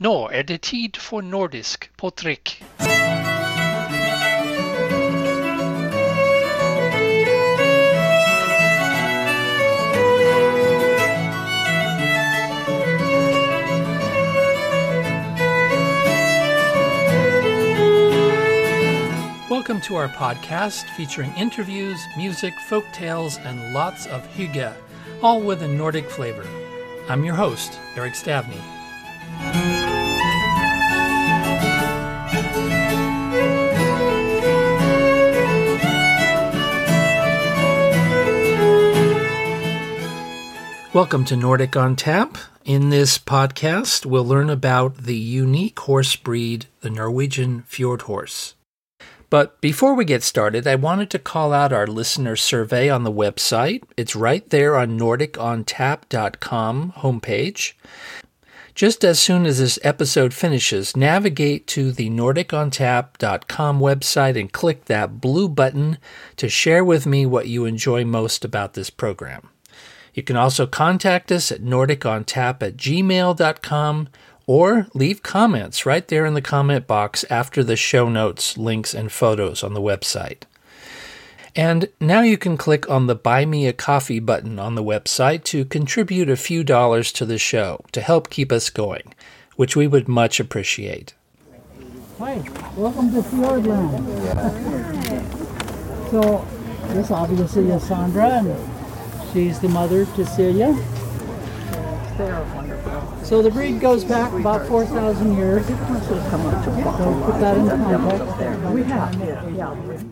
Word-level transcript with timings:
Nå 0.00 0.28
är 0.28 0.42
det 0.42 0.62
tid 0.62 0.96
för 0.96 1.22
nordisk 1.22 1.90
tryck. 2.16 2.62
Welcome 19.50 19.80
to 19.80 19.96
our 19.96 20.08
podcast 20.08 20.86
featuring 20.96 21.32
interviews, 21.36 21.98
music, 22.16 22.54
folk 22.68 22.84
tales, 22.92 23.38
and 23.38 23.74
lots 23.74 24.06
of 24.06 24.22
hygge, 24.36 24.72
all 25.22 25.40
with 25.42 25.62
a 25.62 25.68
Nordic 25.68 26.08
flavor. 26.08 26.46
I'm 27.08 27.24
your 27.24 27.34
host, 27.34 27.80
Eric 27.96 28.14
Stavney. 28.14 28.77
Welcome 40.98 41.26
to 41.26 41.36
Nordic 41.36 41.76
on 41.76 41.94
Tap. 41.94 42.36
In 42.64 42.90
this 42.90 43.18
podcast, 43.18 44.04
we'll 44.04 44.24
learn 44.24 44.50
about 44.50 44.96
the 44.96 45.14
unique 45.14 45.78
horse 45.78 46.16
breed, 46.16 46.66
the 46.80 46.90
Norwegian 46.90 47.62
Fjord 47.68 48.02
Horse. 48.02 48.54
But 49.30 49.60
before 49.60 49.94
we 49.94 50.04
get 50.04 50.24
started, 50.24 50.66
I 50.66 50.74
wanted 50.74 51.08
to 51.10 51.20
call 51.20 51.52
out 51.52 51.72
our 51.72 51.86
listener 51.86 52.34
survey 52.34 52.90
on 52.90 53.04
the 53.04 53.12
website. 53.12 53.84
It's 53.96 54.16
right 54.16 54.50
there 54.50 54.76
on 54.76 54.98
nordicontap.com 54.98 56.92
homepage. 56.96 57.74
Just 58.74 59.04
as 59.04 59.20
soon 59.20 59.46
as 59.46 59.60
this 59.60 59.78
episode 59.84 60.34
finishes, 60.34 60.96
navigate 60.96 61.68
to 61.68 61.92
the 61.92 62.10
nordicontap.com 62.10 63.78
website 63.78 64.40
and 64.40 64.52
click 64.52 64.86
that 64.86 65.20
blue 65.20 65.48
button 65.48 65.98
to 66.34 66.48
share 66.48 66.84
with 66.84 67.06
me 67.06 67.24
what 67.24 67.46
you 67.46 67.66
enjoy 67.66 68.04
most 68.04 68.44
about 68.44 68.74
this 68.74 68.90
program. 68.90 69.50
You 70.18 70.24
can 70.24 70.36
also 70.36 70.66
contact 70.66 71.30
us 71.30 71.52
at 71.52 71.62
nordicontap 71.62 72.60
at 72.60 72.76
gmail.com 72.76 74.08
or 74.48 74.88
leave 74.92 75.22
comments 75.22 75.86
right 75.86 76.08
there 76.08 76.26
in 76.26 76.34
the 76.34 76.42
comment 76.42 76.88
box 76.88 77.24
after 77.30 77.62
the 77.62 77.76
show 77.76 78.08
notes, 78.08 78.58
links, 78.58 78.94
and 78.94 79.12
photos 79.12 79.62
on 79.62 79.74
the 79.74 79.80
website. 79.80 80.42
And 81.54 81.88
now 82.00 82.22
you 82.22 82.36
can 82.36 82.56
click 82.56 82.90
on 82.90 83.06
the 83.06 83.14
Buy 83.14 83.44
Me 83.44 83.68
a 83.68 83.72
Coffee 83.72 84.18
button 84.18 84.58
on 84.58 84.74
the 84.74 84.82
website 84.82 85.44
to 85.44 85.64
contribute 85.64 86.28
a 86.28 86.34
few 86.36 86.64
dollars 86.64 87.12
to 87.12 87.24
the 87.24 87.38
show 87.38 87.84
to 87.92 88.00
help 88.00 88.28
keep 88.28 88.50
us 88.50 88.70
going, 88.70 89.14
which 89.54 89.76
we 89.76 89.86
would 89.86 90.08
much 90.08 90.40
appreciate. 90.40 91.14
Hi, 92.18 92.42
welcome 92.76 93.12
to 93.12 93.22
Fjordland. 93.22 94.00
so, 96.10 96.44
this 96.92 97.12
obviously 97.12 97.70
is 97.70 97.84
Sandra, 97.84 98.30
and 98.30 98.77
she's 99.32 99.58
the 99.60 99.68
mother 99.68 100.04
to 100.04 100.22
Silja. 100.22 100.74
So 103.24 103.42
the 103.42 103.50
breed 103.50 103.80
goes 103.80 104.04
back 104.04 104.32
about 104.32 104.66
4,000 104.66 105.36
years. 105.36 105.66
So 105.66 105.74
put 105.74 107.40
that 107.40 107.56
in 107.56 107.68
context. 107.68 108.72
We 108.72 108.82
have. 108.84 110.04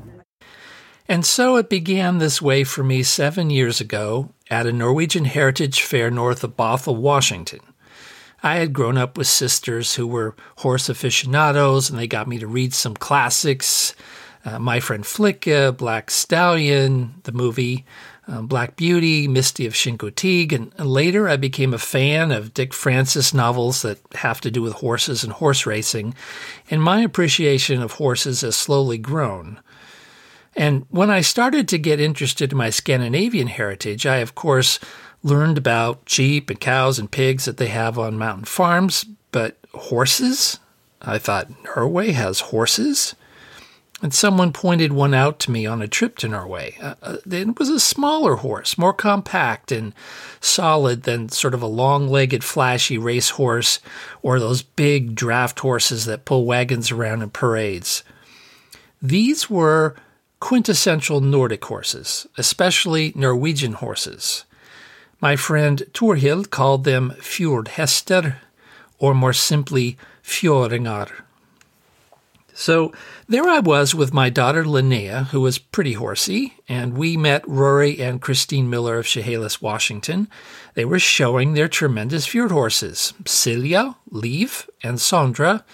And 1.09 1.25
so 1.25 1.57
it 1.57 1.71
began 1.71 2.19
this 2.19 2.43
way 2.43 2.65
for 2.65 2.83
me 2.83 3.03
seven 3.03 3.49
years 3.49 3.81
ago 3.81 4.31
at 4.51 4.67
a 4.67 4.73
Norwegian 4.73 5.25
Heritage 5.25 5.81
Fair 5.81 6.11
north 6.11 6.45
of 6.45 6.57
Bothell, 6.57 6.97
Washington. 6.97 7.61
I 8.43 8.57
had 8.57 8.73
grown 8.73 8.99
up 8.99 9.17
with 9.17 9.27
sisters 9.27 9.95
who 9.95 10.07
were 10.07 10.37
horse 10.59 10.89
aficionados, 10.89 11.89
and 11.89 11.99
they 11.99 12.07
got 12.07 12.29
me 12.29 12.39
to 12.39 12.47
read 12.47 12.75
some 12.75 12.95
classics 12.95 13.95
uh, 14.45 14.59
My 14.59 14.79
Friend 14.79 15.05
Flicka, 15.05 15.77
Black 15.77 16.11
Stallion, 16.11 17.15
the 17.25 17.33
movie, 17.33 17.85
uh, 18.29 18.43
Black 18.43 18.77
Beauty, 18.77 19.29
Misty 19.29 19.67
of 19.67 19.75
Chincoteague, 19.75 20.53
and, 20.53 20.73
and 20.77 20.89
later 20.89 21.29
I 21.29 21.37
became 21.37 21.73
a 21.73 21.79
fan 21.79 22.33
of 22.33 22.55
Dick 22.55 22.75
Francis 22.75 23.33
novels 23.33 23.83
that 23.83 23.99
have 24.17 24.41
to 24.41 24.51
do 24.51 24.63
with 24.63 24.75
horses 24.75 25.23
and 25.23 25.33
horse 25.33 25.67
racing, 25.67 26.15
and 26.71 26.83
my 26.83 27.01
appreciation 27.03 27.83
of 27.83 27.93
horses 27.93 28.41
has 28.41 28.57
slowly 28.57 28.99
grown. 28.99 29.61
And 30.57 30.87
when 30.89 31.11
I 31.11 31.21
started 31.21 31.69
to 31.69 31.79
get 31.79 32.01
interested 32.01 32.53
in 32.53 32.59
my 32.59 32.71
Scandinavian 32.71 33.49
heritage, 33.49 34.07
I, 34.07 34.17
of 34.17 34.35
course, 34.35 34.81
learned 35.23 35.59
about 35.59 36.01
sheep 36.07 36.49
and 36.51 36.59
cows 36.59 36.99
and 36.99 37.11
pigs 37.11 37.45
that 37.45 37.59
they 37.59 37.69
have 37.69 37.99
on 37.99 38.19
mountain 38.19 38.47
farms, 38.47 39.05
but 39.33 39.59
horses? 39.75 40.59
I 41.03 41.19
thought, 41.19 41.51
Norway 41.65 42.13
has 42.13 42.41
horses? 42.41 43.15
And 44.03 44.13
someone 44.13 44.53
pointed 44.53 44.93
one 44.93 45.15
out 45.15 45.39
to 45.41 45.51
me 45.51 45.65
on 45.65 45.81
a 45.81 45.89
trip 45.89 46.19
to 46.19 46.29
Norway. 46.29 46.77
Uh, 46.83 46.95
uh, 47.03 47.17
it 47.31 47.59
was 47.59 47.71
a 47.71 47.81
smaller 47.81 48.37
horse, 48.37 48.77
more 48.77 48.93
compact 48.93 49.73
and 49.73 49.95
solid 50.39 51.05
than 51.05 51.31
sort 51.31 51.55
of 51.55 51.63
a 51.63 51.67
long 51.67 52.07
legged, 52.07 52.45
flashy 52.45 52.99
race 52.99 53.31
horse 53.31 53.81
or 54.23 54.39
those 54.39 54.61
big 54.61 55.15
draft 55.15 55.61
horses 55.61 56.05
that 56.05 56.27
pull 56.27 56.45
wagons 56.45 56.91
around 56.91 57.23
in 57.23 57.31
parades. 57.31 58.05
These 59.01 59.49
were 59.49 59.97
quintessential 60.41 61.21
Nordic 61.21 61.65
horses, 61.65 62.27
especially 62.37 63.13
Norwegian 63.15 63.75
horses. 63.75 64.45
My 65.21 65.37
friend 65.37 65.83
Torhild 65.93 66.51
called 66.51 66.85
them 66.85 67.15
fjordhester, 67.19 68.37
or 68.99 69.15
more 69.15 69.33
simply 69.33 69.97
fjordingar. 70.23 71.11
So 72.59 72.91
there 73.29 73.47
I 73.47 73.59
was 73.59 73.95
with 73.95 74.15
my 74.15 74.31
daughter 74.31 74.65
Linnea, 74.65 75.27
who 75.27 75.43
was 75.43 75.59
pretty 75.59 75.93
horsey, 75.93 76.55
and 76.67 76.97
we 76.97 77.15
met 77.15 77.47
Rory 77.47 78.01
and 78.01 78.21
Kristin 78.21 78.69
Miller 78.69 78.99
of 78.99 79.07
Chehalis, 79.07 79.61
Washington. 79.61 80.27
They 80.73 80.87
were 80.87 80.99
showing 80.99 81.53
their 81.53 81.69
tremendous 81.69 82.25
fjord 82.27 82.51
horses, 82.51 83.13
Silja, 83.25 83.97
Liv, 84.11 84.71
and 84.83 84.97
Sondra, 84.97 85.65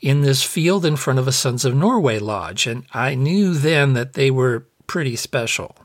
in 0.00 0.22
this 0.22 0.42
field 0.42 0.86
in 0.86 0.96
front 0.96 1.18
of 1.18 1.28
a 1.28 1.32
Sons 1.32 1.66
of 1.66 1.74
Norway 1.74 2.18
lodge, 2.18 2.66
and 2.66 2.86
I 2.94 3.14
knew 3.14 3.52
then 3.52 3.92
that 3.92 4.14
they 4.14 4.30
were 4.30 4.66
pretty 4.86 5.16
special. 5.16 5.76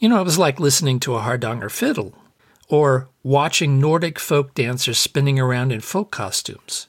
You 0.00 0.08
know, 0.08 0.20
it 0.20 0.24
was 0.24 0.36
like 0.36 0.58
listening 0.58 0.98
to 1.00 1.14
a 1.14 1.20
Hardanger 1.20 1.70
fiddle, 1.70 2.12
or 2.68 3.08
watching 3.22 3.80
Nordic 3.80 4.18
folk 4.18 4.52
dancers 4.52 4.98
spinning 4.98 5.38
around 5.38 5.70
in 5.70 5.80
folk 5.80 6.10
costumes. 6.10 6.88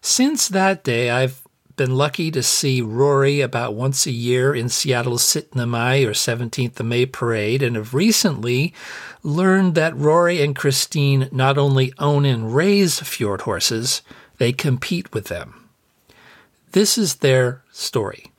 Since 0.00 0.46
that 0.46 0.84
day, 0.84 1.10
I've 1.10 1.42
been 1.78 1.96
lucky 1.96 2.30
to 2.32 2.42
see 2.42 2.82
Rory 2.82 3.40
about 3.40 3.74
once 3.74 4.04
a 4.04 4.10
year 4.10 4.54
in 4.54 4.68
Seattle's 4.68 5.22
17 5.22 5.70
May 5.70 6.04
or 6.04 6.10
17th 6.10 6.78
of 6.78 6.84
May 6.84 7.06
parade, 7.06 7.62
and 7.62 7.76
have 7.76 7.94
recently 7.94 8.74
learned 9.22 9.74
that 9.76 9.96
Rory 9.96 10.42
and 10.42 10.54
Kristin 10.54 11.32
not 11.32 11.56
only 11.56 11.94
own 11.98 12.26
and 12.26 12.54
raise 12.54 13.00
fjord 13.00 13.42
horses, 13.42 14.02
they 14.36 14.52
compete 14.52 15.14
with 15.14 15.28
them. 15.28 15.70
This 16.72 16.98
is 16.98 17.16
their 17.16 17.62
story. 17.70 18.32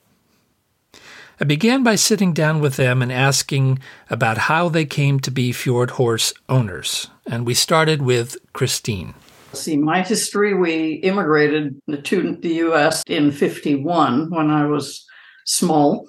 I 1.40 1.46
began 1.46 1.82
by 1.82 1.96
sitting 1.96 2.34
down 2.34 2.60
with 2.60 2.76
them 2.76 3.02
and 3.02 3.12
asking 3.12 3.80
about 4.10 4.38
how 4.38 4.68
they 4.68 4.86
came 4.86 5.22
to 5.22 5.32
be 5.32 5.54
fjord 5.54 5.92
horse 5.92 6.34
owners, 6.50 7.08
and 7.26 7.46
we 7.46 7.54
started 7.54 8.02
with 8.02 8.36
Kristin. 8.54 9.14
See, 9.54 9.78
my 9.78 10.02
history, 10.04 10.54
we 10.54 10.94
immigrated 10.96 11.82
to 12.04 12.36
the 12.36 12.54
US 12.56 13.04
in 13.08 13.32
51 13.32 14.30
when 14.30 14.50
I 14.50 14.66
was 14.68 15.06
small 15.46 16.06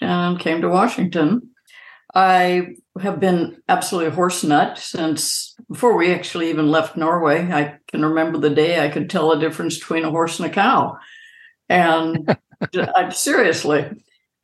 and 0.00 0.38
came 0.38 0.60
to 0.60 0.68
Washington. 0.68 1.50
I 2.14 2.68
have 3.00 3.20
been 3.20 3.60
absolutely 3.68 4.08
a 4.08 4.14
horse 4.14 4.42
nut 4.42 4.78
since 4.78 5.54
before 5.68 5.96
we 5.96 6.14
actually 6.14 6.48
even 6.48 6.70
left 6.70 6.96
Norway. 6.96 7.52
I 7.52 7.78
can 7.88 8.04
remember 8.04 8.38
the 8.38 8.50
day 8.50 8.82
I 8.82 8.88
could 8.88 9.10
tell 9.10 9.30
the 9.30 9.40
difference 9.40 9.78
between 9.78 10.04
a 10.04 10.10
horse 10.10 10.38
and 10.38 10.48
a 10.48 10.52
cow. 10.52 10.96
And 11.68 12.36
I, 12.74 13.10
seriously. 13.10 13.90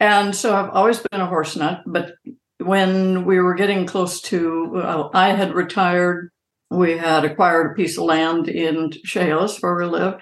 And 0.00 0.34
so 0.34 0.54
I've 0.54 0.70
always 0.70 0.98
been 0.98 1.20
a 1.20 1.26
horse 1.26 1.56
nut. 1.56 1.82
But 1.86 2.14
when 2.58 3.24
we 3.24 3.38
were 3.38 3.54
getting 3.54 3.86
close 3.86 4.20
to, 4.22 4.68
well, 4.70 5.10
I 5.14 5.30
had 5.30 5.54
retired. 5.54 6.30
We 6.72 6.96
had 6.96 7.24
acquired 7.24 7.72
a 7.72 7.74
piece 7.74 7.98
of 7.98 8.04
land 8.04 8.48
in 8.48 8.92
Chehalis 9.04 9.60
where 9.60 9.76
we 9.76 9.84
live. 9.84 10.14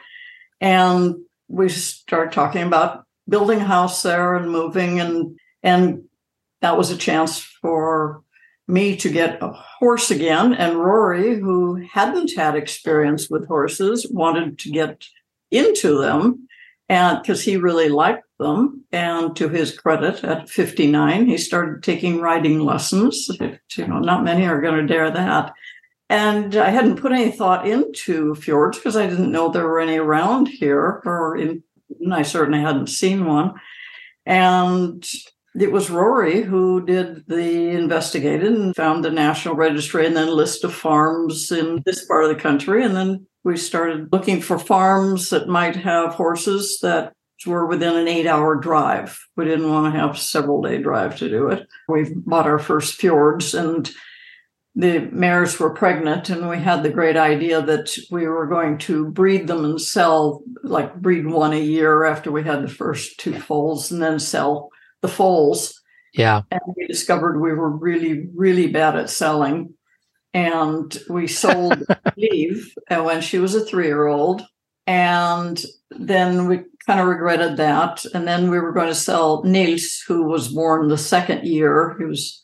And 0.60 1.16
we 1.48 1.68
started 1.68 2.32
talking 2.32 2.62
about 2.62 3.04
building 3.28 3.60
a 3.60 3.64
house 3.64 4.02
there 4.02 4.34
and 4.34 4.50
moving 4.50 5.00
and 5.00 5.38
and 5.62 6.04
that 6.60 6.76
was 6.76 6.90
a 6.90 6.96
chance 6.96 7.40
for 7.40 8.22
me 8.66 8.96
to 8.96 9.08
get 9.08 9.42
a 9.42 9.52
horse 9.52 10.10
again. 10.10 10.52
And 10.52 10.78
Rory, 10.78 11.38
who 11.38 11.76
hadn't 11.92 12.32
had 12.36 12.54
experience 12.54 13.30
with 13.30 13.48
horses, 13.48 14.06
wanted 14.10 14.58
to 14.60 14.70
get 14.70 15.04
into 15.50 15.98
them 15.98 16.48
and 16.90 17.22
because 17.22 17.42
he 17.42 17.56
really 17.56 17.88
liked 17.88 18.26
them. 18.40 18.84
And 18.90 19.36
to 19.36 19.48
his 19.48 19.78
credit, 19.78 20.24
at 20.24 20.48
59, 20.48 21.26
he 21.26 21.38
started 21.38 21.84
taking 21.84 22.20
riding 22.20 22.58
lessons. 22.58 23.28
You 23.38 23.86
know, 23.86 24.00
not 24.00 24.24
many 24.24 24.46
are 24.46 24.60
going 24.60 24.84
to 24.84 24.92
dare 24.92 25.10
that. 25.10 25.52
And 26.10 26.56
I 26.56 26.70
hadn't 26.70 27.00
put 27.00 27.12
any 27.12 27.30
thought 27.30 27.68
into 27.68 28.34
fjords 28.34 28.78
because 28.78 28.96
I 28.96 29.06
didn't 29.06 29.30
know 29.30 29.48
there 29.48 29.68
were 29.68 29.78
any 29.78 29.96
around 29.96 30.48
here, 30.48 31.00
or 31.04 31.36
in, 31.36 31.62
I 32.10 32.22
certainly 32.22 32.60
hadn't 32.60 32.88
seen 32.88 33.26
one. 33.26 33.54
And 34.26 35.08
it 35.54 35.70
was 35.70 35.88
Rory 35.88 36.42
who 36.42 36.84
did 36.84 37.24
the 37.28 37.70
investigating 37.70 38.56
and 38.56 38.76
found 38.76 39.04
the 39.04 39.12
national 39.12 39.54
registry 39.54 40.04
and 40.04 40.16
then 40.16 40.34
list 40.34 40.64
of 40.64 40.74
farms 40.74 41.52
in 41.52 41.80
this 41.86 42.04
part 42.04 42.24
of 42.24 42.30
the 42.30 42.42
country. 42.42 42.84
And 42.84 42.96
then 42.96 43.24
we 43.44 43.56
started 43.56 44.12
looking 44.12 44.40
for 44.40 44.58
farms 44.58 45.30
that 45.30 45.48
might 45.48 45.76
have 45.76 46.14
horses 46.14 46.80
that 46.82 47.12
were 47.46 47.66
within 47.66 47.94
an 47.94 48.08
eight 48.08 48.26
hour 48.26 48.56
drive. 48.56 49.16
We 49.36 49.44
didn't 49.44 49.70
want 49.70 49.94
to 49.94 50.00
have 50.00 50.18
several 50.18 50.60
day 50.60 50.78
drive 50.78 51.16
to 51.18 51.28
do 51.28 51.46
it. 51.46 51.68
We 51.88 52.12
bought 52.16 52.48
our 52.48 52.58
first 52.58 52.94
fjords 52.94 53.54
and 53.54 53.88
the 54.74 55.00
mares 55.12 55.58
were 55.58 55.74
pregnant 55.74 56.30
and 56.30 56.48
we 56.48 56.58
had 56.58 56.82
the 56.82 56.90
great 56.90 57.16
idea 57.16 57.60
that 57.60 57.96
we 58.10 58.26
were 58.26 58.46
going 58.46 58.78
to 58.78 59.06
breed 59.10 59.46
them 59.46 59.64
and 59.64 59.80
sell 59.80 60.42
like 60.62 60.94
breed 60.96 61.26
one 61.26 61.52
a 61.52 61.60
year 61.60 62.04
after 62.04 62.30
we 62.30 62.44
had 62.44 62.62
the 62.62 62.68
first 62.68 63.18
two 63.18 63.38
foals 63.38 63.90
and 63.90 64.00
then 64.00 64.20
sell 64.20 64.70
the 65.00 65.08
foals. 65.08 65.80
Yeah. 66.14 66.42
And 66.50 66.60
we 66.76 66.86
discovered 66.86 67.40
we 67.40 67.52
were 67.52 67.70
really, 67.70 68.28
really 68.34 68.68
bad 68.68 68.96
at 68.96 69.10
selling. 69.10 69.74
And 70.32 70.96
we 71.08 71.26
sold 71.26 71.82
Liv 72.16 72.72
and 72.88 73.00
uh, 73.00 73.04
when 73.04 73.20
she 73.20 73.38
was 73.38 73.56
a 73.56 73.64
three 73.64 73.86
year 73.86 74.06
old. 74.06 74.42
And 74.86 75.62
then 75.90 76.48
we 76.48 76.60
kind 76.86 77.00
of 77.00 77.06
regretted 77.06 77.56
that. 77.56 78.04
And 78.14 78.26
then 78.26 78.50
we 78.50 78.60
were 78.60 78.72
going 78.72 78.88
to 78.88 78.94
sell 78.94 79.42
Nils, 79.44 80.02
who 80.06 80.24
was 80.24 80.48
born 80.48 80.88
the 80.88 80.98
second 80.98 81.44
year. 81.44 81.96
He 81.98 82.04
was 82.04 82.40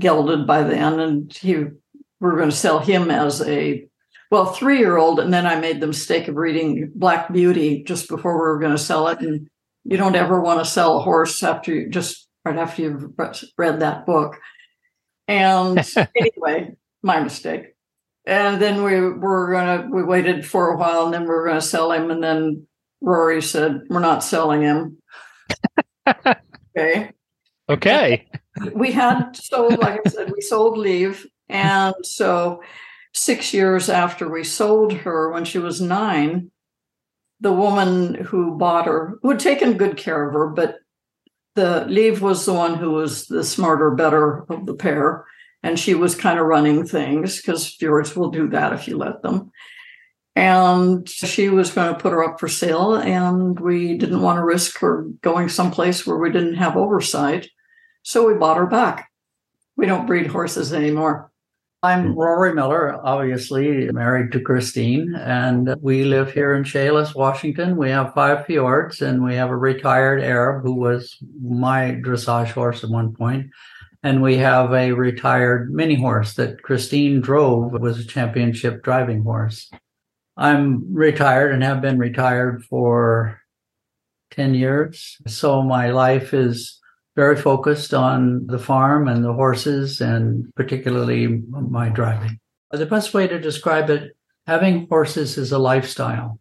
gelded 0.00 0.46
by 0.46 0.64
then. 0.64 0.98
And 0.98 1.32
he 1.32 1.54
we 1.56 2.28
were 2.28 2.36
going 2.36 2.50
to 2.50 2.56
sell 2.56 2.80
him 2.80 3.10
as 3.10 3.40
a 3.42 3.86
well, 4.30 4.46
three 4.46 4.78
year 4.78 4.96
old. 4.96 5.20
And 5.20 5.32
then 5.32 5.46
I 5.46 5.60
made 5.60 5.80
the 5.80 5.86
mistake 5.86 6.28
of 6.28 6.36
reading 6.36 6.92
Black 6.94 7.32
Beauty 7.32 7.82
just 7.84 8.08
before 8.08 8.34
we 8.34 8.40
were 8.40 8.60
going 8.60 8.76
to 8.76 8.78
sell 8.78 9.08
it. 9.08 9.20
And 9.20 9.48
you 9.84 9.96
don't 9.96 10.16
ever 10.16 10.40
want 10.40 10.60
to 10.60 10.70
sell 10.70 10.98
a 10.98 11.02
horse 11.02 11.42
after 11.42 11.74
you 11.74 11.88
just 11.88 12.28
right 12.44 12.56
after 12.58 12.82
you've 12.82 13.06
read 13.56 13.80
that 13.80 14.06
book. 14.06 14.36
And 15.26 15.78
anyway, 16.16 16.76
my 17.02 17.20
mistake. 17.20 17.74
And 18.26 18.60
then 18.60 18.82
we 18.82 19.00
were 19.00 19.52
gonna 19.52 19.88
we 19.90 20.02
waited 20.02 20.46
for 20.46 20.70
a 20.70 20.76
while 20.76 21.06
and 21.06 21.14
then 21.14 21.22
we 21.22 21.28
were 21.28 21.46
gonna 21.46 21.60
sell 21.60 21.90
him. 21.92 22.10
And 22.10 22.22
then 22.22 22.66
Rory 23.00 23.42
said, 23.42 23.80
We're 23.88 24.00
not 24.00 24.22
selling 24.22 24.62
him. 24.62 24.98
okay. 26.76 27.12
Okay. 27.70 28.26
we 28.74 28.92
had 28.92 29.34
sold, 29.36 29.78
like 29.78 30.00
I 30.04 30.10
said, 30.10 30.32
we 30.32 30.40
sold 30.40 30.76
Liv. 30.76 31.26
And 31.48 31.94
so 32.02 32.62
six 33.12 33.52
years 33.52 33.88
after 33.88 34.28
we 34.28 34.44
sold 34.44 34.92
her 34.92 35.30
when 35.30 35.44
she 35.44 35.58
was 35.58 35.80
nine, 35.80 36.50
the 37.40 37.52
woman 37.52 38.14
who 38.14 38.56
bought 38.56 38.86
her, 38.86 39.18
who 39.22 39.30
had 39.30 39.40
taken 39.40 39.76
good 39.76 39.96
care 39.96 40.28
of 40.28 40.34
her, 40.34 40.48
but 40.48 40.78
the 41.54 41.84
Liv 41.86 42.22
was 42.22 42.44
the 42.44 42.52
one 42.52 42.74
who 42.74 42.90
was 42.90 43.26
the 43.26 43.44
smarter, 43.44 43.90
better 43.90 44.44
of 44.50 44.66
the 44.66 44.74
pair. 44.74 45.24
And 45.62 45.78
she 45.78 45.94
was 45.94 46.14
kind 46.14 46.38
of 46.38 46.46
running 46.46 46.86
things 46.86 47.36
because 47.36 47.74
fjords 47.74 48.16
will 48.16 48.30
do 48.30 48.48
that 48.50 48.72
if 48.72 48.88
you 48.88 48.96
let 48.96 49.22
them. 49.22 49.50
And 50.36 51.08
she 51.08 51.48
was 51.48 51.72
going 51.72 51.92
to 51.92 52.00
put 52.00 52.12
her 52.12 52.24
up 52.24 52.38
for 52.38 52.48
sale, 52.48 52.94
and 52.94 53.58
we 53.58 53.98
didn't 53.98 54.22
want 54.22 54.38
to 54.38 54.44
risk 54.44 54.78
her 54.78 55.02
going 55.22 55.48
someplace 55.48 56.06
where 56.06 56.16
we 56.16 56.30
didn't 56.30 56.54
have 56.54 56.76
oversight. 56.76 57.48
So 58.02 58.26
we 58.26 58.34
bought 58.34 58.56
her 58.56 58.66
back. 58.66 59.10
We 59.76 59.86
don't 59.86 60.06
breed 60.06 60.26
horses 60.26 60.72
anymore. 60.72 61.30
I'm 61.82 62.12
hmm. 62.12 62.18
Rory 62.18 62.54
Miller, 62.54 63.00
obviously 63.02 63.90
married 63.90 64.32
to 64.32 64.40
Kristin, 64.40 65.18
and 65.18 65.74
we 65.80 66.04
live 66.04 66.32
here 66.32 66.54
in 66.54 66.64
Chehalis, 66.64 67.14
Washington. 67.14 67.76
We 67.76 67.90
have 67.90 68.12
five 68.12 68.44
fjords, 68.44 69.00
and 69.00 69.24
we 69.24 69.34
have 69.36 69.48
a 69.48 69.56
retired 69.56 70.22
Arab 70.22 70.62
who 70.62 70.74
was 70.74 71.16
my 71.42 71.98
dressage 72.04 72.52
horse 72.52 72.84
at 72.84 72.90
one 72.90 73.14
point, 73.14 73.46
and 74.02 74.22
we 74.22 74.36
have 74.36 74.72
a 74.74 74.92
retired 74.92 75.72
mini 75.72 75.94
horse 75.94 76.34
that 76.34 76.62
Kristin 76.62 77.22
drove. 77.22 77.74
It 77.74 77.80
was 77.80 77.98
a 77.98 78.06
championship 78.06 78.82
driving 78.82 79.22
horse. 79.22 79.70
I'm 80.36 80.94
retired 80.94 81.52
and 81.52 81.62
have 81.62 81.80
been 81.80 81.98
retired 81.98 82.64
for 82.64 83.40
10 84.32 84.54
years. 84.54 85.16
So 85.26 85.62
my 85.62 85.90
life 85.90 86.32
is 86.32 86.79
very 87.20 87.36
focused 87.36 87.92
on 87.92 88.46
the 88.46 88.58
farm 88.58 89.06
and 89.06 89.22
the 89.22 89.34
horses 89.34 90.00
and 90.00 90.50
particularly 90.54 91.42
my 91.50 91.90
driving. 91.90 92.40
The 92.70 92.86
best 92.86 93.12
way 93.12 93.26
to 93.26 93.38
describe 93.38 93.90
it, 93.90 94.16
having 94.46 94.86
horses 94.88 95.36
is 95.36 95.52
a 95.52 95.58
lifestyle. 95.58 96.38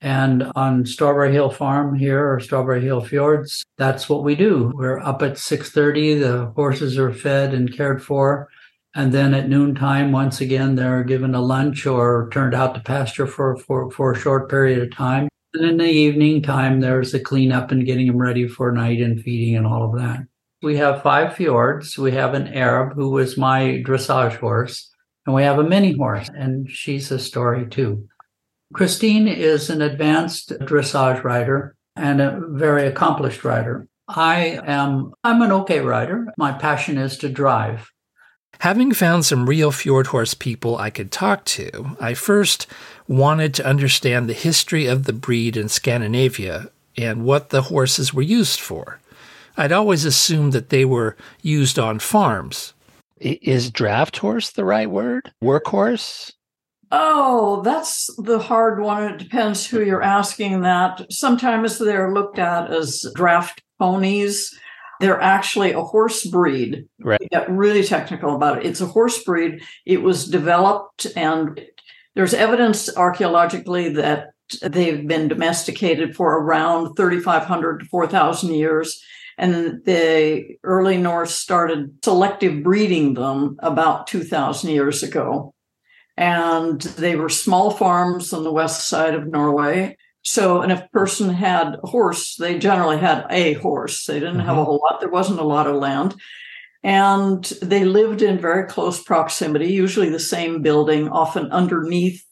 And 0.00 0.44
on 0.54 0.86
Strawberry 0.86 1.32
Hill 1.32 1.50
Farm 1.50 1.96
here 1.98 2.34
or 2.34 2.38
Strawberry 2.38 2.82
Hill 2.82 3.00
Fjords, 3.00 3.64
that's 3.78 4.08
what 4.08 4.22
we 4.22 4.36
do. 4.36 4.70
We're 4.76 5.00
up 5.00 5.22
at 5.22 5.38
6:30, 5.38 6.20
the 6.20 6.52
horses 6.54 6.98
are 6.98 7.12
fed 7.12 7.52
and 7.52 7.76
cared 7.76 8.00
for, 8.00 8.48
and 8.94 9.10
then 9.10 9.34
at 9.34 9.48
noontime 9.48 10.12
once 10.12 10.40
again 10.40 10.76
they're 10.76 11.02
given 11.02 11.34
a 11.34 11.40
lunch 11.40 11.84
or 11.84 12.30
turned 12.32 12.54
out 12.54 12.76
to 12.76 12.80
pasture 12.80 13.26
for 13.26 13.56
for, 13.56 13.90
for 13.90 14.12
a 14.12 14.20
short 14.24 14.48
period 14.48 14.80
of 14.84 14.94
time. 14.94 15.31
And 15.54 15.64
in 15.64 15.76
the 15.76 15.84
evening 15.84 16.42
time, 16.42 16.80
there's 16.80 17.12
the 17.12 17.20
cleanup 17.20 17.70
and 17.70 17.84
getting 17.84 18.06
them 18.06 18.16
ready 18.16 18.48
for 18.48 18.72
night 18.72 19.00
and 19.00 19.22
feeding 19.22 19.56
and 19.56 19.66
all 19.66 19.84
of 19.84 19.98
that. 20.00 20.20
We 20.62 20.76
have 20.76 21.02
five 21.02 21.34
fjords. 21.34 21.98
We 21.98 22.12
have 22.12 22.34
an 22.34 22.48
Arab 22.48 22.94
who 22.94 23.10
was 23.10 23.36
my 23.36 23.82
dressage 23.84 24.36
horse, 24.36 24.90
and 25.26 25.34
we 25.34 25.42
have 25.42 25.58
a 25.58 25.64
mini 25.64 25.96
horse, 25.96 26.30
and 26.34 26.70
she's 26.70 27.10
a 27.10 27.18
story 27.18 27.66
too. 27.66 28.08
Kristin 28.72 29.28
is 29.28 29.68
an 29.68 29.82
advanced 29.82 30.50
dressage 30.60 31.22
rider 31.24 31.76
and 31.96 32.20
a 32.20 32.40
very 32.48 32.86
accomplished 32.86 33.44
rider. 33.44 33.86
I 34.08 34.60
am 34.64 35.12
I'm 35.22 35.42
an 35.42 35.52
okay 35.52 35.80
rider. 35.80 36.32
My 36.38 36.52
passion 36.52 36.96
is 36.96 37.18
to 37.18 37.28
drive. 37.28 37.90
Having 38.60 38.92
found 38.92 39.24
some 39.24 39.48
real 39.48 39.72
fjord 39.72 40.08
horse 40.08 40.34
people 40.34 40.76
I 40.76 40.90
could 40.90 41.10
talk 41.10 41.44
to, 41.46 41.96
I 42.00 42.14
first 42.14 42.66
wanted 43.08 43.54
to 43.54 43.66
understand 43.66 44.28
the 44.28 44.34
history 44.34 44.86
of 44.86 45.04
the 45.04 45.12
breed 45.12 45.56
in 45.56 45.68
Scandinavia 45.68 46.70
and 46.96 47.24
what 47.24 47.50
the 47.50 47.62
horses 47.62 48.14
were 48.14 48.22
used 48.22 48.60
for. 48.60 49.00
I'd 49.56 49.72
always 49.72 50.04
assumed 50.04 50.52
that 50.52 50.68
they 50.70 50.84
were 50.84 51.16
used 51.42 51.78
on 51.78 51.98
farms. 51.98 52.72
Is 53.20 53.70
draft 53.70 54.18
horse 54.18 54.50
the 54.50 54.64
right 54.64 54.90
word? 54.90 55.32
Workhorse? 55.42 56.32
Oh, 56.90 57.62
that's 57.62 58.10
the 58.18 58.38
hard 58.38 58.80
one. 58.80 59.04
It 59.04 59.18
depends 59.18 59.66
who 59.66 59.82
you're 59.82 60.02
asking 60.02 60.60
that. 60.62 61.06
Sometimes 61.10 61.78
they're 61.78 62.12
looked 62.12 62.38
at 62.38 62.70
as 62.70 63.06
draft 63.14 63.62
ponies. 63.78 64.54
They're 65.02 65.20
actually 65.20 65.72
a 65.72 65.82
horse 65.82 66.24
breed. 66.24 66.86
Right. 67.00 67.20
get 67.30 67.50
really 67.50 67.82
technical 67.82 68.36
about 68.36 68.58
it. 68.58 68.66
It's 68.66 68.80
a 68.80 68.86
horse 68.86 69.22
breed. 69.24 69.60
It 69.84 70.00
was 70.00 70.28
developed, 70.28 71.08
and 71.16 71.60
there's 72.14 72.34
evidence 72.34 72.88
archaeologically 72.96 73.88
that 73.94 74.28
they've 74.62 75.06
been 75.08 75.26
domesticated 75.26 76.14
for 76.14 76.38
around 76.38 76.94
3,500 76.94 77.80
to 77.80 77.86
4,000 77.86 78.54
years. 78.54 79.02
And 79.38 79.84
the 79.84 80.56
early 80.62 80.98
Norse 80.98 81.34
started 81.34 81.98
selective 82.04 82.62
breeding 82.62 83.14
them 83.14 83.56
about 83.58 84.06
2,000 84.06 84.70
years 84.70 85.02
ago. 85.02 85.52
And 86.16 86.80
they 86.80 87.16
were 87.16 87.28
small 87.28 87.72
farms 87.72 88.32
on 88.32 88.44
the 88.44 88.52
west 88.52 88.88
side 88.88 89.14
of 89.14 89.26
Norway. 89.26 89.96
So, 90.22 90.62
and 90.62 90.70
if 90.70 90.80
a 90.80 90.88
person 90.88 91.30
had 91.30 91.78
a 91.82 91.86
horse, 91.86 92.36
they 92.36 92.58
generally 92.58 92.98
had 92.98 93.26
a 93.28 93.54
horse. 93.54 94.06
They 94.06 94.20
didn't 94.20 94.36
mm-hmm. 94.36 94.46
have 94.46 94.58
a 94.58 94.64
whole 94.64 94.80
lot. 94.82 95.00
There 95.00 95.10
wasn't 95.10 95.40
a 95.40 95.44
lot 95.44 95.66
of 95.66 95.76
land. 95.76 96.14
And 96.84 97.44
they 97.60 97.84
lived 97.84 98.22
in 98.22 98.38
very 98.38 98.66
close 98.66 99.02
proximity, 99.02 99.66
usually 99.66 100.10
the 100.10 100.18
same 100.18 100.62
building, 100.62 101.08
often 101.08 101.50
underneath, 101.52 102.24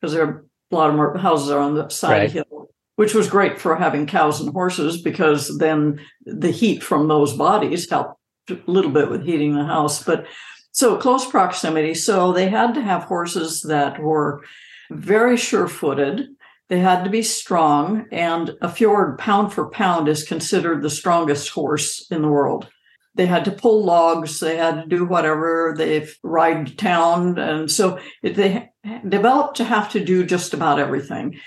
because 0.00 0.14
there 0.14 0.24
are 0.24 0.44
a 0.70 0.74
lot 0.74 0.90
of 0.90 0.96
more 0.96 1.16
houses 1.18 1.50
are 1.50 1.60
on 1.60 1.74
the 1.74 1.88
side 1.88 2.18
right. 2.18 2.30
hill, 2.30 2.70
which 2.96 3.14
was 3.14 3.28
great 3.28 3.58
for 3.58 3.76
having 3.76 4.06
cows 4.06 4.40
and 4.40 4.52
horses 4.52 5.02
because 5.02 5.58
then 5.58 6.00
the 6.24 6.50
heat 6.50 6.82
from 6.82 7.08
those 7.08 7.34
bodies 7.34 7.90
helped 7.90 8.18
a 8.48 8.58
little 8.66 8.90
bit 8.90 9.10
with 9.10 9.24
heating 9.24 9.54
the 9.54 9.64
house. 9.64 10.02
But 10.02 10.26
so 10.72 10.96
close 10.96 11.26
proximity. 11.26 11.94
So 11.94 12.32
they 12.32 12.48
had 12.48 12.74
to 12.74 12.82
have 12.82 13.04
horses 13.04 13.62
that 13.62 14.00
were 14.00 14.42
very 14.90 15.36
sure 15.36 15.68
footed. 15.68 16.28
They 16.70 16.78
had 16.78 17.04
to 17.04 17.10
be 17.10 17.22
strong. 17.22 18.06
And 18.10 18.56
a 18.62 18.70
fjord, 18.70 19.18
pound 19.18 19.52
for 19.52 19.68
pound, 19.68 20.08
is 20.08 20.24
considered 20.24 20.82
the 20.82 20.88
strongest 20.88 21.50
horse 21.50 22.06
in 22.10 22.22
the 22.22 22.28
world 22.28 22.68
they 23.14 23.26
had 23.26 23.44
to 23.44 23.50
pull 23.50 23.84
logs 23.84 24.40
they 24.40 24.56
had 24.56 24.82
to 24.82 24.86
do 24.86 25.04
whatever 25.04 25.74
they 25.76 26.08
ride 26.22 26.66
to 26.66 26.76
town 26.76 27.38
and 27.38 27.70
so 27.70 27.98
they 28.22 28.70
developed 29.08 29.56
to 29.56 29.64
have 29.64 29.90
to 29.90 30.04
do 30.04 30.24
just 30.24 30.54
about 30.54 30.78
everything 30.78 31.38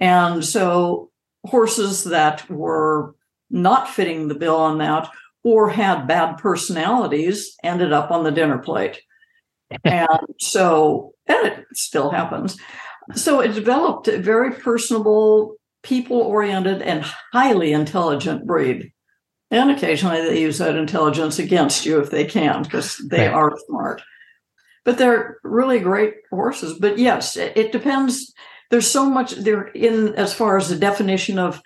and 0.00 0.44
so 0.44 1.10
horses 1.44 2.04
that 2.04 2.48
were 2.48 3.14
not 3.50 3.88
fitting 3.88 4.28
the 4.28 4.34
bill 4.34 4.56
on 4.56 4.78
that 4.78 5.10
or 5.42 5.70
had 5.70 6.06
bad 6.06 6.36
personalities 6.36 7.56
ended 7.64 7.92
up 7.92 8.10
on 8.10 8.24
the 8.24 8.30
dinner 8.30 8.58
plate 8.58 9.02
and 9.84 10.08
so, 10.38 11.14
and 11.26 11.46
it 11.46 11.66
still 11.74 12.10
happens. 12.10 12.56
So 13.14 13.40
it 13.40 13.54
developed 13.54 14.08
a 14.08 14.18
very 14.18 14.52
personable, 14.52 15.56
people 15.82 16.18
oriented, 16.18 16.82
and 16.82 17.02
highly 17.32 17.72
intelligent 17.72 18.46
breed. 18.46 18.92
And 19.50 19.70
occasionally 19.70 20.20
they 20.20 20.40
use 20.40 20.58
that 20.58 20.76
intelligence 20.76 21.38
against 21.38 21.86
you 21.86 22.00
if 22.00 22.10
they 22.10 22.24
can, 22.24 22.62
because 22.62 22.98
they 23.10 23.26
Right. 23.28 23.34
are 23.34 23.56
smart. 23.66 24.02
But 24.84 24.98
they're 24.98 25.38
really 25.42 25.80
great 25.80 26.14
horses. 26.30 26.78
But 26.78 26.98
yes, 26.98 27.36
it, 27.36 27.56
it 27.56 27.72
depends. 27.72 28.32
There's 28.70 28.90
so 28.90 29.08
much 29.08 29.32
there 29.32 29.68
in 29.68 30.14
as 30.16 30.34
far 30.34 30.58
as 30.58 30.68
the 30.68 30.76
definition 30.76 31.38
of 31.38 31.62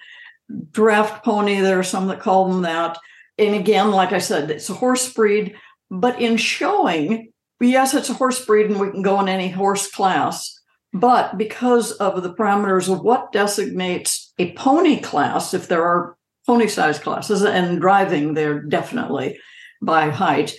draft 0.71 1.25
pony. 1.25 1.61
There 1.61 1.79
are 1.79 1.85
some 1.85 2.07
that 2.09 2.21
call 2.21 2.49
them 2.49 2.63
that. 2.63 2.99
And 3.39 3.55
again, 3.55 3.91
like 3.91 4.13
I 4.13 4.19
said, 4.19 4.51
it's 4.51 4.71
a 4.71 4.75
horse 4.75 5.13
breed. 5.13 5.57
But 5.91 6.21
in 6.21 6.37
showing, 6.37 7.33
yes, 7.61 7.95
it's 7.95 8.11
a 8.11 8.15
horse 8.15 8.45
breed 8.45 8.71
and 8.71 8.79
we 8.79 8.91
can 8.91 9.03
go 9.03 9.21
in 9.21 9.29
any 9.29 9.49
horse 9.49 9.91
class. 9.91 10.61
But 10.93 11.39
because 11.39 11.93
of 11.93 12.23
the 12.23 12.35
parameters 12.35 12.93
of 12.93 13.03
what 13.03 13.33
designates 13.33 14.33
a 14.39 14.53
pony 14.53 15.01
class, 15.01 15.55
if 15.55 15.69
there 15.69 15.85
are 15.85 16.17
pony 16.47 16.67
size 16.67 16.99
classes 16.99 17.43
and 17.43 17.81
driving, 17.81 18.35
they're 18.35 18.63
definitely 18.63 19.39
by 19.81 20.11
height. 20.11 20.55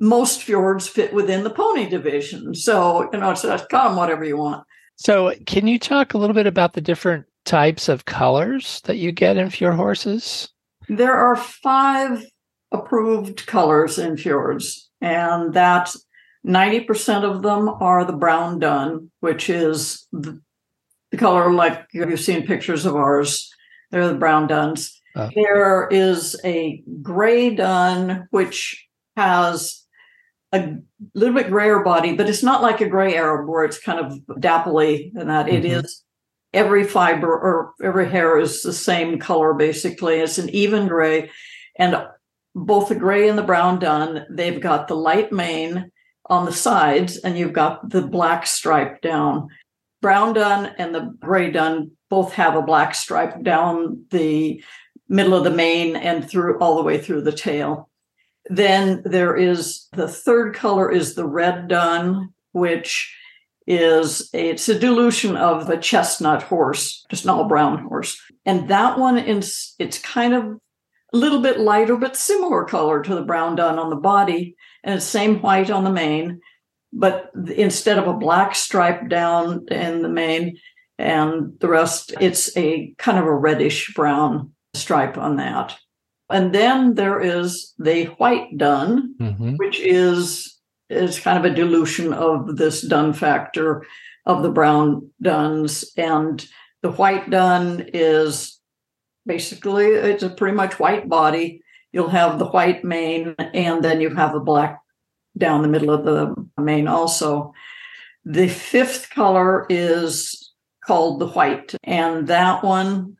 Most 0.00 0.42
fjords 0.42 0.86
fit 0.86 1.12
within 1.12 1.44
the 1.44 1.50
pony 1.50 1.88
division. 1.88 2.54
So, 2.54 3.08
you 3.12 3.18
know, 3.18 3.30
it's 3.30 3.42
just 3.42 3.68
call 3.68 3.88
them 3.88 3.96
whatever 3.96 4.24
you 4.24 4.36
want. 4.36 4.64
So, 4.96 5.34
can 5.46 5.66
you 5.66 5.78
talk 5.78 6.14
a 6.14 6.18
little 6.18 6.34
bit 6.34 6.46
about 6.46 6.74
the 6.74 6.80
different 6.80 7.26
types 7.44 7.88
of 7.88 8.04
colors 8.04 8.80
that 8.84 8.96
you 8.96 9.10
get 9.12 9.36
in 9.36 9.50
fjord 9.50 9.74
horses? 9.74 10.48
There 10.88 11.14
are 11.14 11.36
five 11.36 12.24
approved 12.70 13.46
colors 13.46 13.98
in 13.98 14.16
fjords, 14.16 14.88
and 15.00 15.54
that 15.54 15.94
90% 16.46 17.24
of 17.24 17.42
them 17.42 17.68
are 17.68 18.04
the 18.04 18.12
brown 18.12 18.58
dun, 18.58 19.10
which 19.20 19.48
is 19.48 20.06
the, 20.12 20.40
color 21.16 21.52
like 21.52 21.86
you've 21.92 22.18
seen 22.18 22.44
pictures 22.44 22.84
of 22.84 22.96
ours. 22.96 23.48
They're 23.92 24.08
the 24.08 24.14
brown 24.18 24.48
duns. 24.48 25.00
Oh. 25.14 25.30
There 25.32 25.86
is 25.88 26.34
a 26.44 26.82
gray 27.02 27.54
dun, 27.54 28.26
which 28.30 28.84
has 29.16 29.84
a 30.52 30.76
little 31.14 31.34
bit 31.36 31.50
grayer 31.50 31.84
body, 31.84 32.16
but 32.16 32.28
it's 32.28 32.42
not 32.42 32.62
like 32.62 32.80
a 32.80 32.88
gray 32.88 33.14
Arab 33.14 33.48
where 33.48 33.64
it's 33.64 33.78
kind 33.78 34.00
of 34.00 34.18
dapply 34.40 35.12
and 35.14 35.30
that 35.30 35.48
it 35.48 35.62
Mhm. 35.62 35.84
is 35.84 36.02
every 36.52 36.82
fiber 36.82 37.28
or 37.32 37.74
every 37.80 38.08
hair 38.08 38.36
is 38.38 38.62
the 38.62 38.72
same 38.72 39.20
color 39.20 39.54
basically. 39.54 40.16
It's 40.18 40.38
an 40.38 40.48
even 40.50 40.88
gray. 40.88 41.30
And 41.76 41.96
both 42.56 42.88
the 42.88 42.94
gray 42.96 43.28
and 43.28 43.38
the 43.38 43.42
brown 43.42 43.78
dun, 43.78 44.26
they've 44.30 44.60
got 44.60 44.88
the 44.88 44.96
light 44.96 45.30
mane 45.30 45.92
on 46.26 46.44
the 46.44 46.52
sides 46.52 47.18
and 47.18 47.38
you've 47.38 47.52
got 47.52 47.88
the 47.90 48.02
black 48.02 48.46
stripe 48.46 49.00
down. 49.02 49.48
Brown 50.00 50.34
dun 50.34 50.74
and 50.78 50.94
the 50.94 51.14
gray 51.20 51.50
dun 51.50 51.92
both 52.10 52.32
have 52.34 52.56
a 52.56 52.62
black 52.62 52.94
stripe 52.94 53.42
down 53.42 54.04
the 54.10 54.62
middle 55.08 55.34
of 55.34 55.44
the 55.44 55.50
mane 55.50 55.96
and 55.96 56.28
through 56.28 56.58
all 56.58 56.76
the 56.76 56.82
way 56.82 56.98
through 56.98 57.22
the 57.22 57.32
tail. 57.32 57.88
Then 58.46 59.02
there 59.04 59.36
is 59.36 59.88
the 59.92 60.08
third 60.08 60.54
color 60.54 60.90
is 60.90 61.14
the 61.14 61.26
red 61.26 61.68
dun, 61.68 62.32
which 62.52 63.14
is 63.66 64.28
a, 64.34 64.50
it's 64.50 64.68
a 64.68 64.78
dilution 64.78 65.36
of 65.36 65.68
a 65.70 65.78
chestnut 65.78 66.42
horse, 66.42 67.04
just 67.10 67.24
an 67.24 67.30
all 67.30 67.48
brown 67.48 67.78
horse. 67.86 68.20
And 68.44 68.68
that 68.68 68.98
one 68.98 69.18
is 69.18 69.74
it's 69.78 69.98
kind 69.98 70.34
of 70.34 70.44
a 70.44 71.16
little 71.16 71.40
bit 71.40 71.60
lighter, 71.60 71.96
but 71.96 72.16
similar 72.16 72.64
color 72.64 73.02
to 73.02 73.14
the 73.14 73.22
brown 73.22 73.56
dun 73.56 73.78
on 73.78 73.88
the 73.88 73.96
body, 73.96 74.56
and 74.84 74.94
it's 74.96 75.04
same 75.04 75.40
white 75.40 75.70
on 75.70 75.84
the 75.84 75.90
mane. 75.90 76.40
But 76.92 77.30
instead 77.56 77.98
of 77.98 78.06
a 78.06 78.14
black 78.14 78.54
stripe 78.54 79.08
down 79.08 79.66
in 79.68 80.02
the 80.02 80.08
mane 80.08 80.58
and 80.98 81.58
the 81.58 81.68
rest, 81.68 82.14
it's 82.20 82.56
a 82.56 82.94
kind 82.98 83.18
of 83.18 83.24
a 83.24 83.34
reddish 83.34 83.92
brown 83.94 84.52
stripe 84.74 85.18
on 85.18 85.36
that. 85.36 85.76
And 86.30 86.54
then 86.54 86.94
there 86.94 87.20
is 87.20 87.74
the 87.78 88.04
white 88.18 88.56
dun, 88.56 89.14
Mm-hmm. 89.20 89.56
which 89.56 89.80
is 89.80 90.50
is 90.90 91.18
kind 91.18 91.38
of 91.38 91.50
a 91.50 91.54
dilution 91.54 92.12
of 92.12 92.56
this 92.56 92.82
dun 92.82 93.12
factor 93.12 93.84
of 94.26 94.42
the 94.42 94.50
brown 94.50 95.10
duns 95.20 95.90
and 95.96 96.46
the 96.82 96.92
white 96.92 97.30
dun 97.30 97.88
is 97.94 98.60
basically 99.26 99.86
it's 99.86 100.22
a 100.22 100.28
pretty 100.28 100.54
much 100.54 100.78
white 100.78 101.08
body 101.08 101.62
you'll 101.94 102.08
have 102.08 102.38
the 102.38 102.46
white 102.46 102.84
mane 102.84 103.34
and 103.54 103.82
then 103.84 104.00
you 104.00 104.10
have 104.10 104.34
a 104.34 104.40
black 104.40 104.80
down 105.38 105.62
the 105.62 105.68
middle 105.68 105.90
of 105.90 106.04
the 106.04 106.34
mane 106.60 106.88
also 106.88 107.52
the 108.24 108.48
fifth 108.48 109.10
color 109.10 109.66
is 109.70 110.52
called 110.84 111.20
the 111.20 111.28
white 111.28 111.74
and 111.84 112.26
that 112.26 112.64
one 112.64 113.16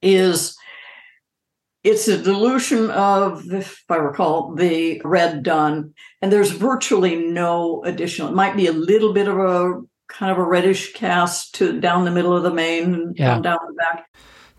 is 0.00 0.56
it's 1.82 2.08
a 2.08 2.22
dilution 2.22 2.90
of, 2.90 3.50
if 3.52 3.84
I 3.88 3.96
recall, 3.96 4.54
the 4.54 5.00
red 5.02 5.42
dun, 5.42 5.94
and 6.20 6.30
there's 6.30 6.50
virtually 6.50 7.16
no 7.16 7.82
additional. 7.84 8.28
It 8.28 8.34
might 8.34 8.54
be 8.54 8.66
a 8.66 8.72
little 8.72 9.14
bit 9.14 9.28
of 9.28 9.38
a 9.38 9.80
kind 10.08 10.30
of 10.30 10.36
a 10.36 10.44
reddish 10.44 10.92
cast 10.92 11.54
to 11.54 11.80
down 11.80 12.04
the 12.04 12.10
middle 12.10 12.36
of 12.36 12.42
the 12.42 12.52
mane 12.52 12.92
and 12.94 13.18
Yeah. 13.18 13.34
down, 13.34 13.42
down 13.42 13.58
the 13.66 13.72
back. 13.74 14.10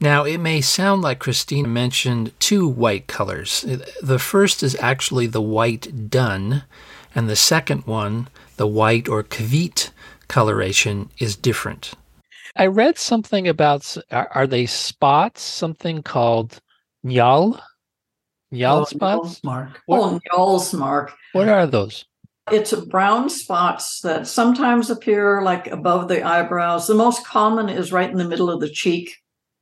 Now, 0.02 0.24
it 0.24 0.40
may 0.40 0.62
sound 0.62 1.04
like 1.04 1.20
Kristin 1.20 1.68
mentioned 1.68 2.34
two 2.40 2.68
white 2.68 3.06
colors. 3.06 3.64
The 4.02 4.18
first 4.18 4.64
is 4.64 4.76
actually 4.80 5.28
the 5.28 5.44
white 5.44 6.10
dun, 6.10 6.64
and 7.14 7.30
the 7.30 7.36
second 7.36 7.86
one, 7.86 8.28
the 8.58 8.66
white 8.66 9.08
or 9.08 9.24
kvit 9.24 9.92
coloration, 10.28 11.12
is 11.20 11.36
different. 11.36 11.94
I 12.56 12.66
read 12.66 12.98
something 12.98 13.48
about 13.48 13.96
are, 14.10 14.28
are 14.34 14.48
they 14.48 14.66
spots? 14.66 15.44
Something 15.44 16.02
called 16.02 16.60
nyal, 17.06 17.62
nyal 18.52 18.82
Oh, 18.82 18.86
spots. 18.86 19.44
Mark. 19.44 19.80
What- 19.86 20.00
Oh, 20.02 20.20
Njol's 20.20 20.74
mark. 20.74 21.14
What 21.34 21.48
are 21.48 21.68
those? 21.68 22.06
It's 22.52 22.74
brown 22.74 23.30
spots 23.30 24.02
that 24.02 24.26
sometimes 24.26 24.90
appear 24.90 25.44
like 25.44 25.68
above 25.68 26.08
the 26.08 26.24
eyebrows. 26.24 26.88
The 26.88 26.96
most 26.96 27.24
common 27.26 27.70
is 27.70 27.92
right 27.94 28.10
in 28.10 28.18
the 28.18 28.28
middle 28.28 28.50
of 28.50 28.60
the 28.60 28.70
cheek 28.70 29.21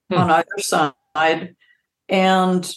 Hmm. 0.09 0.17
on 0.17 0.31
either 0.31 0.59
side. 0.59 1.55
And 2.07 2.75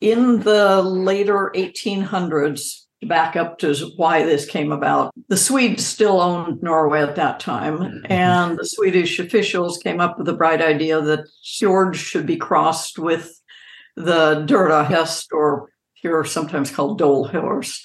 in 0.00 0.40
the 0.40 0.82
later 0.82 1.50
1800s, 1.54 2.84
back 3.02 3.36
up 3.36 3.58
to 3.60 3.74
why 3.96 4.24
this 4.24 4.44
came 4.44 4.72
about, 4.72 5.14
the 5.28 5.36
Swedes 5.36 5.86
still 5.86 6.20
owned 6.20 6.62
Norway 6.62 7.00
at 7.00 7.16
that 7.16 7.40
time. 7.40 8.02
And 8.06 8.58
the 8.58 8.66
Swedish 8.66 9.18
officials 9.18 9.78
came 9.78 10.00
up 10.00 10.18
with 10.18 10.26
the 10.26 10.34
bright 10.34 10.60
idea 10.60 11.00
that 11.00 11.28
fjords 11.44 11.98
should 11.98 12.26
be 12.26 12.36
crossed 12.36 12.98
with 12.98 13.40
the 13.96 14.44
Durda 14.46 14.84
hest, 14.84 15.32
or 15.32 15.70
here 15.94 16.24
sometimes 16.24 16.70
called 16.70 16.98
Dole 16.98 17.28
horse 17.28 17.84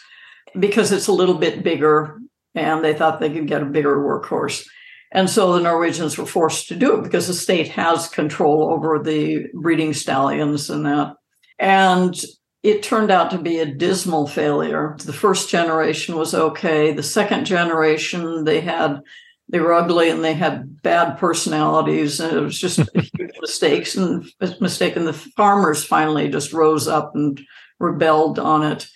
because 0.60 0.92
it's 0.92 1.08
a 1.08 1.14
little 1.14 1.38
bit 1.38 1.64
bigger 1.64 2.20
and 2.56 2.84
they 2.84 2.94
thought 2.94 3.20
they 3.20 3.32
could 3.32 3.48
get 3.48 3.64
a 3.64 3.66
bigger 3.66 3.98
workhorse. 3.98 4.68
And 5.14 5.30
so 5.30 5.54
the 5.54 5.62
Norwegians 5.62 6.18
were 6.18 6.26
forced 6.26 6.68
to 6.68 6.76
do 6.76 6.98
it 6.98 7.04
because 7.04 7.28
the 7.28 7.36
state 7.36 7.70
has 7.70 8.10
control 8.10 8.70
over 8.72 9.02
the 9.02 9.46
breeding 9.54 9.94
stallions 9.94 10.72
and 10.72 10.86
that. 10.88 11.14
And 11.60 12.20
it 12.64 12.82
turned 12.82 13.12
out 13.12 13.30
to 13.32 13.38
be 13.38 13.60
a 13.60 13.66
dismal 13.66 14.26
failure. 14.26 14.98
The 14.98 15.14
first 15.14 15.50
generation 15.50 16.16
was 16.16 16.34
okay. 16.34 16.94
The 16.94 17.04
second 17.04 17.46
generation, 17.46 18.44
they 18.44 18.62
had 18.62 19.02
they 19.50 19.60
were 19.60 19.74
ugly 19.74 20.10
and 20.10 20.24
they 20.24 20.34
had 20.34 20.82
bad 20.82 21.18
personalities, 21.20 22.20
and 22.20 22.36
it 22.36 22.42
was 22.42 22.58
just 22.58 22.80
huge 22.96 23.36
mistakes 23.40 23.96
and 23.96 24.26
mistake. 24.60 24.96
And 24.96 25.06
the 25.06 25.14
farmers 25.14 25.84
finally 25.84 26.30
just 26.30 26.54
rose 26.54 26.88
up 26.88 27.12
and 27.14 27.40
rebelled 27.80 28.40
on 28.40 28.64
it. 28.64 28.88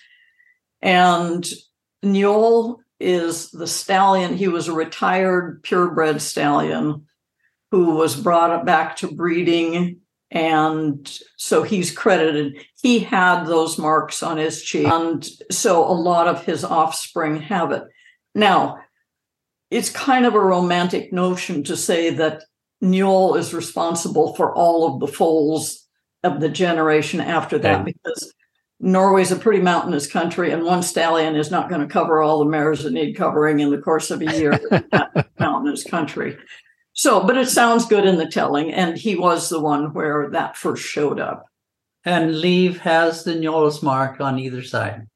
And 0.80 1.46
Njol 2.02 2.78
is 3.00 3.50
the 3.50 3.66
stallion. 3.66 4.36
He 4.36 4.48
was 4.48 4.68
a 4.68 4.72
retired 4.72 5.62
purebred 5.62 6.20
stallion 6.20 7.06
who 7.70 7.96
was 7.96 8.16
brought 8.16 8.64
back 8.64 8.96
to 8.96 9.12
breeding. 9.14 10.00
And 10.30 11.10
so 11.36 11.62
he's 11.62 11.90
credited. 11.90 12.64
He 12.82 12.98
had 13.00 13.44
those 13.44 13.78
marks 13.78 14.22
on 14.22 14.36
his 14.36 14.62
cheek. 14.62 14.86
And 14.86 15.26
so 15.50 15.84
a 15.84 15.92
lot 15.92 16.28
of 16.28 16.44
his 16.44 16.64
offspring 16.64 17.40
have 17.42 17.72
it. 17.72 17.84
Now, 18.34 18.78
it's 19.70 19.90
kind 19.90 20.26
of 20.26 20.34
a 20.34 20.40
romantic 20.40 21.12
notion 21.12 21.62
to 21.64 21.76
say 21.76 22.10
that 22.10 22.42
Njol 22.82 23.38
is 23.38 23.54
responsible 23.54 24.34
for 24.34 24.54
all 24.54 24.92
of 24.94 25.00
the 25.00 25.08
foals 25.08 25.86
of 26.22 26.40
the 26.40 26.48
generation 26.48 27.20
after 27.20 27.58
that 27.58 27.78
Yeah. 27.78 27.82
because 27.84 28.32
Norway's 28.80 29.32
a 29.32 29.36
pretty 29.36 29.60
mountainous 29.60 30.06
country, 30.06 30.52
and 30.52 30.64
one 30.64 30.82
stallion 30.82 31.34
is 31.34 31.50
not 31.50 31.68
going 31.68 31.80
to 31.80 31.92
cover 31.92 32.22
all 32.22 32.38
the 32.38 32.50
mares 32.50 32.84
that 32.84 32.92
need 32.92 33.14
covering 33.14 33.60
in 33.60 33.70
the 33.70 33.78
course 33.78 34.10
of 34.10 34.20
a 34.20 34.36
year 34.36 34.52
in 34.52 34.84
that 34.92 35.28
mountainous 35.38 35.82
country. 35.84 36.36
So, 36.92 37.24
but 37.24 37.36
it 37.36 37.48
sounds 37.48 37.86
good 37.86 38.04
in 38.04 38.16
the 38.16 38.28
telling, 38.28 38.72
and 38.72 38.96
he 38.96 39.16
was 39.16 39.48
the 39.48 39.60
one 39.60 39.92
where 39.94 40.30
that 40.30 40.56
first 40.56 40.84
showed 40.84 41.18
up. 41.18 41.46
And 42.04 42.40
Liv 42.40 42.78
has 42.78 43.24
the 43.24 43.32
Njol's 43.32 43.82
mark 43.82 44.20
on 44.20 44.38
either 44.38 44.62
side. 44.62 45.06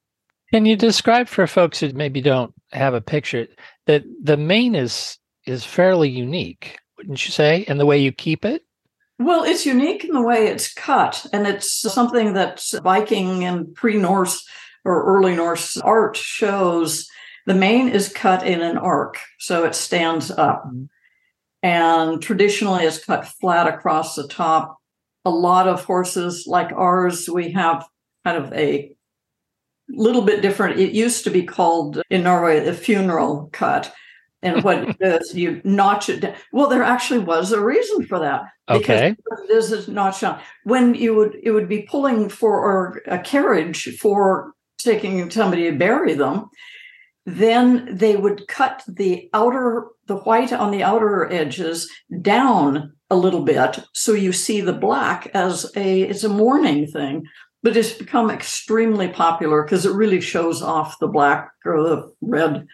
Can 0.53 0.67
you 0.67 0.77
describe 0.77 1.29
for 1.29 1.47
folks 1.47 1.81
who 1.81 1.93
maybe 1.93 2.21
don't 2.21 2.53
have 2.73 2.95
a 2.95 3.01
picture. 3.01 3.47
that 3.87 4.05
the 4.23 4.37
mane 4.37 4.75
is 4.75 5.19
is 5.47 5.65
fairly 5.65 6.09
unique, 6.09 6.79
wouldn't 6.97 7.25
you 7.25 7.33
say, 7.33 7.63
in 7.63 7.79
the 7.79 7.87
way 7.87 7.99
you 7.99 8.13
keep 8.13 8.45
it? 8.45 8.63
Well, 9.19 9.45
it's 9.45 9.67
unique 9.67 10.05
in 10.05 10.13
the 10.13 10.23
way 10.23 10.49
it's 10.49 10.73
cut, 10.73 11.27
and 11.33 11.47
it's 11.47 11.73
something 11.73 12.33
that 12.33 12.63
Viking 12.83 13.45
and 13.45 13.75
pre 13.75 13.97
Norse 13.97 14.47
or 14.85 15.05
early 15.05 15.37
Norse 15.37 15.77
art 15.79 16.17
shows. 16.17 17.09
The 17.47 17.55
mane 17.55 17.89
is 17.89 18.13
cut 18.13 18.47
in 18.47 18.63
an 18.63 18.79
arc, 18.79 19.19
so 19.39 19.65
it 19.65 19.75
stands 19.75 20.31
up. 20.31 20.65
And 21.63 22.21
traditionally, 22.21 22.85
it's 22.85 23.05
cut 23.05 23.27
flat 23.27 23.67
across 23.67 24.17
the 24.17 24.27
top. 24.27 24.79
A 25.25 25.31
lot 25.31 25.69
of 25.69 25.85
horses 25.85 26.47
like 26.47 26.73
ours, 26.73 27.29
we 27.29 27.53
have 27.53 27.87
kind 28.25 28.37
of 28.37 28.53
a 28.53 28.95
little 29.89 30.23
bit 30.23 30.43
different. 30.43 30.81
It 30.81 30.93
used 30.93 31.25
to 31.25 31.31
be 31.31 31.45
called 31.45 32.03
in 32.11 32.25
Norway 32.25 32.61
the 32.61 32.75
funeral 32.75 33.49
cut. 33.53 33.93
And 34.43 34.65
what 34.65 34.89
it 34.89 34.97
is, 35.01 35.35
you 35.35 35.61
notch 35.65 36.09
it 36.09 36.21
down. 36.21 36.35
Well, 36.53 36.69
there 36.69 36.83
actually 36.83 37.21
was 37.21 37.53
a 37.53 37.61
reason 37.61 38.07
for 38.07 38.19
that. 38.19 38.43
Okay. 38.69 39.17
This 39.49 39.71
is 39.71 39.89
notched 39.89 40.23
down. 40.23 40.41
When 40.65 40.95
you 40.95 41.15
would 41.15 41.37
it 41.43 41.53
would 41.53 41.69
be 41.69 41.83
pulling 41.83 42.29
for 42.29 42.59
or 42.59 43.03
a 43.07 43.19
carriage 43.19 43.97
for 43.99 44.53
taking 44.79 45.31
somebody 45.31 45.71
to 45.71 45.77
bury 45.77 46.15
them, 46.15 46.49
then 47.25 47.89
they 47.97 48.17
would 48.17 48.49
cut 48.49 48.83
the 48.89 49.29
outer 49.33 49.87
the 50.07 50.17
white 50.17 50.53
on 50.53 50.71
the 50.73 50.83
outer 50.83 51.31
edges 51.31 51.91
down 52.21 52.93
a 53.11 53.17
little 53.17 53.43
bit 53.45 53.79
so 53.93 54.13
you 54.13 54.33
see 54.33 54.61
the 54.61 54.73
black 54.73 55.31
as 55.35 55.71
a 55.77 56.03
it's 56.03 56.25
a 56.25 56.29
mourning 56.29 56.87
thing 56.87 57.25
but 57.63 57.77
it's 57.77 57.93
become 57.93 58.31
extremely 58.31 59.07
popular 59.09 59.63
because 59.63 59.87
it 59.87 59.93
really 59.93 60.21
shows 60.21 60.63
off 60.63 60.99
the 60.99 61.07
black 61.07 61.53
or 61.65 61.83
the 61.83 62.13
red 62.21 62.67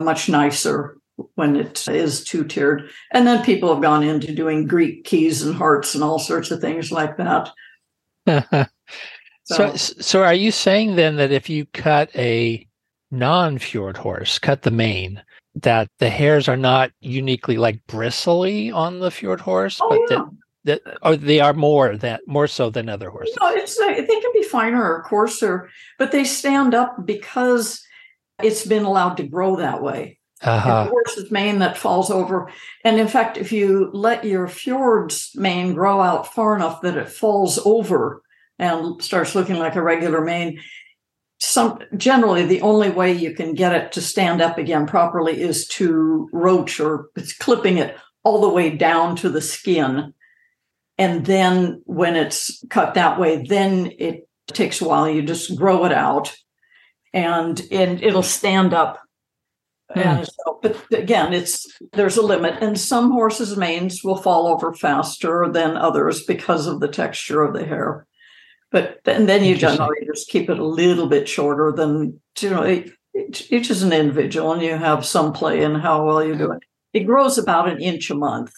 much 0.00 0.28
nicer 0.28 0.98
when 1.34 1.56
it 1.56 1.86
is 1.88 2.24
two 2.24 2.44
tiered. 2.44 2.90
And 3.12 3.26
then 3.26 3.44
people 3.44 3.72
have 3.72 3.82
gone 3.82 4.02
into 4.02 4.34
doing 4.34 4.66
Greek 4.66 5.04
keys 5.04 5.42
and 5.42 5.54
hearts 5.54 5.94
and 5.94 6.02
all 6.02 6.18
sorts 6.18 6.50
of 6.50 6.60
things 6.60 6.90
like 6.90 7.16
that. 7.16 7.50
so, 9.44 9.76
so, 9.76 9.76
so 9.76 10.22
are 10.22 10.34
you 10.34 10.50
saying 10.50 10.96
then 10.96 11.16
that 11.16 11.32
if 11.32 11.48
you 11.48 11.66
cut 11.66 12.10
a 12.16 12.66
non-fjord 13.10 13.96
horse, 13.96 14.38
cut 14.38 14.62
the 14.62 14.70
mane, 14.70 15.22
that 15.54 15.88
the 15.98 16.10
hairs 16.10 16.48
are 16.48 16.56
not 16.56 16.90
uniquely 17.00 17.56
like 17.56 17.84
bristly 17.86 18.70
on 18.70 18.98
the 18.98 19.10
fjord 19.10 19.40
horse, 19.40 19.78
oh, 19.80 19.88
but 19.88 20.00
yeah. 20.00 20.16
that 20.16 20.28
that 20.64 20.98
or 21.02 21.16
they 21.16 21.40
are 21.40 21.52
more 21.52 21.96
that 21.96 22.22
more 22.26 22.46
so 22.46 22.70
than 22.70 22.88
other 22.88 23.10
horses. 23.10 23.36
No, 23.40 23.50
it's 23.50 23.78
they 23.78 24.06
can 24.06 24.32
be 24.32 24.42
finer 24.42 24.82
or 24.82 25.02
coarser, 25.02 25.70
but 25.98 26.10
they 26.10 26.24
stand 26.24 26.74
up 26.74 27.04
because 27.04 27.82
it's 28.42 28.66
been 28.66 28.84
allowed 28.84 29.16
to 29.18 29.22
grow 29.24 29.56
that 29.56 29.82
way. 29.82 30.18
Uh-huh. 30.44 30.84
The 30.84 30.90
horse's 30.90 31.30
mane 31.30 31.58
that 31.60 31.78
falls 31.78 32.10
over, 32.10 32.50
and 32.84 33.00
in 33.00 33.08
fact, 33.08 33.38
if 33.38 33.50
you 33.50 33.90
let 33.92 34.24
your 34.24 34.46
fjord's 34.46 35.30
mane 35.34 35.74
grow 35.74 36.00
out 36.00 36.32
far 36.32 36.54
enough 36.54 36.82
that 36.82 36.96
it 36.96 37.08
falls 37.08 37.58
over 37.64 38.22
and 38.58 39.02
starts 39.02 39.34
looking 39.34 39.56
like 39.56 39.74
a 39.74 39.82
regular 39.82 40.20
mane, 40.20 40.60
some 41.40 41.78
generally 41.96 42.46
the 42.46 42.62
only 42.62 42.90
way 42.90 43.12
you 43.12 43.34
can 43.34 43.54
get 43.54 43.74
it 43.74 43.92
to 43.92 44.00
stand 44.00 44.40
up 44.40 44.58
again 44.58 44.86
properly 44.86 45.40
is 45.40 45.66
to 45.68 46.28
roach 46.32 46.80
or 46.80 47.08
it's 47.16 47.36
clipping 47.36 47.78
it 47.78 47.96
all 48.22 48.40
the 48.40 48.48
way 48.48 48.70
down 48.70 49.16
to 49.16 49.28
the 49.28 49.40
skin. 49.40 50.14
And 50.96 51.26
then 51.26 51.82
when 51.84 52.16
it's 52.16 52.64
cut 52.70 52.94
that 52.94 53.18
way 53.18 53.44
then 53.44 53.92
it 53.98 54.28
takes 54.48 54.80
a 54.80 54.88
while. 54.88 55.08
You 55.08 55.22
just 55.22 55.56
grow 55.56 55.84
it 55.84 55.92
out 55.92 56.34
and 57.12 57.60
and 57.70 58.02
it'll 58.02 58.22
stand 58.22 58.72
up 58.72 59.00
Hmm. 59.92 60.00
and 60.00 60.26
so, 60.26 60.58
but 60.62 60.76
again 60.92 61.34
it's 61.34 61.66
there's 61.92 62.16
a 62.16 62.22
limit 62.22 62.62
and 62.62 62.80
some 62.80 63.10
horses 63.10 63.56
manes 63.56 64.02
will 64.02 64.16
fall 64.16 64.46
over 64.46 64.72
faster 64.72 65.46
than 65.52 65.76
others 65.76 66.24
because 66.24 66.66
of 66.66 66.80
the 66.80 66.88
texture 66.88 67.42
of 67.42 67.52
the 67.52 67.66
hair 67.66 68.06
but 68.70 68.98
and 69.04 69.28
then 69.28 69.44
you 69.44 69.54
generally 69.56 70.06
just 70.06 70.30
keep 70.30 70.48
it 70.48 70.58
a 70.58 70.64
little 70.64 71.06
bit 71.06 71.28
shorter 71.28 71.70
than 71.70 72.18
you 72.40 72.50
know 72.50 72.64
each 73.14 73.70
is 73.70 73.82
an 73.82 73.92
individual 73.92 74.52
and 74.54 74.62
you 74.62 74.74
have 74.74 75.04
some 75.04 75.34
play 75.34 75.62
in 75.62 75.74
how 75.74 76.04
well 76.06 76.24
you 76.24 76.34
do 76.34 76.50
it 76.50 76.62
it 76.94 77.00
grows 77.00 77.36
about 77.36 77.68
an 77.68 77.80
inch 77.80 78.10
a 78.10 78.14
month 78.14 78.52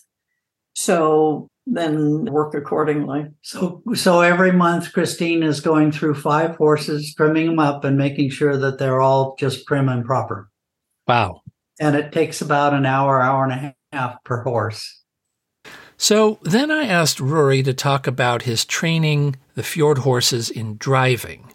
so 0.77 1.51
then 1.67 2.27
work 2.27 2.55
accordingly. 2.55 3.27
So, 3.43 3.83
so 3.95 4.21
every 4.21 4.53
month, 4.53 4.93
Kristin 4.93 5.43
is 5.43 5.61
going 5.61 5.91
through 5.91 6.15
five 6.15 6.57
horses, 6.57 7.13
trimming 7.15 7.47
them 7.47 7.59
up, 7.59 7.85
and 7.85 7.99
making 7.99 8.31
sure 8.31 8.57
that 8.57 8.79
they're 8.79 9.01
all 9.01 9.35
just 9.39 9.67
prim 9.67 9.89
and 9.89 10.05
proper. 10.05 10.49
Wow! 11.07 11.43
And 11.79 11.95
it 11.95 12.13
takes 12.13 12.41
about 12.41 12.75
an 12.75 12.87
hour, 12.87 13.21
hour 13.21 13.45
and 13.45 13.53
a 13.53 13.75
half 13.93 14.23
per 14.25 14.43
horse. 14.43 15.03
So 15.97 16.39
then 16.43 16.71
I 16.71 16.87
asked 16.87 17.21
Rory 17.21 17.63
to 17.63 17.73
talk 17.73 18.07
about 18.07 18.43
his 18.43 18.65
training 18.65 19.37
the 19.55 19.63
fjord 19.63 19.99
horses 19.99 20.51
in 20.51 20.77
driving. 20.77 21.53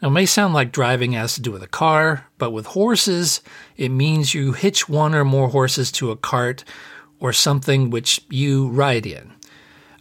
Now, 0.00 0.08
it 0.08 0.12
may 0.12 0.26
sound 0.26 0.54
like 0.54 0.72
driving 0.72 1.12
has 1.12 1.34
to 1.34 1.42
do 1.42 1.52
with 1.52 1.62
a 1.62 1.68
car, 1.68 2.26
but 2.38 2.50
with 2.50 2.66
horses, 2.66 3.40
it 3.76 3.90
means 3.90 4.34
you 4.34 4.52
hitch 4.52 4.88
one 4.88 5.14
or 5.14 5.24
more 5.24 5.48
horses 5.48 5.92
to 5.92 6.10
a 6.10 6.16
cart 6.16 6.64
or 7.20 7.32
something 7.32 7.90
which 7.90 8.20
you 8.28 8.68
ride 8.68 9.06
in. 9.06 9.32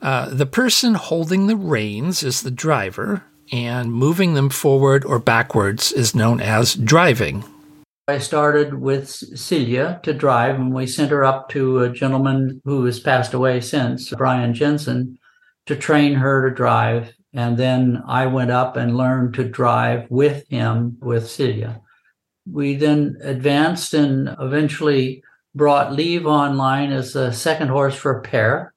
Uh, 0.02 0.30
the 0.30 0.46
person 0.46 0.96
holding 0.96 1.48
the 1.48 1.56
reins 1.56 2.24
is 2.24 2.42
the 2.42 2.52
driver, 2.52 3.24
and 3.52 3.94
moving 3.94 4.34
them 4.34 4.50
forward 4.50 5.06
or 5.06 5.20
backwards 5.20 5.92
is 5.92 6.16
known 6.16 6.42
as 6.42 6.76
driving. 6.76 7.46
I 8.08 8.18
started 8.18 8.74
with 8.74 9.06
Silja 9.08 10.02
to 10.04 10.14
drive, 10.14 10.56
and 10.56 10.74
we 10.74 10.88
sent 10.88 11.12
her 11.12 11.24
up 11.24 11.50
to 11.50 11.80
a 11.80 11.90
gentleman 11.90 12.62
who 12.66 12.84
has 12.86 13.00
passed 13.00 13.34
away 13.34 13.62
since, 13.62 14.10
Brian 14.12 14.54
Jensen, 14.54 15.18
to 15.68 15.76
train 15.76 16.16
her 16.16 16.50
to 16.50 16.56
drive. 16.56 17.14
And 17.34 17.58
then 17.58 18.04
I 18.06 18.26
went 18.26 18.52
up 18.52 18.76
and 18.76 18.98
learned 18.98 19.34
to 19.36 19.44
drive 19.44 20.06
with 20.10 20.48
him, 20.50 20.98
with 21.02 21.24
Silja. 21.24 21.80
We 22.52 22.76
then 22.76 23.18
advanced 23.22 23.94
and 23.94 24.36
eventually 24.40 25.24
brought 25.56 25.94
Liv 25.94 26.26
online 26.26 26.92
as 26.92 27.16
a 27.16 27.32
second 27.32 27.70
horse 27.70 27.96
for 27.96 28.20
a 28.20 28.22
pair 28.22 28.74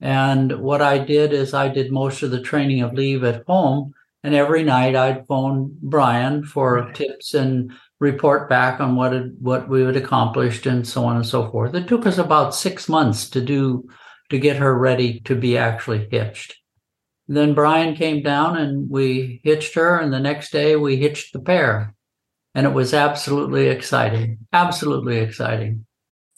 and 0.00 0.60
what 0.60 0.80
I 0.80 0.98
did 0.98 1.32
is 1.32 1.54
I 1.54 1.68
did 1.68 1.90
most 1.90 2.22
of 2.22 2.30
the 2.30 2.40
training 2.40 2.82
of 2.82 2.94
Liv 2.94 3.24
at 3.24 3.44
home. 3.46 3.94
And 4.22 4.34
every 4.34 4.62
night 4.62 4.94
I'd 4.94 5.26
phone 5.26 5.76
Brian 5.80 6.44
for 6.44 6.90
tips 6.92 7.34
and 7.34 7.72
report 8.00 8.48
back 8.48 8.80
on 8.80 8.96
what 8.96 9.12
had, 9.12 9.36
what 9.40 9.68
we 9.68 9.82
had 9.82 9.96
accomplished 9.96 10.66
and 10.66 10.86
so 10.86 11.04
on 11.04 11.16
and 11.16 11.26
so 11.26 11.50
forth. 11.50 11.74
It 11.74 11.88
took 11.88 12.06
us 12.06 12.18
about 12.18 12.54
six 12.54 12.88
months 12.88 13.28
to 13.30 13.40
do 13.40 13.88
to 14.30 14.38
get 14.38 14.56
her 14.56 14.76
ready 14.76 15.20
to 15.20 15.34
be 15.34 15.58
actually 15.58 16.08
hitched. 16.10 16.56
Then 17.26 17.54
Brian 17.54 17.94
came 17.94 18.22
down 18.22 18.56
and 18.56 18.88
we 18.88 19.40
hitched 19.44 19.74
her, 19.74 19.98
and 19.98 20.12
the 20.12 20.20
next 20.20 20.50
day 20.50 20.76
we 20.76 20.96
hitched 20.96 21.32
the 21.32 21.40
pair. 21.40 21.94
And 22.54 22.66
it 22.66 22.72
was 22.72 22.94
absolutely 22.94 23.68
exciting. 23.68 24.38
Absolutely 24.52 25.18
exciting 25.18 25.84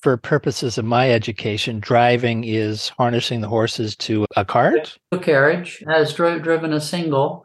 for 0.01 0.17
purposes 0.17 0.79
of 0.79 0.85
my 0.85 1.11
education, 1.11 1.79
driving 1.79 2.45
is 2.45 2.89
harnessing 2.91 3.41
the 3.41 3.49
horses 3.49 3.95
to 3.97 4.27
a 4.37 4.45
cart? 4.45 4.99
A 5.13 5.19
carriage 5.19 5.83
has 5.87 6.15
dri- 6.15 6.41
driven 6.41 6.73
a 6.73 6.81
single 6.81 7.45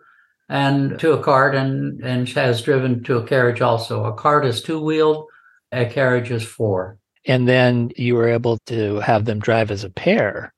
and 0.49 0.99
to 0.99 1.13
a 1.13 1.23
cart 1.23 1.55
and, 1.55 2.03
and 2.03 2.29
has 2.29 2.62
driven 2.62 3.03
to 3.03 3.17
a 3.17 3.27
carriage 3.27 3.62
also. 3.62 4.05
A 4.05 4.13
cart 4.13 4.45
is 4.45 4.62
two 4.62 4.81
wheeled, 4.81 5.25
a 5.71 5.86
carriage 5.86 6.31
is 6.31 6.43
four. 6.43 6.97
And 7.25 7.47
then 7.47 7.91
you 7.95 8.15
were 8.15 8.29
able 8.29 8.60
to 8.67 8.99
have 8.99 9.25
them 9.25 9.39
drive 9.39 9.71
as 9.71 9.84
a 9.84 9.89
pair. 9.89 10.53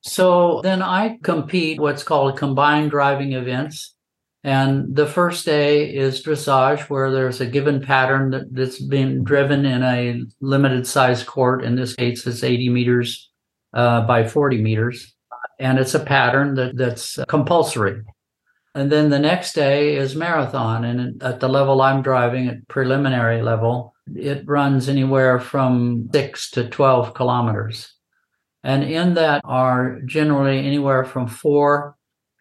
So 0.00 0.60
then 0.62 0.82
I 0.82 1.18
compete 1.22 1.80
what's 1.80 2.02
called 2.02 2.38
combined 2.38 2.90
driving 2.90 3.32
events. 3.32 3.94
And 4.44 4.94
the 4.94 5.06
first 5.06 5.44
day 5.44 5.92
is 5.92 6.22
dressage, 6.22 6.88
where 6.88 7.10
there's 7.10 7.40
a 7.40 7.46
given 7.46 7.82
pattern 7.82 8.30
that, 8.30 8.54
that's 8.54 8.80
been 8.80 9.24
driven 9.24 9.66
in 9.66 9.82
a 9.82 10.22
limited 10.40 10.86
size 10.86 11.24
court. 11.24 11.64
In 11.64 11.74
this 11.74 11.96
case, 11.96 12.24
it's 12.26 12.44
80 12.44 12.68
meters 12.68 13.30
uh, 13.74 14.06
by 14.06 14.26
40 14.26 14.62
meters. 14.62 15.14
And 15.58 15.78
it's 15.78 15.94
a 15.94 16.00
pattern 16.00 16.54
that, 16.54 16.76
that's 16.76 17.18
compulsory. 17.28 18.02
And 18.76 18.92
then 18.92 19.08
the 19.08 19.18
next 19.18 19.54
day 19.54 19.96
is 19.96 20.14
marathon. 20.14 20.84
And 20.84 21.22
at 21.22 21.40
the 21.40 21.48
level 21.48 21.80
I'm 21.80 22.02
driving, 22.02 22.46
at 22.48 22.68
preliminary 22.68 23.40
level, 23.40 23.94
it 24.14 24.46
runs 24.46 24.86
anywhere 24.90 25.40
from 25.40 26.10
six 26.12 26.50
to 26.50 26.68
12 26.68 27.14
kilometers. 27.14 27.94
And 28.62 28.84
in 28.84 29.14
that 29.14 29.40
are 29.44 30.00
generally 30.04 30.58
anywhere 30.58 31.04
from 31.04 31.26
four 31.26 31.96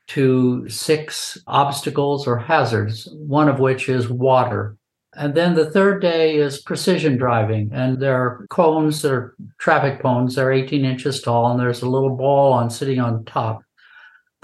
to 0.08 0.68
six 0.68 1.38
obstacles 1.48 2.28
or 2.28 2.38
hazards, 2.38 3.08
one 3.14 3.48
of 3.48 3.62
which 3.62 3.88
is 3.88 4.10
water. 4.10 4.76
And 5.14 5.36
then 5.36 5.54
the 5.54 5.72
third 5.72 6.02
day 6.02 6.36
is 6.36 6.62
precision 6.62 7.16
driving. 7.16 7.72
And 7.74 8.02
there 8.02 8.22
are 8.22 8.46
cones 8.50 9.02
that 9.04 9.14
are 9.14 9.36
traffic 9.58 10.02
cones. 10.02 10.36
They're 10.36 10.52
18 10.52 10.84
inches 10.84 11.22
tall, 11.22 11.50
and 11.50 11.60
there's 11.60 11.82
a 11.82 11.90
little 11.90 12.18
ball 12.18 12.52
on 12.52 12.70
sitting 12.70 13.00
on 13.00 13.24
top. 13.24 13.62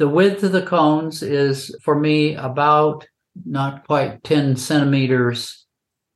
The 0.02 0.10
width 0.10 0.42
of 0.42 0.52
the 0.52 0.64
cones 0.64 1.22
is 1.22 1.76
for 1.84 1.94
me 1.94 2.34
about 2.34 3.06
not 3.46 3.86
quite 3.86 4.24
10 4.24 4.56
centimeters 4.56 5.68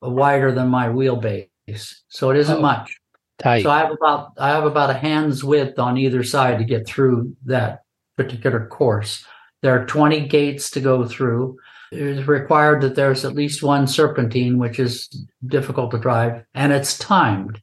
wider 0.02 0.52
than 0.52 0.70
my 0.70 0.88
wheelbase, 0.88 1.94
so 2.10 2.32
it 2.32 2.38
isn't 2.38 2.58
Oh. 2.58 2.62
much. 2.62 2.98
Tight. 3.38 3.62
So 3.62 3.70
I 3.70 3.78
have 3.78 3.92
about 3.92 4.32
I 4.40 4.50
have 4.50 4.64
about 4.66 4.90
a 4.90 4.96
hand's 4.96 5.44
width 5.44 5.78
on 5.78 6.00
either 6.00 6.24
side 6.24 6.58
to 6.58 6.64
get 6.64 6.88
through 6.88 7.36
that 7.46 7.82
particular 8.18 8.66
course. 8.66 9.24
There 9.62 9.80
are 9.80 9.86
20 9.86 10.22
gates 10.30 10.72
to 10.72 10.80
go 10.80 11.06
through. 11.06 11.58
It 11.92 12.02
is 12.02 12.28
required 12.28 12.82
that 12.82 12.96
there's 12.96 13.24
at 13.24 13.36
least 13.36 13.62
one 13.62 13.86
serpentine, 13.86 14.58
which 14.58 14.80
is 14.80 15.08
difficult 15.46 15.92
to 15.92 16.00
drive, 16.00 16.44
and 16.56 16.74
it's 16.74 16.98
timed. 16.98 17.62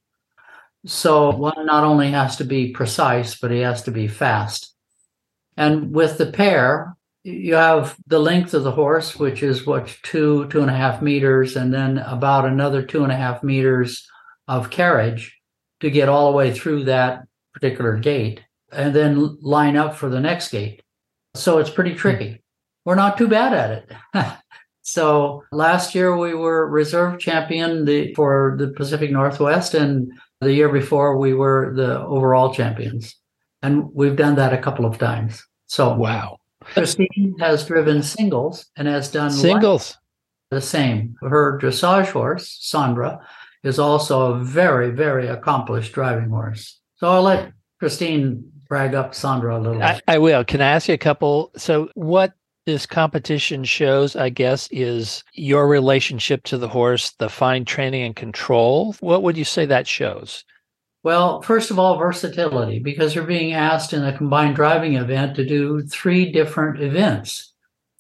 So 0.87 1.31
one 1.31 1.67
not 1.67 1.83
only 1.83 2.13
has 2.13 2.37
to 2.37 2.45
be 2.45 2.71
precise, 2.71 3.35
but 3.35 3.51
he 3.51 3.59
has 3.59 3.83
to 3.83 3.91
be 3.91 4.07
fast. 4.07 4.72
And 5.57 5.95
with 5.95 6.19
the 6.19 6.27
pair, 6.27 6.97
you 7.25 7.55
have 7.55 7.97
the 8.07 8.19
length 8.19 8.55
of 8.55 8.65
the 8.65 8.73
horse, 8.73 9.17
which 9.17 9.43
is 9.43 9.67
what 9.67 9.97
two, 10.03 10.49
two 10.49 10.61
and 10.61 10.71
a 10.71 10.77
half 10.77 11.03
meters, 11.03 11.57
and 11.57 11.73
then 11.73 11.99
about 11.99 12.45
another 12.45 12.83
two 12.83 13.05
and 13.05 13.13
a 13.13 13.17
half 13.17 13.43
meters 13.43 14.07
of 14.49 14.71
carriage 14.71 15.39
to 15.81 15.91
get 15.91 16.09
all 16.09 16.31
the 16.31 16.37
way 16.37 16.53
through 16.53 16.85
that 16.85 17.27
particular 17.53 17.97
gate 17.97 18.41
and 18.73 18.95
then 18.95 19.39
line 19.43 19.77
up 19.77 19.95
for 19.95 20.09
the 20.09 20.21
next 20.21 20.51
gate. 20.51 20.83
So 21.35 21.59
it's 21.59 21.71
pretty 21.71 21.93
hmm. 21.93 21.99
tricky. 21.99 22.43
We're 22.85 22.95
not 22.97 23.17
too 23.17 23.29
bad 23.29 23.53
at 23.53 23.71
it. 24.15 24.33
so 24.83 25.45
last 25.53 25.95
year 25.95 26.17
we 26.17 26.35
were 26.35 26.69
reserve 26.69 27.21
champion 27.21 27.85
the, 27.85 28.13
for 28.15 28.57
the 28.59 28.69
Pacific 28.69 29.13
Northwest, 29.13 29.75
and 29.75 30.11
the 30.41 30.53
year 30.53 30.69
before 30.69 31.17
we 31.19 31.35
were 31.35 31.73
the 31.77 32.01
overall 32.01 32.53
champions. 32.53 33.17
And 33.63 33.93
we've 33.95 34.17
done 34.17 34.35
that 34.37 34.53
a 34.53 34.59
couple 34.59 34.85
of 34.85 34.99
times. 34.99 35.45
So 35.67 35.95
wow. 35.95 36.39
Kristin 36.75 37.39
has 37.41 37.67
driven 37.67 38.03
singles 38.03 38.67
and 38.77 38.87
has 38.89 39.11
done 39.11 39.31
Singles. 39.31 39.97
the 40.51 40.61
same. 40.61 41.17
Her 41.23 41.59
dressage 41.61 42.11
horse, 42.11 42.59
Sandra, 42.61 43.21
is 43.65 43.79
also 43.79 44.33
a 44.33 44.39
very, 44.39 44.91
very 44.91 45.27
accomplished 45.29 45.93
driving 45.93 46.31
horse. 46.31 46.81
So 46.97 47.09
I'll 47.09 47.23
let 47.23 47.53
Kristin 47.81 48.45
brag 48.69 48.95
up 48.95 49.15
Sandra 49.15 49.59
a 49.59 49.61
little. 49.61 49.83
I, 49.83 50.01
I 50.09 50.19
will. 50.19 50.45
Can 50.45 50.61
I 50.61 50.69
ask 50.69 50.89
you 50.89 50.95
a 50.95 50.99
couple? 50.99 51.51
So, 51.57 51.91
what 51.95 52.33
this 52.65 52.87
competition 52.87 53.65
shows, 53.65 54.15
I 54.15 54.29
guess, 54.29 54.69
is 54.71 55.25
your 55.35 55.67
relationship 55.67 56.45
to 56.45 56.59
the 56.59 56.69
horse, 56.69 57.11
the 57.19 57.29
fine 57.29 57.65
training 57.65 58.03
and 58.03 58.17
control. 58.17 58.95
What 59.01 59.23
would 59.25 59.37
you 59.37 59.45
say 59.45 59.67
that 59.67 59.89
shows? 59.89 60.45
Well, 61.05 61.43
first 61.43 61.71
of 61.71 61.79
all, 61.79 61.99
versatility, 61.99 62.79
because 62.79 63.15
you're 63.15 63.25
being 63.25 63.55
asked 63.55 63.93
in 63.93 64.05
a 64.05 64.17
combined 64.17 64.55
driving 64.55 64.95
event 64.95 65.35
to 65.37 65.45
do 65.45 65.83
three 65.83 66.31
different 66.31 66.81
events, 66.81 67.53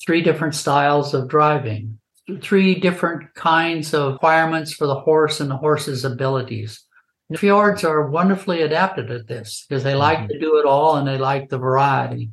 three 0.05 0.23
different 0.23 0.55
styles 0.55 1.13
of 1.13 1.29
driving, 1.29 1.99
three 2.41 2.77
different 2.77 3.35
kinds 3.35 3.93
of 3.93 4.15
requirements 4.15 4.73
for 4.73 4.87
the 4.87 5.01
horse 5.01 5.41
and 5.41 5.51
the 5.51 5.57
horse's 5.57 6.05
abilities. 6.05 6.85
The 7.29 7.39
fjords 7.39 7.83
are 7.83 8.11
wonderfully 8.11 8.63
adapted 8.63 9.11
at 9.11 9.27
this 9.27 9.65
because 9.67 9.83
they 9.83 9.95
like 9.95 10.29
to 10.29 10.35
mm-hmm. 10.35 10.41
do 10.41 10.59
it 10.59 10.67
all 10.67 10.97
and 10.97 11.09
they 11.09 11.19
like 11.19 11.49
the 11.49 11.59
variety. 11.59 12.31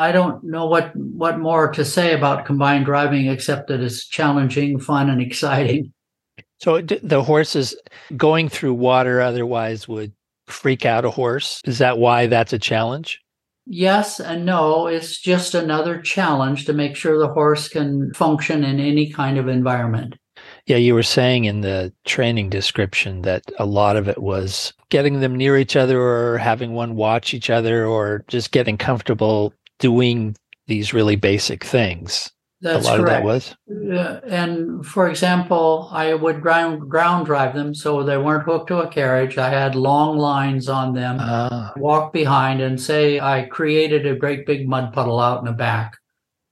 I 0.00 0.12
don't 0.12 0.42
know 0.42 0.66
what, 0.66 0.96
what 0.96 1.38
more 1.38 1.70
to 1.72 1.84
say 1.84 2.14
about 2.14 2.46
combined 2.46 2.86
driving 2.86 3.26
except 3.26 3.68
that 3.68 3.80
it's 3.80 4.06
challenging, 4.06 4.80
fun, 4.80 5.10
and 5.10 5.20
exciting. 5.20 5.92
So, 6.62 6.80
the 6.82 7.22
horses 7.22 7.74
going 8.16 8.48
through 8.48 8.74
water 8.74 9.20
otherwise 9.20 9.88
would 9.88 10.12
freak 10.46 10.84
out 10.84 11.04
a 11.04 11.10
horse. 11.10 11.60
Is 11.64 11.78
that 11.78 11.98
why 11.98 12.26
that's 12.26 12.52
a 12.52 12.58
challenge? 12.58 13.20
Yes 13.66 14.20
and 14.20 14.44
no. 14.44 14.86
It's 14.86 15.20
just 15.20 15.54
another 15.54 16.00
challenge 16.00 16.66
to 16.66 16.72
make 16.72 16.96
sure 16.96 17.18
the 17.18 17.32
horse 17.32 17.68
can 17.68 18.12
function 18.14 18.64
in 18.64 18.80
any 18.80 19.10
kind 19.12 19.38
of 19.38 19.48
environment. 19.48 20.16
Yeah, 20.66 20.76
you 20.76 20.94
were 20.94 21.02
saying 21.02 21.44
in 21.44 21.60
the 21.60 21.92
training 22.04 22.50
description 22.50 23.22
that 23.22 23.44
a 23.58 23.66
lot 23.66 23.96
of 23.96 24.08
it 24.08 24.22
was 24.22 24.72
getting 24.88 25.20
them 25.20 25.36
near 25.36 25.56
each 25.56 25.76
other 25.76 26.00
or 26.00 26.38
having 26.38 26.72
one 26.72 26.96
watch 26.96 27.34
each 27.34 27.50
other 27.50 27.86
or 27.86 28.24
just 28.28 28.50
getting 28.50 28.76
comfortable 28.76 29.54
doing 29.78 30.36
these 30.66 30.92
really 30.92 31.16
basic 31.16 31.64
things. 31.64 32.32
That's 32.62 32.86
a 32.86 32.90
lot 32.90 33.00
correct. 33.00 33.24
of 33.24 33.24
that 33.24 33.24
was. 33.24 33.56
Uh, 33.70 34.20
and 34.26 34.84
for 34.84 35.08
example, 35.08 35.88
I 35.92 36.12
would 36.12 36.42
ground 36.42 36.90
ground 36.90 37.26
drive 37.26 37.54
them 37.54 37.74
so 37.74 38.02
they 38.02 38.18
weren't 38.18 38.44
hooked 38.44 38.68
to 38.68 38.80
a 38.80 38.88
carriage. 38.88 39.38
I 39.38 39.48
had 39.48 39.74
long 39.74 40.18
lines 40.18 40.68
on 40.68 40.92
them. 40.92 41.16
Ah, 41.20 41.72
walk 41.76 42.12
behind 42.12 42.60
and 42.60 42.78
say 42.80 43.18
I 43.18 43.44
created 43.50 44.06
a 44.06 44.16
great 44.16 44.44
big 44.46 44.68
mud 44.68 44.92
puddle 44.92 45.18
out 45.18 45.38
in 45.38 45.46
the 45.46 45.52
back, 45.52 45.96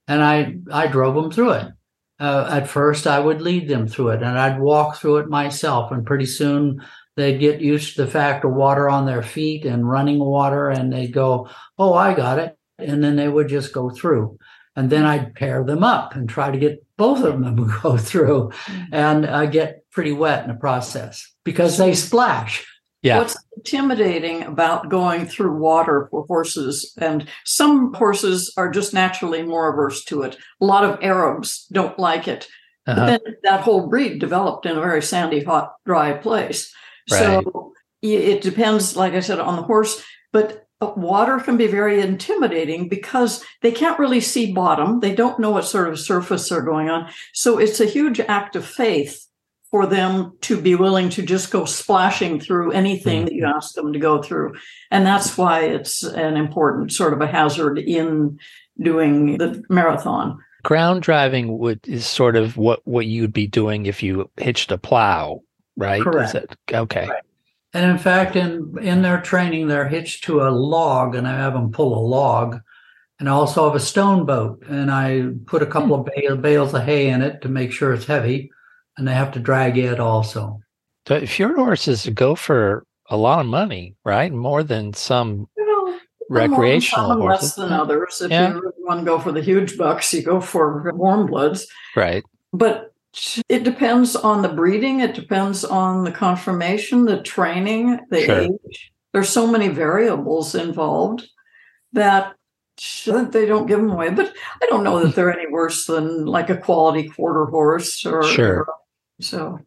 and 0.07 0.23
I 0.23 0.57
I 0.73 0.87
drove 0.87 1.15
them 1.15 1.31
through 1.31 1.53
it. 1.53 1.67
Uh, 2.21 2.49
at 2.51 2.69
first, 2.69 3.07
I 3.07 3.21
would 3.21 3.41
lead 3.43 3.69
them 3.69 3.87
through 3.87 4.09
it, 4.09 4.23
and 4.23 4.39
I'd 4.39 4.59
walk 4.61 4.97
through 4.97 5.19
it 5.19 5.29
myself. 5.29 5.93
And 5.93 6.05
pretty 6.07 6.27
soon, 6.27 6.81
they'd 7.17 7.39
get 7.39 7.61
used 7.61 7.95
to 7.97 8.05
the 8.05 8.11
fact 8.11 8.45
of 8.45 8.53
water 8.55 8.89
on 8.89 9.07
their 9.07 9.23
feet 9.23 9.65
and 9.67 9.89
running 9.89 10.19
water, 10.19 10.71
and 10.71 10.91
they'd 10.93 11.13
go, 11.13 11.49
"Oh, 11.79 11.93
I 11.93 12.15
got 12.15 12.39
it," 12.39 12.57
and 12.79 13.05
then 13.05 13.17
they 13.17 13.29
would 13.29 13.49
just 13.49 13.75
go 13.75 13.91
through. 13.91 14.39
And 14.79 14.91
then 14.91 15.05
I'd 15.05 15.35
pair 15.35 15.65
them 15.65 15.83
up 15.83 16.15
and 16.15 16.29
try 16.29 16.53
to 16.53 16.59
get 16.59 16.87
both 16.97 17.25
of 17.25 17.41
them 17.41 17.57
to 17.57 17.79
go 17.83 17.97
through, 17.97 18.53
and 18.93 19.27
I 19.27 19.47
get 19.47 19.83
pretty 19.91 20.13
wet 20.13 20.45
in 20.45 20.51
the 20.51 20.55
process 20.55 21.29
because 21.43 21.79
they 21.79 21.95
splash. 21.95 22.65
yeah. 23.03 23.19
What's 23.19 23.37
intimidating 23.57 24.45
about 24.45 24.89
going 24.89 25.27
through 25.27 25.59
water 25.59 26.07
for 26.13 26.25
horses? 26.27 26.93
And 26.97 27.27
some 27.45 27.93
horses 27.93 28.53
are 28.57 28.71
just 28.71 28.95
naturally 28.95 29.43
more 29.43 29.73
averse 29.73 30.05
to 30.05 30.23
it. 30.23 30.37
A 30.61 30.65
lot 30.65 30.85
of 30.85 31.03
Arabs 31.03 31.67
don't 31.73 31.99
like 31.99 32.29
it. 32.29 32.47
Uh-huh. 32.87 32.95
But 32.95 33.25
then 33.25 33.35
that 33.43 33.63
whole 33.63 33.89
breed 33.89 34.21
developed 34.21 34.65
in 34.65 34.77
a 34.77 34.81
very 34.81 35.03
sandy, 35.03 35.43
hot, 35.43 35.75
dry 35.85 36.13
place. 36.13 36.73
Right. 37.11 37.19
So 37.19 37.73
it 38.01 38.43
depends, 38.43 38.97
like 38.97 39.15
I 39.15 39.21
said, 39.21 39.41
on 39.41 39.57
the 39.57 39.63
horse. 39.63 40.05
But 40.33 40.68
uh, 40.81 40.93
water 40.97 41.39
can 41.39 41.57
be 41.57 41.67
very 41.67 42.01
intimidating 42.01 42.89
because 42.89 43.45
they 43.63 43.73
can't 43.73 43.99
really 43.99 44.21
see 44.21 44.53
bottom. 44.53 45.01
They 45.01 45.15
don't 45.15 45.41
know 45.41 45.51
what 45.51 45.65
sort 45.65 45.89
of 45.89 45.99
surface 45.99 46.49
they're 46.49 46.63
going 46.63 46.89
on. 46.89 47.11
So 47.33 47.59
it's 47.59 47.81
a 47.81 47.87
huge 47.87 48.21
act 48.21 48.57
of 48.57 48.65
faith 48.65 49.27
for 49.71 49.87
them 49.87 50.33
to 50.41 50.61
be 50.61 50.75
willing 50.75 51.11
to 51.11 51.23
just 51.23 51.51
go 51.51 51.65
splashing 51.65 52.41
through 52.41 52.73
anything 52.73 53.25
that 53.27 53.35
you 53.35 53.45
ask 53.45 53.75
them 53.75 53.93
to 53.93 53.99
go 53.99 54.23
through. 54.23 54.55
And 54.91 55.05
that's 55.05 55.37
why 55.37 55.61
it's 55.61 56.03
an 56.03 56.37
important 56.37 56.93
sort 56.93 57.13
of 57.13 57.21
a 57.21 57.27
hazard 57.27 57.79
in 57.79 58.39
doing 58.81 59.37
the 59.37 59.63
marathon. 59.69 60.39
Ground 60.63 61.03
driving 61.03 61.59
would 61.59 61.87
is 61.87 62.07
sort 62.07 62.35
of 62.35 62.57
what 62.57 62.81
what 62.87 63.07
you'd 63.07 63.33
be 63.33 63.47
doing 63.47 63.87
if 63.87 64.03
you 64.03 64.31
hitched 64.37 64.73
a 64.73 64.79
plow, 64.79 65.43
right? 65.77 65.99
Is 65.99 66.05
Correct. 66.05 66.33
that- 66.33 66.57
okay. 66.73 67.09
Right. 67.09 67.23
And 67.75 67.91
in 67.91 67.99
fact, 67.99 68.37
in 68.37 68.75
in 68.81 69.03
their 69.03 69.21
training, 69.21 69.69
they're 69.69 69.89
hitched 69.89 70.25
to 70.25 70.43
a 70.43 70.51
log, 70.51 71.15
and 71.15 71.27
I 71.29 71.37
have 71.37 71.53
them 71.53 71.71
pull 71.71 71.99
a 71.99 72.07
log. 72.07 72.61
And 73.21 73.29
I 73.29 73.33
also 73.33 73.65
have 73.67 73.75
a 73.75 73.81
stone 73.81 74.25
boat, 74.27 74.63
and 74.69 74.91
I 74.91 75.31
put 75.47 75.63
a 75.63 75.67
hmm. 75.67 75.73
couple 75.73 75.95
of 75.95 76.09
bale, 76.15 76.37
bales 76.37 76.75
of 76.75 76.85
hay 76.85 77.09
in 77.09 77.21
it 77.21 77.43
to 77.43 77.49
make 77.49 77.73
sure 77.73 77.93
it's 77.93 78.07
heavy, 78.07 78.51
and 78.97 79.07
they 79.07 79.15
have 79.15 79.33
to 79.33 79.41
drag 79.41 79.77
it 79.77 80.01
also. 80.01 80.61
So 81.07 81.15
if 81.15 81.39
your 81.39 81.57
horses 81.57 82.07
go 82.15 82.35
for 82.35 82.85
a 83.09 83.17
lot 83.17 83.41
of 83.41 83.47
money, 83.47 83.97
right? 84.05 84.33
More 84.33 84.63
than 84.63 84.93
some 84.93 85.49
You 85.57 85.67
know, 85.67 85.93
some 85.93 86.01
recreational 86.29 87.17
more 87.17 87.31
horses. 87.31 87.43
less 87.43 87.55
than 87.57 87.73
others. 87.73 88.21
If 88.21 88.31
Yeah. 88.31 88.49
you 88.49 88.61
really 88.61 88.83
want 88.87 89.01
to 89.01 89.07
go 89.07 89.19
for 89.19 89.33
the 89.33 89.41
huge 89.41 89.79
bucks, 89.79 90.13
you 90.13 90.23
go 90.23 90.41
for 90.41 90.93
warm 90.95 91.27
bloods. 91.27 91.67
Right. 91.97 92.23
But 92.53 92.93
it 93.49 93.65
depends 93.65 94.15
on 94.17 94.43
the 94.43 94.49
breeding. 94.49 95.01
It 95.01 95.15
depends 95.15 95.65
on 95.65 96.05
the 96.05 96.13
conformation, 96.13 97.05
the 97.05 97.23
training, 97.23 97.99
the 98.11 98.23
Sure. 98.23 98.41
age. 98.41 98.93
There's 99.13 99.29
so 99.31 99.47
many 99.47 99.69
variables 99.69 100.55
involved 100.55 101.29
that 101.93 102.35
that 103.07 103.33
they 103.33 103.45
don't 103.45 103.67
give 103.67 103.81
them 103.81 103.91
away. 103.91 104.09
But 104.11 104.33
I 104.63 104.67
don't 104.67 104.85
know 104.85 105.05
that 105.05 105.17
they're 105.17 105.37
any 105.37 105.51
worse 105.51 105.87
than 105.87 106.27
like 106.27 106.49
a 106.49 106.57
quality 106.57 107.09
quarter 107.09 107.47
horse 107.47 108.07
or 108.07 108.23
Sure. 108.23 108.69
so 109.21 109.59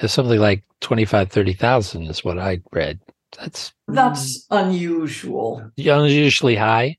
It's 0.00 0.14
something 0.14 0.40
like 0.40 0.64
25, 0.80 1.30
30,000 1.30 2.06
is 2.06 2.24
what 2.24 2.38
I 2.38 2.60
read. 2.72 3.00
That's 3.38 3.72
that's 3.88 4.46
unusual. 4.50 5.70
unusually 5.76 6.56
high. 6.56 6.96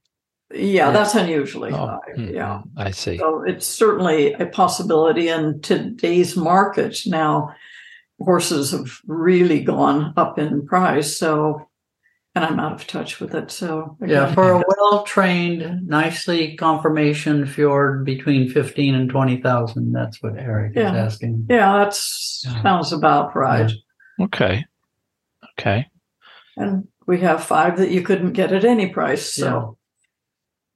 Yeah, 0.56 0.91
that's 0.91 1.15
unusually 1.15 1.72
Oh, 1.74 1.88
high. 1.88 2.00
mm, 2.18 2.34
Yeah. 2.34 2.62
I 2.78 2.91
see. 2.91 3.18
So 3.18 3.44
it's 3.44 3.65
certainly 3.68 4.34
a 4.34 4.46
possibility 4.46 5.28
in 5.30 5.62
today's 5.62 6.36
market. 6.38 7.02
Now, 7.06 7.54
horses 8.22 8.72
have 8.72 8.89
really 9.08 9.62
gone 9.63 10.13
up 10.15 10.39
in 10.39 10.65
price. 10.65 11.18
So, 11.18 11.68
and 12.36 12.44
I'm 12.46 12.60
out 12.60 12.74
of 12.74 12.88
touch 12.88 13.20
with 13.20 13.34
it. 13.36 13.52
So, 13.52 13.98
Yeah, 14.06 14.34
for 14.34 14.52
a 14.54 14.63
well 14.68 15.04
trained, 15.04 15.88
nicely 15.88 16.56
conformation 16.58 17.46
fjord 17.46 18.06
between 18.06 18.50
fifteen 18.50 18.96
and 18.96 19.10
twenty 19.10 19.38
thousand. 19.41 19.91
That's 19.94 20.22
what 20.24 20.38
Eric 20.38 20.74
Yeah. 20.76 20.91
is 20.91 21.13
asking. 21.13 21.48
yeah, 21.50 21.78
that's 21.80 22.44
Yeah. 22.46 22.62
sounds 22.62 22.91
about 22.94 23.36
right. 23.36 23.72
Okay. 24.22 24.65
Okay. 25.60 25.88
And 26.58 26.88
we 27.08 27.20
have 27.22 27.44
five 27.44 27.78
that 27.78 27.91
you 27.91 28.02
couldn't 28.02 28.34
get 28.34 28.52
at 28.54 28.65
any 28.65 28.88
price. 28.89 29.34
So, 29.34 29.78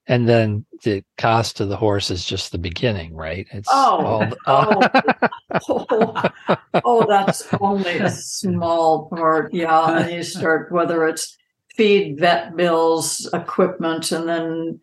And 0.09 0.27
then 0.27 0.65
the 0.83 1.03
cost 1.19 1.59
of 1.59 1.69
the 1.69 1.77
horse 1.77 2.09
is 2.09 2.25
just 2.25 2.51
the 2.51 2.57
beginning, 2.57 3.13
right? 3.13 3.45
It's 3.51 3.69
oh, 3.71 4.25
the, 4.25 4.37
oh, 4.47 6.25
oh, 6.49 6.57
oh, 6.83 7.05
that's 7.07 7.47
only 7.61 7.99
a 7.99 8.09
small 8.09 9.07
part. 9.09 9.53
Yeah. 9.53 9.99
And 9.99 10.11
you 10.11 10.23
start, 10.23 10.71
whether 10.71 11.07
it's 11.07 11.37
feed, 11.75 12.19
vet 12.19 12.55
bills, 12.55 13.29
equipment, 13.33 14.11
and 14.11 14.27
then 14.27 14.79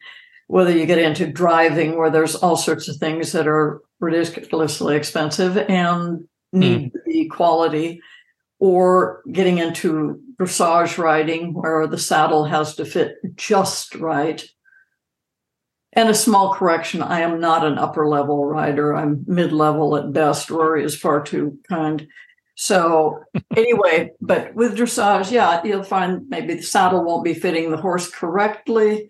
whether 0.47 0.71
you 0.71 0.87
get 0.87 1.01
into 1.01 1.27
driving, 1.27 1.99
where 1.99 2.11
there's 2.11 2.37
all 2.37 2.57
sorts 2.57 2.87
of 2.89 2.97
things 2.99 3.33
that 3.33 3.49
are 3.49 3.83
ridiculously 3.99 4.95
expensive 4.95 5.59
and 5.59 6.29
need 6.53 6.93
mm. 6.93 7.05
the 7.05 7.27
quality, 7.27 8.01
or 8.61 9.23
getting 9.33 9.59
into 9.59 10.21
dressage 10.39 10.99
riding, 10.99 11.53
where 11.53 11.89
the 11.89 11.99
saddle 11.99 12.45
has 12.45 12.77
to 12.77 12.85
fit 12.85 13.17
just 13.35 13.97
right 13.97 14.49
and 15.97 16.11
a 16.11 16.15
small 16.15 16.53
correction 16.53 17.03
I 17.03 17.21
am 17.21 17.41
not 17.41 17.67
an 17.67 17.79
upper 17.79 18.07
level 18.07 18.45
rider. 18.45 18.95
I'm 18.95 19.25
mid 19.27 19.51
level 19.51 19.97
at 19.97 20.13
best. 20.13 20.51
Rory 20.51 20.85
is 20.85 20.95
far 20.95 21.23
too 21.23 21.59
kind. 21.69 22.07
So, 22.55 23.25
anyway, 23.57 24.13
but 24.21 24.55
with 24.55 24.77
dressage, 24.77 25.33
yeah, 25.33 25.63
you'll 25.65 25.83
find 25.83 26.29
maybe 26.29 26.55
the 26.55 26.63
saddle 26.63 27.03
won't 27.03 27.25
be 27.25 27.35
fitting 27.35 27.71
the 27.71 27.77
horse 27.79 28.09
correctly. 28.09 29.09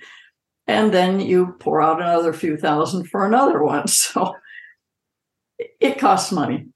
And 0.68 0.92
then 0.92 1.20
you 1.20 1.56
pour 1.60 1.82
out 1.82 2.00
another 2.00 2.32
few 2.32 2.56
thousand 2.56 3.08
for 3.10 3.26
another 3.26 3.62
one. 3.62 3.86
So, 3.88 4.34
it 5.80 5.98
costs 5.98 6.32
money. 6.32 6.66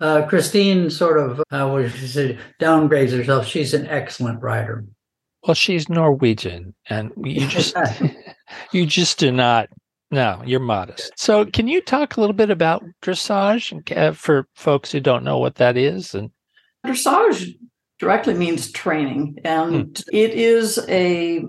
Uh, 0.00 0.22
Kristin 0.26 0.90
sort 0.90 1.18
of, 1.18 1.40
uh, 1.50 1.68
what 1.68 1.90
she 1.90 2.38
downgrades 2.60 3.16
herself. 3.16 3.46
She's 3.46 3.74
an 3.74 3.86
excellent 3.86 4.40
rider. 4.40 4.84
Well, 5.46 5.54
she's 5.54 5.88
Norwegian, 5.88 6.74
and 6.88 7.12
you 7.16 7.46
just 7.48 7.76
you 8.72 8.86
just 8.86 9.18
do 9.18 9.30
not. 9.30 9.68
No, 10.10 10.42
you're 10.44 10.60
modest. 10.60 11.12
So, 11.16 11.44
can 11.44 11.66
you 11.66 11.80
talk 11.80 12.16
a 12.16 12.20
little 12.20 12.34
bit 12.34 12.50
about 12.50 12.84
dressage 13.02 13.96
uh, 13.96 14.12
for 14.12 14.46
folks 14.54 14.92
who 14.92 15.00
don't 15.00 15.24
know 15.24 15.38
what 15.38 15.56
that 15.56 15.76
is? 15.76 16.14
And 16.14 16.30
dressage 16.86 17.56
directly 17.98 18.34
means 18.34 18.70
training, 18.70 19.38
and 19.44 19.98
hmm. 19.98 20.16
it 20.16 20.30
is 20.32 20.78
a 20.88 21.44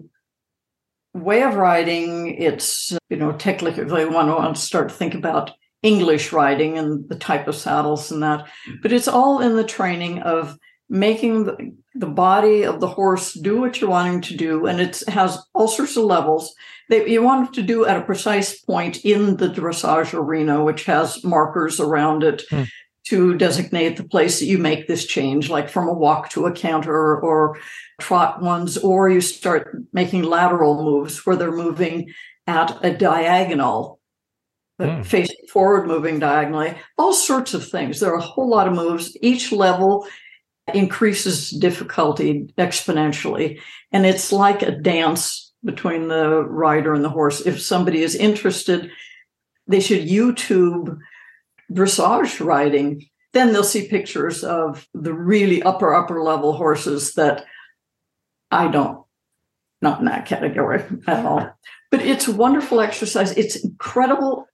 way 1.14 1.44
of 1.44 1.56
riding. 1.56 2.36
It's 2.36 2.98
you 3.10 3.18
know 3.18 3.34
technically 3.34 4.06
one 4.06 4.30
wants 4.30 4.62
to 4.62 4.66
start 4.66 4.90
to 4.90 4.96
think 4.96 5.14
about 5.14 5.52
English 5.84 6.34
riding 6.34 6.78
and 6.78 7.08
the 7.08 7.16
type 7.16 7.48
of 7.48 7.56
saddles 7.56 8.12
and 8.12 8.24
that, 8.24 8.48
but 8.82 8.92
it's 8.92 9.08
all 9.08 9.42
in 9.42 9.56
the 9.56 9.64
training 9.64 10.22
of 10.24 10.58
making 10.90 11.46
the, 11.46 11.76
the 11.96 12.08
body 12.08 12.64
of 12.64 12.80
the 12.80 12.88
horse 12.88 13.34
do 13.34 13.60
what 13.60 13.80
you're 13.80 13.90
wanting 13.90 14.22
to 14.22 14.38
do 14.38 14.68
and 14.68 14.80
it 14.80 15.02
has 15.08 15.40
all 15.54 15.68
sorts 15.68 15.98
of 15.98 16.04
levels 16.04 16.54
that 16.90 17.10
you 17.10 17.22
want 17.22 17.54
to 17.54 17.62
do 17.62 17.86
at 17.86 17.98
a 17.98 18.04
precise 18.04 18.60
point 18.60 19.04
in 19.06 19.38
the 19.38 19.48
dressage 19.48 20.14
arena 20.14 20.64
which 20.64 20.86
has 20.86 21.24
markers 21.24 21.80
around 21.80 22.24
it 22.24 22.44
hmm. 22.50 22.64
to 23.08 23.38
designate 23.38 23.98
the 23.98 24.04
place 24.04 24.40
that 24.40 24.46
you 24.46 24.58
make 24.58 24.88
this 24.88 25.06
change 25.06 25.50
like 25.50 25.70
from 25.70 25.88
a 25.88 25.94
walk 25.94 26.30
to 26.30 26.46
a 26.46 26.52
canter 26.52 27.20
or 27.20 27.58
trot 28.00 28.42
ones 28.42 28.78
or 28.78 29.10
you 29.10 29.22
start 29.22 29.78
making 29.94 30.24
lateral 30.24 30.84
moves 30.84 31.26
where 31.26 31.36
they're 31.36 31.52
moving 31.52 32.12
at 32.48 32.78
a 32.84 32.96
diagonal 32.96 34.00
hmm. 34.80 35.02
facing 35.02 35.48
forward 35.52 35.88
moving 35.88 36.20
diagonally 36.20 36.78
all 36.98 37.14
sorts 37.14 37.54
of 37.54 37.68
things 37.68 38.00
there 38.00 38.12
are 38.12 38.20
a 38.20 38.22
whole 38.22 38.50
lot 38.50 38.68
of 38.68 38.74
moves 38.74 39.18
each 39.22 39.52
level 39.52 40.06
increases 40.74 41.52
difficulty 41.52 42.48
exponentially. 42.58 43.60
And 43.92 44.06
it's 44.06 44.32
like 44.32 44.62
a 44.62 44.72
dance 44.72 45.45
between 45.66 46.08
the 46.08 46.44
rider 46.44 46.94
and 46.94 47.04
the 47.04 47.10
horse. 47.10 47.42
If 47.42 47.60
somebody 47.60 48.04
is 48.04 48.16
interested, 48.16 48.90
they 49.68 49.80
should 49.80 50.08
YouTube 50.08 50.98
dressage 51.72 52.44
riding. 52.46 53.06
Then 53.34 53.52
they'll 53.52 53.64
see 53.64 53.88
pictures 53.88 54.44
of 54.44 54.88
the 54.94 55.14
really 55.14 55.62
upper, 55.64 55.94
upper 55.94 56.22
level 56.22 56.54
horses 56.54 57.16
that 57.16 57.46
I 58.52 58.70
don't, 58.70 59.04
not 59.82 60.00
in 60.00 60.06
that 60.06 60.26
category 60.26 60.84
at 61.08 61.26
all. 61.26 61.52
But 61.92 62.02
it's 62.02 62.28
a 62.28 62.34
wonderful 62.34 62.80
exercise. 62.80 63.32
It's 63.32 63.58
incredible 63.58 64.48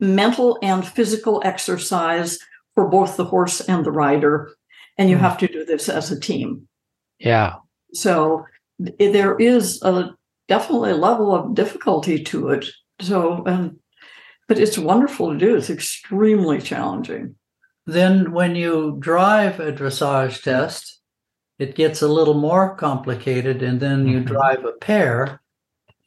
mental 0.00 0.58
and 0.62 0.86
physical 0.86 1.42
exercise 1.44 2.38
for 2.74 2.88
both 2.88 3.16
the 3.16 3.24
horse 3.24 3.60
and 3.60 3.84
the 3.84 3.92
rider 3.92 4.52
and 4.98 5.10
you 5.10 5.16
mm. 5.16 5.20
have 5.20 5.38
to 5.38 5.48
do 5.48 5.64
this 5.64 5.88
as 5.88 6.10
a 6.10 6.20
team. 6.20 6.68
Yeah. 7.18 7.54
So 7.94 8.44
there 8.78 9.36
is 9.38 9.80
a 9.82 10.10
definitely 10.48 10.90
a 10.90 10.96
level 10.96 11.34
of 11.34 11.54
difficulty 11.54 12.22
to 12.24 12.50
it. 12.50 12.66
So, 13.00 13.42
um, 13.46 13.78
but 14.48 14.58
it's 14.58 14.78
wonderful 14.78 15.32
to 15.32 15.38
do. 15.38 15.56
It's 15.56 15.70
extremely 15.70 16.60
challenging. 16.60 17.36
Then, 17.86 18.32
when 18.32 18.54
you 18.54 18.96
drive 19.00 19.58
a 19.58 19.72
dressage 19.72 20.42
test, 20.42 21.00
it 21.58 21.74
gets 21.74 22.02
a 22.02 22.08
little 22.08 22.34
more 22.34 22.76
complicated, 22.76 23.62
and 23.62 23.80
then 23.80 24.06
you 24.06 24.18
mm-hmm. 24.18 24.32
drive 24.32 24.64
a 24.64 24.72
pair, 24.72 25.40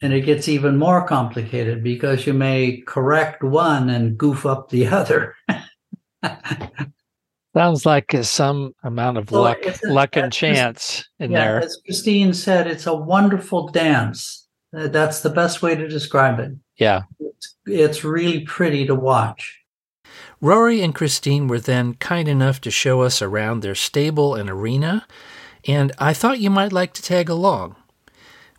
and 0.01 0.13
it 0.13 0.21
gets 0.21 0.47
even 0.47 0.77
more 0.77 1.05
complicated 1.07 1.83
because 1.83 2.25
you 2.25 2.33
may 2.33 2.81
correct 2.85 3.43
one 3.43 3.89
and 3.89 4.17
goof 4.17 4.45
up 4.45 4.69
the 4.69 4.87
other. 4.99 5.35
Sounds 7.55 7.85
like 7.85 8.13
some 8.23 8.73
amount 8.83 9.17
of 9.17 9.31
luck, 9.31 9.59
luck 9.85 10.17
and 10.17 10.33
chance 10.33 11.07
in 11.19 11.31
yeah, 11.31 11.45
there. 11.45 11.61
As 11.61 11.79
Kristin 11.87 12.35
said, 12.35 12.67
it's 12.67 12.85
a 12.85 12.93
wonderful 12.93 13.69
dance. 13.69 14.45
Uh, 14.75 14.87
that's 14.87 15.21
the 15.21 15.29
best 15.29 15.61
way 15.61 15.73
to 15.73 15.87
describe 15.87 16.39
it. 16.39 16.51
Yeah. 16.75 17.03
It's, 17.17 17.55
it's 17.65 18.03
really 18.03 18.41
pretty 18.41 18.85
to 18.87 18.95
watch. 18.95 19.61
Rory 20.41 20.81
and 20.81 20.93
Kristin 20.93 21.47
were 21.47 21.61
then 21.61 21.93
kind 21.93 22.27
enough 22.27 22.59
to 22.59 22.71
show 22.71 23.01
us 23.03 23.21
around 23.21 23.61
their 23.61 23.73
stable 23.73 24.35
and 24.35 24.49
arena, 24.49 25.07
and 25.65 25.93
I 25.97 26.13
thought 26.13 26.39
you 26.39 26.49
might 26.49 26.73
like 26.73 26.91
to 26.95 27.01
tag 27.01 27.29
along. 27.29 27.77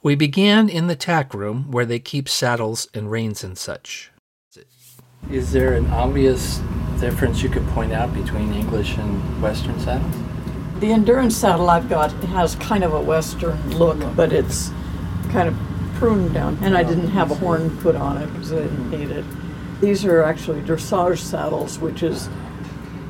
We 0.02 0.14
began 0.14 0.70
in 0.70 0.86
the 0.86 0.96
tack 0.96 1.34
room 1.34 1.70
where 1.70 1.84
they 1.84 1.98
keep 1.98 2.30
saddles 2.30 2.88
and 2.94 3.10
reins 3.10 3.44
and 3.44 3.58
such. 3.58 4.10
Is 5.30 5.52
there 5.52 5.74
an 5.74 5.86
obvious 5.90 6.60
difference 7.00 7.42
you 7.42 7.48
could 7.48 7.66
point 7.68 7.92
out 7.92 8.12
between 8.14 8.52
English 8.52 8.96
and 8.96 9.42
Western 9.42 9.78
saddles? 9.80 10.14
The 10.80 10.92
endurance 10.92 11.36
saddle 11.36 11.70
I've 11.70 11.88
got 11.88 12.12
has 12.12 12.54
kind 12.56 12.84
of 12.84 12.92
a 12.92 13.00
Western 13.00 13.78
look, 13.78 13.98
but 14.14 14.32
it's 14.32 14.70
kind 15.30 15.48
of 15.48 15.56
pruned 15.94 16.34
down. 16.34 16.58
And 16.62 16.76
I 16.76 16.82
didn't 16.82 17.08
have 17.08 17.30
a 17.30 17.34
horn 17.34 17.76
put 17.78 17.96
on 17.96 18.18
it 18.18 18.26
because 18.32 18.52
I 18.52 18.56
didn't 18.56 18.90
need 18.90 19.10
it. 19.10 19.24
These 19.80 20.04
are 20.04 20.22
actually 20.22 20.60
dressage 20.62 21.18
saddles, 21.18 21.78
which 21.78 22.02
is 22.02 22.28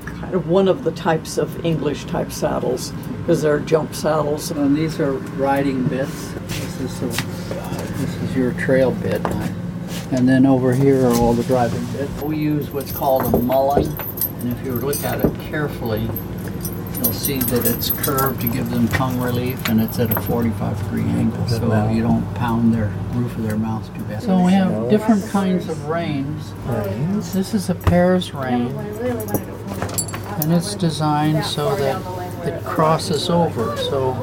kind 0.04 0.34
of 0.34 0.48
one 0.48 0.68
of 0.68 0.84
the 0.84 0.92
types 0.92 1.38
of 1.38 1.64
English 1.64 2.04
type 2.04 2.32
saddles 2.32 2.92
because 3.18 3.42
they're 3.42 3.60
jump 3.60 3.94
saddles. 3.94 4.50
And 4.50 4.76
these 4.76 5.00
are 5.00 5.12
riding 5.12 5.84
bits. 5.88 6.32
This 6.78 7.02
is, 7.02 7.02
a, 7.02 7.60
uh, 7.60 7.68
this 7.96 8.16
is 8.22 8.36
your 8.36 8.52
trail 8.52 8.92
bit. 8.92 9.22
And 10.12 10.28
then 10.28 10.46
over 10.46 10.72
here 10.72 11.06
are 11.06 11.14
all 11.14 11.32
the 11.34 11.42
driving 11.44 11.84
bits. 11.92 12.22
We 12.22 12.36
use 12.36 12.70
what's 12.70 12.92
called 12.92 13.34
a 13.34 13.38
mullen, 13.38 13.86
and 14.40 14.52
if 14.52 14.64
you 14.64 14.72
look 14.74 15.02
at 15.02 15.24
it 15.24 15.34
carefully, 15.40 16.02
you'll 16.96 17.12
see 17.12 17.38
that 17.38 17.66
it's 17.66 17.90
curved 17.90 18.40
to 18.40 18.48
give 18.48 18.70
them 18.70 18.88
tongue 18.88 19.20
relief, 19.20 19.68
and 19.68 19.80
it's 19.80 19.98
at 19.98 20.16
a 20.16 20.20
45 20.22 20.78
degree 20.84 21.02
angle, 21.02 21.46
so 21.48 21.90
you 21.90 22.02
don't 22.02 22.24
pound 22.34 22.72
their 22.72 22.92
roof 23.12 23.36
of 23.36 23.42
their 23.42 23.56
mouth 23.58 23.92
too 23.94 24.02
bad. 24.04 24.22
So 24.22 24.40
we 24.42 24.52
have 24.52 24.88
different 24.88 25.28
kinds 25.28 25.68
of 25.68 25.88
reins. 25.88 26.52
Reins. 26.64 27.32
This 27.32 27.52
is 27.52 27.68
a 27.68 27.74
Pears 27.74 28.32
rein, 28.32 28.68
and 30.40 30.52
it's 30.52 30.74
designed 30.74 31.44
so 31.44 31.74
that 31.76 32.00
it 32.46 32.64
crosses 32.64 33.28
over. 33.28 33.76
So 33.76 34.14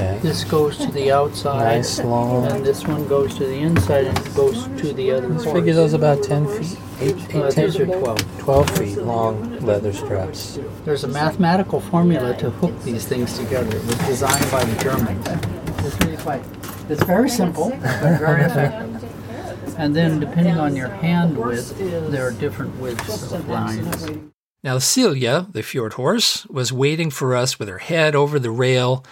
Okay. 0.00 0.18
This 0.22 0.44
goes 0.44 0.78
to 0.78 0.90
the 0.92 1.12
outside. 1.12 1.76
Nice 1.76 1.98
long. 2.02 2.46
And 2.46 2.64
this 2.64 2.86
one 2.86 3.06
goes 3.06 3.36
to 3.36 3.44
the 3.44 3.58
inside 3.58 4.06
and 4.06 4.18
it 4.18 4.34
goes 4.34 4.64
to 4.80 4.92
the 4.94 5.10
other. 5.10 5.28
Let's 5.28 5.44
figure 5.44 5.74
those 5.74 5.92
about 5.92 6.22
10 6.22 6.48
feet. 6.48 6.78
Eight, 7.00 7.16
eight, 7.30 7.36
uh, 7.36 7.50
10, 7.50 7.72
12. 7.72 8.38
12 8.38 8.70
feet 8.78 8.98
long 8.98 9.58
leather 9.60 9.92
straps. 9.92 10.58
There's 10.84 11.04
a 11.04 11.08
mathematical 11.08 11.80
formula 11.80 12.34
to 12.38 12.48
hook 12.48 12.82
these 12.82 13.06
things 13.06 13.38
together. 13.38 13.76
It 13.76 13.84
was 13.84 13.98
designed 14.06 14.50
by 14.50 14.64
the 14.64 14.82
Germans. 14.82 15.26
It's 15.84 16.04
really 16.04 16.16
quite, 16.16 16.42
it's 16.88 17.02
very 17.04 17.28
simple, 17.28 17.70
but 17.70 18.18
very 18.18 18.42
effective. 18.50 19.76
And 19.78 19.94
then 19.94 20.18
depending 20.20 20.58
on 20.58 20.76
your 20.76 20.88
hand 20.88 21.36
width, 21.36 21.76
there 22.10 22.26
are 22.26 22.32
different 22.32 22.78
widths 22.80 23.32
of 23.32 23.48
lines. 23.48 24.06
Now, 24.62 24.76
Silja, 24.76 25.50
the 25.50 25.62
fjord 25.62 25.94
horse, 25.94 26.44
was 26.46 26.70
waiting 26.70 27.10
for 27.10 27.34
us 27.34 27.58
with 27.58 27.68
her 27.68 27.78
head 27.78 28.14
over 28.14 28.38
the 28.38 28.50
rail 28.50 29.04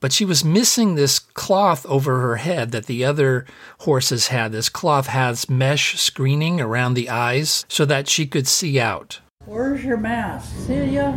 but 0.00 0.12
she 0.12 0.24
was 0.24 0.44
missing 0.44 0.94
this 0.94 1.18
cloth 1.18 1.84
over 1.86 2.20
her 2.20 2.36
head 2.36 2.70
that 2.72 2.86
the 2.86 3.04
other 3.04 3.44
horses 3.80 4.28
had. 4.28 4.52
This 4.52 4.68
cloth 4.68 5.06
has 5.08 5.48
mesh 5.48 6.00
screening 6.00 6.60
around 6.60 6.94
the 6.94 7.08
eyes 7.10 7.64
so 7.68 7.84
that 7.84 8.08
she 8.08 8.26
could 8.26 8.48
see 8.48 8.80
out. 8.80 9.20
Where's 9.46 9.84
your 9.84 9.96
mask? 9.96 10.52
Silja, 10.66 11.16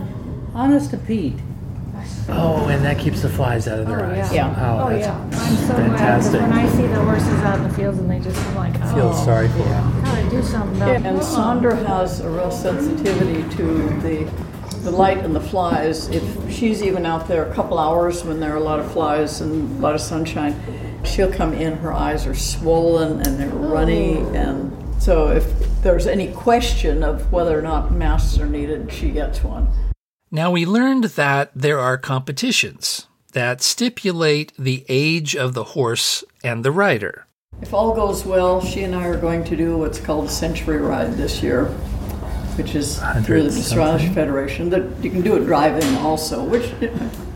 honest 0.54 0.92
to 0.92 0.98
Pete. 0.98 1.36
Oh, 2.28 2.68
and 2.68 2.84
that 2.84 2.98
keeps 3.00 3.22
the 3.22 3.30
flies 3.30 3.68
out 3.68 3.80
of 3.80 3.88
their 3.88 4.06
Oh, 4.06 4.10
eyes. 4.12 4.34
yeah. 4.34 4.54
Oh, 4.58 4.86
Oh, 4.86 4.90
that's 4.90 5.06
yeah. 5.06 5.16
I'm 5.22 5.32
so 5.32 5.74
glad, 5.76 5.78
'cause 5.78 5.78
fantastic. 5.78 6.42
when 6.42 6.52
I 6.54 6.70
see 6.70 6.88
the 6.88 7.00
horses 7.02 7.40
out 7.44 7.58
in 7.60 7.64
the 7.64 7.74
fields 7.74 7.98
and 8.00 8.12
they 8.12 8.20
just, 8.20 8.38
I'm 8.48 8.56
like, 8.56 8.76
I 8.82 8.94
feel 8.94 9.12
oh, 9.14 9.26
sorry 9.26 9.48
for 9.48 9.60
them. 9.60 10.02
gotta 10.04 10.30
do 10.30 10.44
something 10.44 10.76
about 10.82 10.90
And 10.98 11.18
it. 11.18 11.24
Sandra 11.24 11.76
has 11.88 12.20
a 12.20 12.30
real 12.30 12.52
sensitivity 12.52 13.44
to 13.56 13.64
the, 14.02 14.30
the 14.84 14.92
light 14.92 15.20
and 15.20 15.36
the 15.36 15.42
flies. 15.42 16.10
If 16.10 16.52
she's 16.52 16.84
even 16.84 17.06
out 17.06 17.28
there 17.28 17.50
a 17.50 17.54
couple 17.54 17.80
hours 17.80 18.24
when 18.24 18.40
there 18.40 18.54
are 18.54 18.58
a 18.58 18.64
lot 18.64 18.80
of 18.80 18.92
flies 18.92 19.42
and 19.42 19.78
a 19.78 19.82
lot 19.82 19.96
of 19.96 20.02
sunshine, 20.02 20.56
she'll 21.06 21.32
come 21.32 21.54
in, 21.54 21.78
her 21.78 21.94
eyes 21.94 22.28
are 22.28 22.36
swollen 22.36 23.26
and 23.26 23.40
they're 23.40 23.52
oh. 23.52 23.70
runny. 23.70 24.18
And 24.36 25.02
so 25.02 25.30
if 25.30 25.46
there's 25.82 26.06
any 26.06 26.32
question 26.34 27.04
of 27.04 27.32
whether 27.32 27.58
or 27.58 27.62
not 27.62 27.92
masks 27.92 28.40
are 28.40 28.46
needed, 28.46 28.92
she 28.92 29.10
gets 29.10 29.44
one. 29.44 29.70
Now, 30.32 30.52
we 30.52 30.66
learned 30.66 31.04
that 31.04 31.52
there 31.56 31.80
are 31.80 31.98
competitions 31.98 33.08
that 33.34 33.62
stipulate 33.62 34.52
the 34.58 34.86
age 34.90 35.36
of 35.36 35.54
the 35.54 35.64
horse 35.64 36.24
and 36.44 36.66
the 36.66 36.72
rider. 36.72 37.28
If 37.62 37.74
all 37.74 37.96
goes 37.96 38.26
well, 38.26 38.60
she 38.60 38.84
and 38.84 38.96
I 38.96 39.06
are 39.08 39.18
going 39.18 39.44
to 39.46 39.56
do 39.56 39.78
what's 39.78 40.00
called 40.00 40.26
a 40.26 40.30
century 40.30 40.78
ride 40.78 41.14
this 41.14 41.42
year, 41.44 41.74
which 42.58 42.76
is 42.76 43.00
through 43.24 43.44
the 43.44 43.50
Dressage 43.50 44.14
Federation. 44.14 44.70
That 44.70 45.04
you 45.04 45.10
can 45.10 45.22
do 45.22 45.36
it 45.36 45.46
driving 45.46 45.96
also, 45.98 46.44
which 46.44 46.72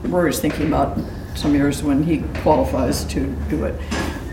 Rory's 0.04 0.40
thinking 0.40 0.68
about 0.68 0.98
some 1.36 1.54
years 1.54 1.84
when 1.84 2.04
he 2.04 2.24
qualifies 2.42 3.04
to 3.06 3.26
do 3.50 3.66
it. 3.66 3.80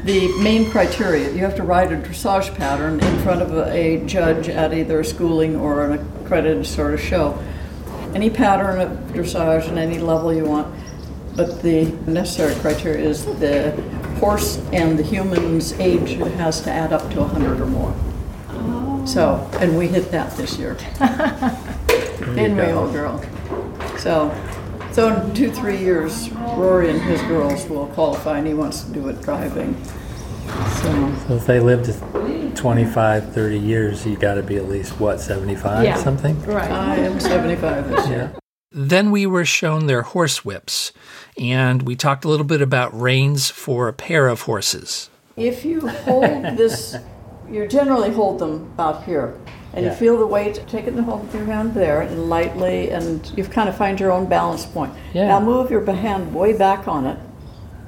The 0.05 0.29
main 0.43 0.71
criteria, 0.71 1.33
you 1.33 1.39
have 1.39 1.55
to 1.57 1.63
ride 1.63 1.91
a 1.91 1.97
dressage 1.97 2.55
pattern 2.57 3.01
in 3.01 3.23
front 3.23 3.41
of 3.41 3.55
a, 3.55 3.73
a 3.73 4.07
judge 4.07 4.49
at 4.49 4.75
either 4.75 5.01
a 5.01 5.05
schooling 5.05 5.57
or 5.57 5.87
an 5.87 5.93
accredited 6.23 6.67
sort 6.67 6.93
of 6.93 7.01
show. 7.01 7.43
Any 8.15 8.29
pattern 8.29 8.81
of 8.81 8.91
dressage 9.15 9.67
and 9.67 9.79
any 9.79 9.99
level 9.99 10.33
you 10.33 10.45
want, 10.45 10.75
but 11.35 11.63
the 11.63 11.87
necessary 12.07 12.55
criteria 12.57 13.03
is 13.03 13.25
the 13.25 13.73
horse 14.21 14.59
and 14.73 14.99
the 14.99 15.03
human's 15.03 15.73
age 15.81 16.13
has 16.37 16.61
to 16.63 16.71
add 16.71 16.93
up 16.93 17.11
to 17.13 17.21
100 17.21 17.61
or 17.61 17.67
more. 17.67 17.95
So, 19.07 19.49
and 19.61 19.77
we 19.77 19.89
hit 19.89 20.11
that 20.11 20.37
this 20.37 20.59
year. 20.59 20.77
In 22.37 22.57
we 22.57 22.63
old 22.73 22.93
girl. 22.93 23.23
So, 23.99 24.35
so 24.93 25.15
in 25.15 25.35
two, 25.35 25.51
three 25.51 25.79
years, 25.79 26.31
Rory 26.31 26.91
and 26.91 27.01
his 27.01 27.21
girls 27.23 27.67
will 27.69 27.87
qualify 27.89 28.39
and 28.39 28.47
he 28.47 28.55
wants 28.55 28.83
to 28.85 28.93
do 28.93 29.09
it 29.09 29.21
driving. 29.23 29.77
So, 29.85 31.15
So 31.29 31.35
if 31.37 31.47
they 31.47 31.61
lived 31.61 31.87
25, 32.57 33.33
30 33.33 33.59
years, 33.59 34.07
you 34.07 34.17
got 34.17 34.35
to 34.35 34.43
be 34.43 34.57
at 34.57 34.69
least, 34.69 35.01
what, 35.01 35.21
75 35.21 35.85
Yeah. 35.85 35.97
something? 35.97 36.41
Right. 36.43 36.71
I 36.71 36.97
am 36.97 37.19
75 37.19 37.89
this 37.89 38.07
year. 38.09 38.31
Yeah. 38.33 38.39
Then 38.77 39.11
we 39.11 39.25
were 39.27 39.45
shown 39.45 39.87
their 39.87 40.03
horse 40.03 40.45
whips, 40.45 40.93
and 41.39 41.83
we 41.83 41.95
talked 41.95 42.25
a 42.25 42.29
little 42.29 42.47
bit 42.47 42.61
about 42.61 42.99
reins 42.99 43.49
for 43.49 43.87
a 43.89 43.93
pair 43.93 44.27
of 44.29 44.43
horses. 44.43 45.11
If 45.37 45.65
you 45.65 45.87
hold 45.89 46.25
this, 46.57 46.97
you 47.51 47.67
generally 47.67 48.11
hold 48.11 48.39
them 48.39 48.71
about 48.75 49.05
here. 49.05 49.35
And 49.73 49.85
Yeah. 49.85 49.91
you 49.91 49.97
feel 49.97 50.17
the 50.17 50.27
weight, 50.27 50.63
take 50.69 50.87
it 50.87 50.95
the 50.95 51.03
hold 51.03 51.23
with 51.23 51.35
your 51.35 51.47
hand 51.47 51.75
there 51.75 52.01
and 52.01 52.31
lightly, 52.31 52.91
and 52.91 53.29
you 53.37 53.43
kind 53.45 53.69
of 53.69 53.75
find 53.75 53.99
your 53.99 54.13
own 54.13 54.27
balance 54.27 54.65
point. 54.65 54.93
Yeah. 55.13 55.27
Now 55.27 55.41
move 55.41 55.71
your 55.71 55.85
hand 55.85 56.33
way 56.35 56.53
back 56.53 56.87
on 56.87 57.07
it. 57.07 57.19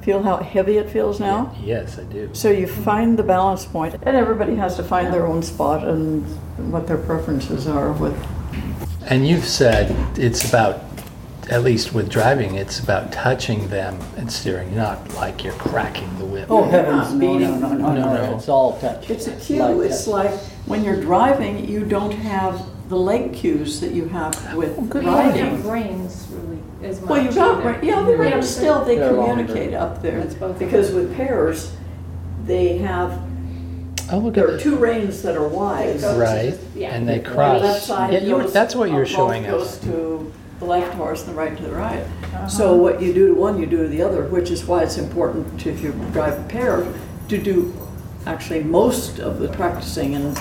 Feel 0.02 0.22
how 0.22 0.36
heavy 0.38 0.78
it 0.78 0.90
feels 0.90 1.18
now? 1.20 1.52
Yes, 1.64 1.98
I 1.98 2.02
do. 2.04 2.28
So 2.32 2.48
you 2.50 2.66
find 2.66 3.16
the 3.16 3.22
balance 3.24 3.64
point, 3.64 3.94
and 4.02 4.16
everybody 4.16 4.54
has 4.56 4.76
to 4.76 4.82
find 4.82 5.12
their 5.12 5.26
own 5.26 5.42
spot 5.42 5.86
and 5.86 6.24
what 6.72 6.86
their 6.86 6.96
preferences 6.96 7.66
are 7.66 7.92
with. 7.92 8.14
And 9.08 9.26
you've 9.26 9.44
said 9.44 9.94
it's 10.18 10.48
about, 10.48 10.80
at 11.48 11.62
least 11.62 11.94
with 11.94 12.08
driving, 12.08 12.56
it's 12.56 12.80
about 12.80 13.12
touching 13.12 13.68
them 13.68 13.98
and 14.16 14.30
steering, 14.30 14.74
not 14.74 15.14
like 15.14 15.44
you're 15.44 15.52
cracking 15.54 16.08
the 16.18 16.24
whip. 16.24 16.46
Oh, 16.50 16.64
heavens, 16.64 17.12
no, 17.14 17.38
no, 17.38 17.54
no, 17.56 17.68
no, 17.68 17.76
No, 17.76 17.94
no, 17.94 18.14
no. 18.30 18.36
it's 18.36 18.48
all 18.48 18.78
touch. 18.80 19.08
It's 19.08 19.26
a 19.28 19.36
cue. 19.36 19.80
It's 19.82 20.06
like 20.06 20.32
when 20.66 20.82
you're 20.82 21.00
driving, 21.00 21.68
you 21.68 21.84
don't 21.84 22.10
have 22.12 22.64
the 22.88 22.96
leg 22.96 23.32
cues 23.32 23.80
that 23.80 23.92
you 23.92 24.06
have 24.08 24.54
with 24.54 24.76
We 24.78 24.88
don't 24.88 25.04
riding. 25.06 25.44
have 25.46 25.62
brains 25.62 26.26
really 26.30 26.58
as 26.82 27.00
much. 27.00 27.10
Well, 27.10 27.22
you 27.24 27.32
got, 27.32 27.58
either. 27.60 27.68
right- 27.70 27.84
yeah, 27.84 28.02
the 28.02 28.16
reins 28.16 28.48
still, 28.48 28.84
they 28.84 28.96
They're 28.96 29.12
longer. 29.12 29.44
communicate 29.44 29.74
up 29.74 30.02
there. 30.02 30.20
That's 30.20 30.34
both. 30.34 30.58
Because 30.58 30.92
with 30.92 31.14
pairs, 31.16 31.72
they 32.44 32.78
have, 32.78 33.20
Oh, 34.12 34.18
look 34.18 34.34
there 34.34 34.48
at 34.48 34.54
are 34.54 34.58
two 34.60 34.76
reins 34.76 35.22
that 35.22 35.36
are 35.36 35.48
wide. 35.48 36.00
right, 36.02 36.54
Yeah. 36.76 36.90
and 36.94 37.08
they 37.08 37.18
The 37.18 37.28
cross. 37.30 37.62
left 37.62 37.82
side 37.84 38.12
Yeah, 38.12 38.18
you 38.20 38.34
were- 38.36 38.42
goes- 38.42 38.52
that's 38.52 38.74
what 38.76 38.90
you're 38.90 39.00
both 39.00 39.08
showing 39.08 39.42
goes 39.44 39.62
us. 39.62 39.78
to 39.78 40.30
the 40.58 40.64
left 40.64 40.94
horse 40.94 41.26
and 41.26 41.32
the 41.32 41.38
right 41.38 41.56
to 41.56 41.62
the 41.62 41.72
right. 41.72 42.02
Uh-huh. 42.02 42.48
So 42.48 42.74
what 42.74 43.00
you 43.02 43.12
do 43.12 43.28
to 43.28 43.34
one, 43.34 43.60
you 43.60 43.66
do 43.66 43.82
to 43.82 43.88
the 43.88 44.02
other, 44.02 44.24
which 44.26 44.50
is 44.50 44.64
why 44.64 44.82
it's 44.82 44.98
important 44.98 45.60
to, 45.60 45.70
if 45.70 45.82
you 45.82 45.92
drive 46.12 46.38
a 46.38 46.48
pair, 46.48 46.86
to 47.28 47.38
do 47.38 47.74
actually 48.26 48.62
most 48.62 49.18
of 49.20 49.38
the 49.38 49.48
practicing 49.48 50.14
and 50.14 50.36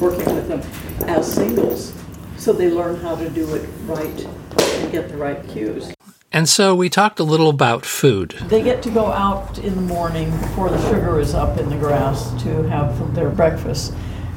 working 0.00 0.34
with 0.34 0.48
them 0.48 0.60
as 1.08 1.30
singles. 1.30 1.92
So 2.36 2.52
they 2.52 2.70
learn 2.70 2.96
how 2.96 3.16
to 3.16 3.28
do 3.28 3.54
it 3.54 3.68
right 3.84 4.24
and 4.24 4.92
get 4.92 5.08
the 5.08 5.16
right 5.16 5.46
cues. 5.48 5.92
And 6.32 6.48
so 6.48 6.74
we 6.74 6.90
talked 6.90 7.18
a 7.18 7.24
little 7.24 7.48
about 7.48 7.86
food. 7.86 8.36
They 8.48 8.62
get 8.62 8.82
to 8.82 8.90
go 8.90 9.06
out 9.06 9.58
in 9.58 9.74
the 9.74 9.80
morning 9.80 10.30
before 10.38 10.68
the 10.68 10.90
sugar 10.90 11.18
is 11.18 11.34
up 11.34 11.58
in 11.58 11.70
the 11.70 11.76
grass 11.76 12.30
to 12.42 12.62
have 12.64 13.14
their 13.14 13.30
breakfast, 13.30 13.94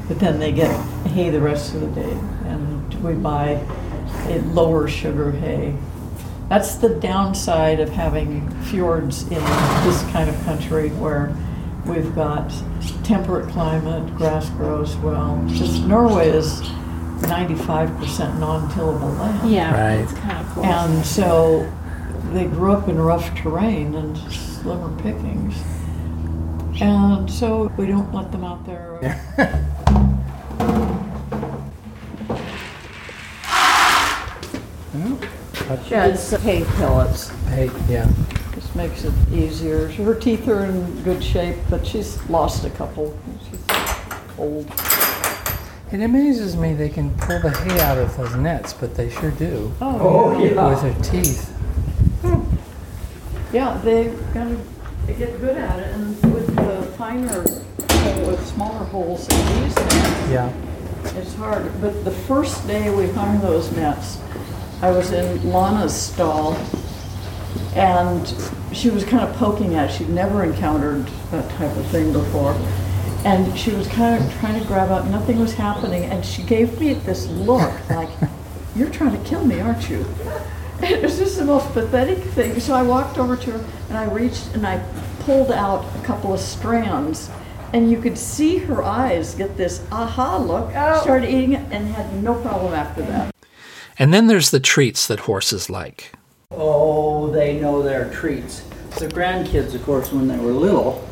but 0.08 0.20
then 0.20 0.40
they 0.40 0.52
get 0.52 0.72
hay 1.08 1.30
the 1.30 1.42
rest 1.42 1.74
of 1.74 1.82
the 1.82 2.02
day, 2.02 2.12
and 2.46 3.04
we 3.04 3.14
buy 3.14 3.62
a 4.28 4.40
lower 4.54 4.88
sugar 4.88 5.32
hay. 5.32 5.76
That's 6.50 6.76
the 6.76 6.90
downside 6.90 7.80
of 7.80 7.90
having 7.90 8.50
fjords 8.64 9.24
in 9.24 9.44
this 9.86 10.02
kind 10.12 10.30
of 10.30 10.36
country 10.46 10.90
where 10.90 11.36
we've 11.86 12.14
got 12.16 12.52
temperate 13.04 13.50
climate, 13.50 14.16
grass 14.16 14.50
grows 14.52 14.96
well. 14.98 15.44
Just 15.50 15.84
Norway 15.86 16.30
is 16.30 16.60
95% 17.22 18.40
non-tillable 18.40 19.10
land. 19.10 19.52
Yeah, 19.52 19.74
Right. 19.74 20.00
it's 20.02 20.14
kind 20.14 20.40
of 20.40 20.48
cool. 20.54 20.66
And 20.66 21.06
so 21.06 21.72
they 22.34 22.46
grew 22.46 22.72
up 22.72 22.88
in 22.88 22.98
rough 23.00 23.34
terrain 23.36 23.94
and 23.96 24.18
slimmer 24.32 24.90
pickings. 25.02 25.56
And 26.82 27.30
so 27.30 27.72
we 27.78 27.86
don't 27.88 28.14
let 28.14 28.32
them 28.32 28.44
out 28.44 28.66
there. 28.66 29.20
Yeah, 35.70 36.08
it's 36.08 36.32
hay 36.32 36.64
pellets. 36.64 37.30
Hey, 37.48 37.70
yeah. 37.88 38.10
Just 38.56 38.76
makes 38.76 39.04
it 39.04 39.14
easier. 39.32 39.88
Her 39.90 40.16
teeth 40.16 40.48
are 40.48 40.66
in 40.66 41.04
good 41.04 41.24
shape, 41.24 41.58
but 41.70 41.86
she's 41.86 42.20
lost 42.28 42.66
a 42.66 42.72
couple. 42.72 43.16
She's 43.50 43.60
old. 44.40 44.66
It 45.92 46.02
amazes 46.02 46.56
me 46.56 46.74
they 46.74 46.90
can 46.90 47.16
pull 47.18 47.40
the 47.40 47.52
hay 47.52 47.80
out 47.82 48.00
of 48.00 48.16
those 48.18 48.36
nets, 48.36 48.74
but 48.74 48.96
they 48.96 49.12
sure 49.12 49.30
do. 49.32 49.72
Oh, 49.80 50.34
oh 50.36 50.70
With 50.70 50.82
their 50.82 51.04
teeth. 51.04 51.56
Yeah, 53.54 53.80
they 53.84 54.14
kind 54.34 54.54
of 54.54 55.18
get 55.20 55.40
good 55.40 55.58
at 55.58 55.80
it, 55.80 55.94
and 55.94 56.34
with 56.34 56.56
the 56.56 56.82
finer, 56.98 57.42
with 57.42 58.48
smaller 58.48 58.86
holes 58.86 59.28
in 59.30 59.64
these 59.64 59.76
nets, 59.76 60.30
Yeah. 60.32 60.52
it's 61.16 61.36
hard. 61.36 61.72
But 61.80 62.06
the 62.06 62.12
first 62.12 62.66
day 62.68 62.90
we 62.94 63.08
hung 63.10 63.40
those 63.42 63.72
nets, 63.76 64.20
I 64.82 64.92
was 64.92 65.12
in 65.12 65.52
Lana's 65.52 65.94
stall, 65.94 66.56
and 67.76 68.34
she 68.72 68.90
was 68.90 69.04
kind 69.04 69.28
of 69.28 69.36
poking 69.36 69.76
at 69.76 69.90
it. 69.90 69.94
She'd 69.94 70.10
never 70.10 70.44
encountered 70.44 71.06
that 71.32 71.50
type 71.52 71.76
of 71.76 71.86
thing 71.88 72.14
before. 72.14 72.54
And 73.26 73.58
she 73.58 73.72
was 73.72 73.88
kind 73.90 74.24
of 74.24 74.40
trying 74.40 74.60
to 74.62 74.66
grab 74.66 74.90
out, 74.90 75.08
nothing 75.08 75.40
was 75.40 75.54
happening, 75.54 76.06
and 76.06 76.26
she 76.26 76.44
gave 76.44 76.80
me 76.80 76.94
this 76.94 77.28
look 77.28 77.90
like, 77.90 78.10
You're 78.76 78.90
trying 78.90 79.22
to 79.22 79.30
kill 79.30 79.46
me, 79.46 79.60
aren't 79.60 79.90
you? 79.90 80.06
It 80.82 81.04
was 81.04 81.18
just 81.18 81.38
the 81.38 81.44
most 81.44 81.70
pathetic 81.74 82.20
thing. 82.20 82.58
So 82.62 82.74
I 82.74 82.84
walked 82.84 83.18
over 83.18 83.36
to 83.36 83.52
her 83.52 83.66
and 83.90 83.98
I 83.98 84.06
reached 84.06 84.54
and 84.54 84.66
I 84.66 84.82
pulled 85.20 85.52
out 85.52 85.84
a 85.98 86.06
couple 86.06 86.34
of 86.34 86.40
strands. 86.40 87.30
And 87.74 87.92
you 87.92 88.02
could 88.02 88.18
see 88.18 88.60
her 88.60 88.82
eyes 88.82 89.36
get 89.36 89.58
this 89.58 89.86
aha 89.92 90.38
look, 90.38 90.72
oh. 90.74 91.02
started 91.02 91.30
eating 91.30 91.52
it, 91.52 91.70
and 91.70 91.86
had 91.90 92.24
no 92.24 92.34
problem 92.42 92.74
after 92.74 93.02
that. 93.02 93.36
And 94.00 94.14
then 94.14 94.28
there's 94.28 94.52
the 94.52 94.62
treats 94.62 95.08
that 95.08 95.20
horses 95.20 95.70
like. 95.70 96.14
Oh, 96.52 97.30
they 97.30 97.60
know 97.60 97.84
their 97.84 98.10
treats. 98.12 98.62
The 98.98 99.10
grandkids, 99.10 99.76
of 99.76 99.84
course, 99.84 100.14
when 100.14 100.30
they 100.30 100.38
were 100.38 100.54
little, 100.54 101.06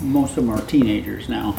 most 0.00 0.30
of 0.30 0.46
them 0.46 0.50
are 0.50 0.64
teenagers 0.66 1.28
now, 1.28 1.56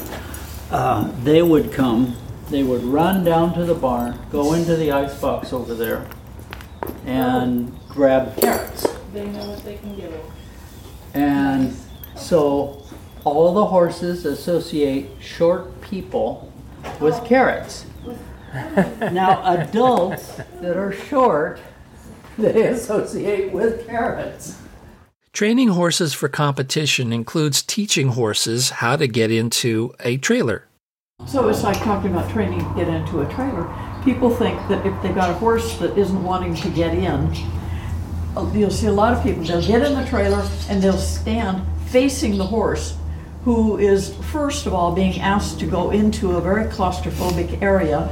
uh, 0.71 1.11
they 1.23 1.41
would 1.41 1.73
come, 1.73 2.15
they 2.49 2.63
would 2.63 2.83
run 2.83 3.25
down 3.25 3.53
to 3.55 3.65
the 3.65 3.75
barn, 3.75 4.17
go 4.31 4.53
into 4.53 4.77
the 4.77 4.91
ice 4.91 5.13
box 5.19 5.51
over 5.51 5.75
there, 5.75 6.07
and 7.05 7.77
grab 7.89 8.37
carrots. 8.37 8.87
They 9.13 9.27
know 9.27 9.49
what 9.49 9.63
they 9.65 9.75
can 9.75 9.95
do. 9.99 10.13
And 11.13 11.75
so 12.15 12.81
all 13.25 13.53
the 13.53 13.65
horses 13.65 14.25
associate 14.25 15.09
short 15.19 15.81
people 15.81 16.51
with 17.01 17.23
carrots. 17.25 17.85
Now, 18.53 19.41
adults 19.45 20.41
that 20.61 20.77
are 20.77 20.91
short 20.91 21.59
they 22.37 22.67
associate 22.67 23.51
with 23.51 23.85
carrots. 23.87 24.57
Training 25.33 25.69
horses 25.69 26.13
for 26.13 26.27
competition 26.27 27.13
includes 27.13 27.61
teaching 27.61 28.09
horses 28.09 28.69
how 28.69 28.95
to 28.95 29.07
get 29.07 29.31
into 29.31 29.93
a 29.99 30.17
trailer. 30.17 30.67
So 31.25 31.47
it's 31.49 31.63
like 31.63 31.77
talking 31.79 32.11
about 32.11 32.29
training 32.31 32.59
to 32.59 32.75
get 32.75 32.87
into 32.87 33.21
a 33.21 33.33
trailer. 33.33 33.71
People 34.03 34.29
think 34.29 34.57
that 34.67 34.85
if 34.85 35.01
they 35.01 35.13
got 35.13 35.29
a 35.29 35.33
horse 35.33 35.77
that 35.77 35.97
isn't 35.97 36.23
wanting 36.23 36.55
to 36.55 36.69
get 36.69 36.93
in, 36.95 37.31
uh, 38.35 38.51
you'll 38.53 38.71
see 38.71 38.87
a 38.87 38.91
lot 38.91 39.13
of 39.13 39.23
people, 39.23 39.43
they'll 39.43 39.65
get 39.65 39.83
in 39.83 39.93
the 39.93 40.05
trailer 40.05 40.45
and 40.67 40.81
they'll 40.81 40.97
stand 40.97 41.63
facing 41.87 42.37
the 42.37 42.45
horse, 42.45 42.97
who 43.45 43.77
is, 43.77 44.13
first 44.31 44.67
of 44.67 44.73
all, 44.73 44.91
being 44.93 45.19
asked 45.19 45.59
to 45.59 45.65
go 45.65 45.89
into 45.89 46.33
a 46.33 46.41
very 46.41 46.65
claustrophobic 46.65 47.61
area. 47.61 48.09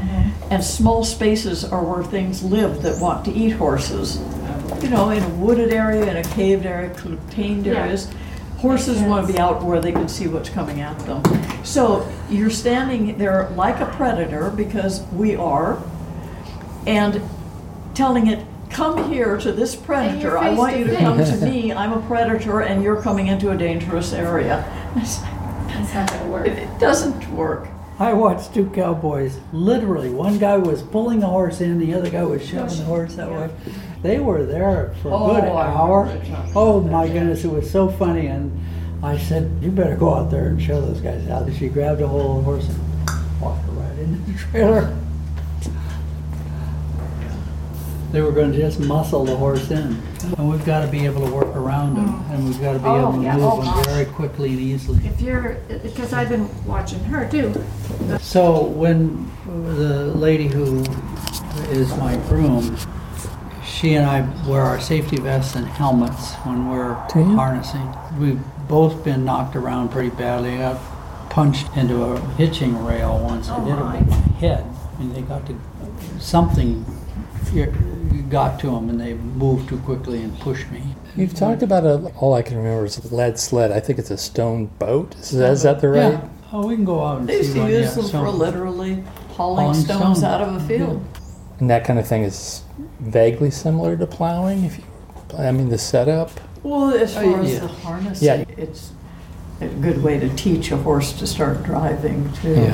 And 0.50 0.64
small 0.64 1.04
spaces 1.04 1.64
are 1.64 1.84
where 1.84 2.04
things 2.04 2.42
live 2.44 2.82
that 2.82 3.00
want 3.00 3.26
to 3.26 3.32
eat 3.32 3.52
horses. 3.52 4.20
You 4.82 4.90
know, 4.90 5.10
in 5.12 5.22
a 5.22 5.30
wooded 5.30 5.72
area, 5.72 6.10
in 6.10 6.18
a 6.18 6.24
caved 6.24 6.66
area, 6.66 6.90
contained 6.90 7.66
Yeah. 7.66 7.84
areas. 7.84 8.08
Horses 8.58 9.00
want 9.02 9.28
to 9.28 9.34
be 9.34 9.40
out 9.40 9.64
where 9.64 9.80
they 9.80 9.92
can 9.92 10.08
see 10.10 10.28
what's 10.28 10.50
coming 10.50 10.82
at 10.82 10.98
them. 11.00 11.22
So 11.64 12.06
you're 12.30 12.50
standing 12.50 13.18
there 13.18 13.50
like 13.56 13.80
a 13.80 13.86
predator, 13.86 14.52
because 14.56 15.04
we 15.16 15.36
are, 15.36 15.78
and 16.88 17.22
telling 17.94 18.28
it, 18.28 18.40
come 18.70 19.12
here 19.12 19.38
to 19.38 19.52
this 19.52 19.76
predator. 19.76 20.38
I 20.38 20.54
want 20.54 20.78
you 20.78 20.86
to 20.86 20.90
face." 20.92 21.00
come 21.00 21.18
to 21.18 21.46
me. 21.46 21.74
I'm 21.74 21.94
a 21.94 22.02
predator 22.02 22.62
and 22.62 22.84
you're 22.84 23.02
coming 23.02 23.28
into 23.28 23.52
a 23.52 23.58
dangerous 23.58 24.14
area. 24.14 24.64
That's 24.96 25.94
not 25.94 26.10
gonna 26.10 26.32
work. 26.32 26.48
It 26.48 26.80
doesn't 26.80 27.30
work. 27.32 27.68
I 28.00 28.14
watched 28.14 28.54
two 28.54 28.70
cowboys. 28.70 29.38
Literally, 29.52 30.10
one 30.10 30.38
guy 30.38 30.58
was 30.58 30.82
pulling 30.82 31.20
the 31.20 31.28
horse 31.28 31.60
in, 31.60 31.80
the 31.80 31.94
other 31.94 32.10
guy 32.10 32.24
was 32.24 32.46
shoving 32.48 32.78
the 32.78 32.86
horse 32.86 33.16
that 33.16 33.30
way. 33.30 33.50
They 34.02 34.20
were 34.20 34.46
there 34.46 34.94
for 35.02 35.10
a 35.10 35.14
Oh, 35.14 35.36
good 35.36 35.44
I 35.44 35.68
hour. 35.68 36.08
Oh 36.56 36.80
my 36.82 37.08
goodness, 37.08 37.44
it 37.44 37.52
was 37.52 37.70
so 37.70 37.90
funny. 37.90 38.28
And 38.28 38.58
I 39.04 39.18
said, 39.18 39.52
"You 39.62 39.72
better 39.72 39.96
go 39.98 40.14
out 40.14 40.32
there 40.32 40.48
and 40.48 40.62
show 40.62 40.80
those 40.80 41.02
guys 41.02 41.28
how." 41.28 41.50
She 41.50 41.68
grabbed 41.68 42.00
a 42.02 42.08
hold 42.08 42.38
of 42.40 42.46
the 42.46 42.52
horse 42.52 42.70
and 42.70 43.42
walked 43.42 43.66
her 43.66 43.72
right 43.74 44.00
into 44.00 44.32
the 44.32 44.38
trailer. 44.38 44.96
They 48.12 48.22
were 48.22 48.32
going 48.32 48.52
to 48.54 48.58
just 48.58 48.80
muscle 48.80 49.24
the 49.24 49.36
horse 49.36 49.70
in, 49.70 50.02
and 50.24 50.50
we've 50.50 50.66
got 50.66 50.82
to 50.86 50.88
be 50.92 51.06
able 51.06 51.26
to 51.28 51.34
work 51.34 51.48
around 51.56 51.96
them, 51.96 52.08
mm. 52.08 52.32
and 52.34 52.46
we've 52.46 52.60
got 52.62 52.74
to 52.74 52.80
be 52.80 52.86
Oh, 52.86 53.00
able 53.10 53.14
to 53.14 53.22
yeah. 53.24 53.36
move 53.36 53.44
Oh, 53.46 53.56
them 53.62 53.66
gosh. 53.66 53.86
very 53.86 54.06
quickly 54.06 54.50
and 54.52 54.60
easily. 54.60 55.06
If 55.06 55.22
you're, 55.22 55.54
because 55.84 56.14
I've 56.14 56.30
been 56.30 56.50
watching 56.66 57.04
her 57.06 57.30
too. 57.30 57.54
So 58.20 58.64
when 58.64 59.30
the 59.46 60.06
lady 60.16 60.48
who 60.48 60.82
is 61.70 61.90
my 61.98 62.16
groom, 62.28 62.78
she 63.66 63.94
and 63.96 64.06
I 64.06 64.22
wear 64.48 64.62
our 64.62 64.80
safety 64.80 65.18
vests 65.18 65.56
and 65.56 65.66
helmets 65.66 66.34
when 66.46 66.70
we're 66.70 66.98
Do 67.14 67.20
you? 67.20 67.36
harnessing. 67.36 67.88
We've 68.20 68.42
both 68.68 69.04
been 69.04 69.24
knocked 69.26 69.56
around 69.56 69.90
pretty 69.90 70.10
badly. 70.10 70.56
I 70.56 70.74
got 70.74 70.82
punched 71.30 71.76
into 71.78 72.04
a 72.04 72.20
hitching 72.32 72.84
rail 72.86 73.20
once. 73.24 73.50
I 73.50 73.58
Oh, 73.58 73.66
did 73.66 73.74
it 73.74 73.80
my. 73.80 73.98
with 74.00 74.10
my 74.10 74.16
head. 74.40 74.66
and 75.00 75.16
they 75.16 75.22
got 75.22 75.46
to 75.48 75.56
something 76.20 76.84
got 78.30 78.60
to 78.60 78.68
them 78.68 78.90
and 78.90 79.00
they 79.00 79.14
moved 79.14 79.70
too 79.70 79.78
quickly 79.80 80.22
and 80.22 80.38
pushed 80.40 80.70
me. 80.72 80.84
You've 81.16 81.34
talked 81.34 81.64
about 81.64 81.84
a, 81.86 81.96
all 82.18 82.34
I 82.34 82.42
can 82.42 82.58
remember 82.58 82.86
is 82.86 82.98
a 82.98 83.14
lead 83.16 83.40
sled. 83.40 83.72
I 83.72 83.80
think 83.80 83.98
it's 84.00 84.12
a 84.12 84.18
stone 84.18 84.68
boat. 84.68 85.16
Is 85.16 85.32
that, 85.32 85.52
is 85.52 85.64
that 85.64 85.82
the 85.82 85.90
right? 85.90 86.14
Yeah. 86.14 86.30
Oh, 86.52 86.68
we 86.68 86.76
can 86.76 86.86
go 86.86 87.04
out 87.04 87.20
and 87.20 87.30
They 87.30 87.38
used 87.38 87.50
see 87.50 87.54
to 87.56 87.62
one. 87.62 87.72
use 87.72 87.86
yeah, 87.90 87.96
them 87.96 88.04
so- 88.06 88.10
for 88.24 88.30
literally 88.30 89.04
hauling 89.36 89.66
Hauling 89.68 89.74
stones 89.74 90.18
stone. 90.20 90.30
out 90.32 90.42
of 90.42 90.56
a 90.56 90.60
field. 90.68 91.04
And 91.60 91.70
that 91.70 91.84
kind 91.86 92.00
of 92.00 92.08
thing 92.08 92.24
is 92.24 92.62
vaguely 93.00 93.52
similar 93.52 93.98
to 93.98 94.08
plowing. 94.08 94.64
If 94.64 94.78
you, 94.78 94.84
I 95.38 95.52
mean, 95.52 95.70
the 95.70 95.78
setup. 95.78 96.32
Well, 96.64 96.94
as 96.94 97.16
Oh, 97.18 97.22
far 97.32 97.42
as 97.42 97.60
the 97.60 97.68
harnessing, 97.68 98.26
Yeah. 98.26 98.46
it's 98.58 98.92
a 99.62 99.68
good 99.68 100.02
way 100.04 100.20
to 100.20 100.30
teach 100.36 100.72
a 100.72 100.78
horse 100.78 101.14
to 101.14 101.28
start 101.28 101.64
driving 101.64 102.32
too. 102.42 102.72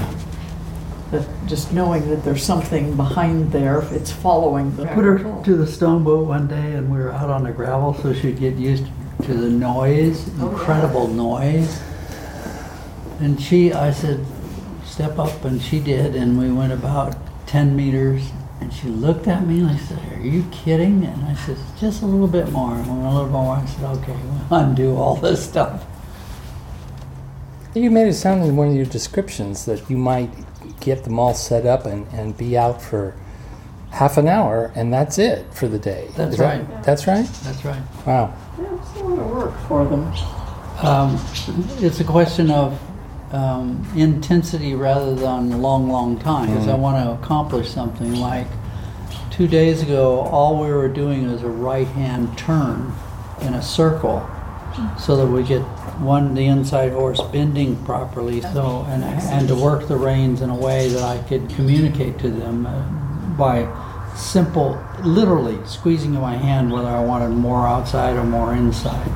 That 1.12 1.28
just 1.45 1.72
knowing 1.72 2.10
that 2.10 2.24
there's 2.24 2.43
something 2.43 2.95
behind 2.95 3.51
there, 3.51 3.82
it's 3.91 4.12
following 4.12 4.76
the. 4.76 4.89
I 4.89 4.93
put 4.93 5.06
her 5.06 5.43
to 5.43 5.56
the 5.56 5.68
stone 5.68 6.03
boat 6.03 6.28
one 6.28 6.47
day 6.47 6.74
and 6.74 6.91
we 6.91 6.97
were 6.97 7.12
out 7.12 7.30
on 7.30 7.43
the 7.43 7.51
gravel 7.51 7.93
so 7.93 8.14
she'd 8.14 8.39
get 8.39 8.56
used 8.56 8.86
to 9.24 9.34
the 9.34 9.49
noise, 9.49 10.30
oh, 10.39 10.49
incredible 10.49 11.08
noise. 11.08 11.82
And 13.20 13.39
she, 13.41 13.72
I 13.72 13.91
said, 13.91 14.26
step 14.84 15.20
up, 15.20 15.43
and 15.43 15.62
she 15.62 15.80
did, 15.80 16.16
and 16.16 16.38
we 16.38 16.51
went 16.51 16.74
about 16.74 17.16
10 17.47 17.76
meters. 17.76 18.32
And 18.62 18.74
she 18.74 18.88
looked 18.88 19.28
at 19.28 19.45
me 19.45 19.60
and 19.60 19.70
I 19.70 19.78
said, 19.78 19.99
Are 20.14 20.22
you 20.22 20.45
kidding? 20.51 21.03
And 21.03 21.26
I 21.26 21.36
said, 21.36 21.58
Just 21.78 22.01
a 22.01 22.06
little 22.06 22.28
bit 22.28 22.49
more. 22.51 22.74
And 22.76 22.89
a 22.89 22.93
little 22.93 23.28
more. 23.28 23.58
I 23.58 23.66
said, 23.66 23.84
Okay, 23.97 24.14
we'll 24.49 24.60
undo 24.60 24.95
all 24.95 25.18
this 25.18 25.43
stuff. 25.43 25.86
You 27.74 27.91
made 27.91 28.08
it 28.08 28.14
sound 28.14 28.43
in 28.43 28.56
one 28.56 28.70
of 28.70 28.76
your 28.76 28.86
descriptions 28.86 29.66
that 29.66 29.89
you 29.89 29.97
might 29.97 30.32
get 30.80 31.04
them 31.04 31.20
all 31.20 31.34
set 31.34 31.66
up 31.66 31.86
and, 31.86 32.08
and 32.14 32.38
be 32.38 32.58
out 32.58 32.82
for 32.82 33.16
half 33.92 34.18
an 34.18 34.28
hour 34.28 34.72
and 34.76 34.94
that's 34.94 35.18
it 35.18 35.54
for 35.54 35.68
the 35.68 35.80
day. 35.80 36.08
That's 36.16 36.34
Is 36.34 36.38
that- 36.40 36.60
right. 36.68 36.84
That's 36.84 37.08
right? 37.08 37.26
That's 37.44 37.64
right. 37.66 37.82
Wow. 38.06 38.34
Yeah, 38.60 38.76
It's 38.76 39.00
a 39.00 39.04
lot 39.04 39.20
of 39.20 39.32
work 39.32 39.58
for 39.68 39.86
them. 39.86 40.14
Um, 40.82 41.20
it's 41.80 42.00
a 42.02 42.04
question 42.04 42.52
of 42.52 42.80
um, 43.34 43.86
intensity 43.96 44.76
rather 44.76 45.16
than 45.16 45.62
long, 45.62 45.90
long 45.90 46.20
time. 46.20 46.48
Because 46.50 46.68
I 46.68 46.76
want 46.76 47.04
to 47.04 47.12
accomplish 47.14 47.70
something 47.70 48.16
like 48.16 48.48
two 49.32 49.48
days 49.48 49.82
ago, 49.82 50.20
all 50.20 50.62
we 50.62 50.70
were 50.72 50.88
doing 50.90 51.32
was 51.32 51.44
a 51.44 51.50
right 51.50 51.88
hand 51.88 52.38
turn 52.38 52.94
in 53.42 53.54
a 53.54 53.62
circle 53.62 54.30
so 55.00 55.16
that 55.16 55.26
we 55.28 55.44
get 55.44 55.62
one, 56.00 56.34
the 56.34 56.46
inside 56.46 56.91
horse 56.91 57.22
bending 57.32 57.84
properly. 57.86 58.41
So, 58.41 58.86
and, 58.89 59.04
and 59.04 59.48
to 59.48 59.56
work 59.56 59.88
the 59.88 59.98
reins 59.98 60.41
in 60.41 60.50
a 60.50 60.56
way 60.56 60.89
that 60.89 61.04
I 61.04 61.22
could 61.28 61.50
communicate 61.50 62.20
to 62.20 62.30
them 62.30 62.66
uh, 62.66 62.82
by 63.38 63.68
simple, 64.16 64.82
literally 65.04 65.58
squeezing 65.66 66.16
in 66.16 66.22
my 66.22 66.36
hand 66.36 66.72
whether 66.72 66.88
I 66.88 67.04
wanted 67.04 67.30
more 67.30 67.68
outside 67.68 68.16
or 68.16 68.24
more 68.24 68.54
inside. 68.54 69.12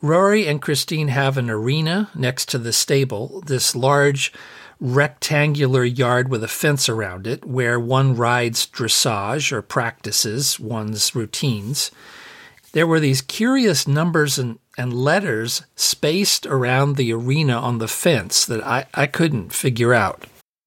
Rory 0.00 0.46
and 0.46 0.62
Kristin 0.62 1.08
have 1.08 1.36
an 1.36 1.50
arena 1.50 2.08
next 2.14 2.48
to 2.50 2.58
the 2.58 2.72
stable, 2.72 3.42
this 3.46 3.74
large 3.74 4.32
rectangular 4.80 5.82
yard 5.84 6.28
with 6.28 6.44
a 6.44 6.48
fence 6.48 6.88
around 6.88 7.26
it 7.26 7.44
where 7.44 7.80
one 7.80 8.14
rides 8.14 8.64
dressage 8.66 9.50
or 9.50 9.60
practices 9.60 10.60
one's 10.60 11.16
routines. 11.16 11.90
There 12.72 12.86
were 12.86 13.00
these 13.00 13.22
curious 13.22 13.88
numbers 13.88 14.38
and, 14.38 14.58
and 14.76 14.92
letters 14.92 15.62
spaced 15.74 16.46
around 16.46 16.96
the 16.96 17.12
arena 17.12 17.54
on 17.54 17.78
the 17.78 17.88
fence 17.88 18.44
that 18.46 18.64
I, 18.64 18.86
I 18.94 19.06
couldn't 19.06 19.52
figure 19.52 19.94
out. 19.94 20.24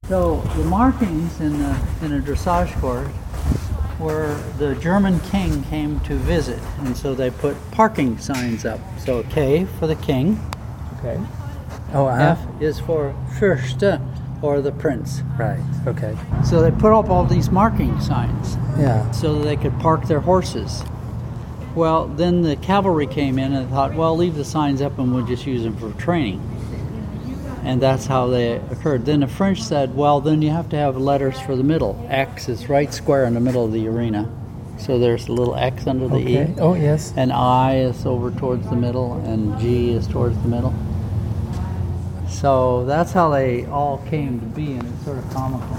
So 0.07 0.37
the 0.57 0.63
markings 0.63 1.39
in 1.39 1.59
the 1.59 1.79
in 2.01 2.11
a 2.13 2.19
dressage 2.19 2.73
court 2.81 3.07
where 3.99 4.33
the 4.57 4.73
German 4.75 5.19
king 5.19 5.63
came 5.65 5.99
to 6.01 6.15
visit, 6.15 6.59
and 6.79 6.97
so 6.97 7.13
they 7.13 7.29
put 7.29 7.55
parking 7.71 8.17
signs 8.17 8.65
up. 8.65 8.79
So 8.99 9.21
K 9.23 9.65
for 9.79 9.85
the 9.85 9.95
king, 9.95 10.39
Okay. 10.99 11.19
Oh, 11.93 12.07
uh 12.07 12.35
F 12.39 12.61
is 12.61 12.79
for 12.79 13.13
Fürste, 13.37 14.01
or 14.41 14.59
the 14.61 14.71
prince. 14.71 15.21
Right. 15.37 15.59
Okay. 15.85 16.17
So 16.43 16.61
they 16.61 16.71
put 16.71 16.93
up 16.97 17.09
all 17.09 17.25
these 17.25 17.51
marking 17.51 17.99
signs 18.01 18.55
Yeah. 18.77 19.09
so 19.11 19.35
that 19.35 19.43
they 19.43 19.55
could 19.55 19.79
park 19.79 20.07
their 20.07 20.19
horses. 20.21 20.83
Well, 21.75 22.07
then 22.07 22.41
the 22.41 22.55
cavalry 22.57 23.07
came 23.07 23.39
in 23.39 23.53
and 23.53 23.69
thought, 23.69 23.93
well, 23.93 24.15
leave 24.15 24.35
the 24.35 24.45
signs 24.45 24.81
up 24.81 24.99
and 24.99 25.13
we'll 25.13 25.25
just 25.25 25.45
use 25.45 25.63
them 25.63 25.77
for 25.77 25.91
training. 25.93 26.41
And 27.63 27.81
that's 27.81 28.07
how 28.07 28.27
they 28.27 28.53
occurred. 28.53 29.05
Then 29.05 29.19
the 29.19 29.27
French 29.27 29.61
said, 29.61 29.95
well, 29.95 30.19
then 30.19 30.41
you 30.41 30.49
have 30.49 30.67
to 30.69 30.75
have 30.75 30.97
letters 30.97 31.39
for 31.39 31.55
the 31.55 31.63
middle. 31.63 32.05
X 32.09 32.49
is 32.49 32.67
right 32.67 32.91
square 32.93 33.25
in 33.25 33.35
the 33.35 33.39
middle 33.39 33.63
of 33.63 33.71
the 33.71 33.87
arena. 33.87 34.29
So 34.77 34.97
there's 34.97 35.27
a 35.27 35.31
little 35.31 35.55
X 35.55 35.85
under 35.85 36.07
the 36.07 36.15
Okay. 36.15 36.51
E. 36.51 36.55
Oh, 36.57 36.73
yes. 36.73 37.13
And 37.15 37.31
I 37.31 37.77
is 37.77 38.03
over 38.05 38.31
towards 38.31 38.67
the 38.67 38.75
middle, 38.75 39.13
and 39.25 39.59
G 39.59 39.91
is 39.91 40.07
towards 40.07 40.41
the 40.41 40.47
middle. 40.47 40.73
So 42.27 42.83
that's 42.85 43.11
how 43.11 43.29
they 43.29 43.65
all 43.65 43.99
came 44.09 44.39
to 44.39 44.45
be, 44.47 44.73
and 44.73 44.83
it's 44.83 45.05
sort 45.05 45.19
of 45.19 45.29
comical. 45.29 45.77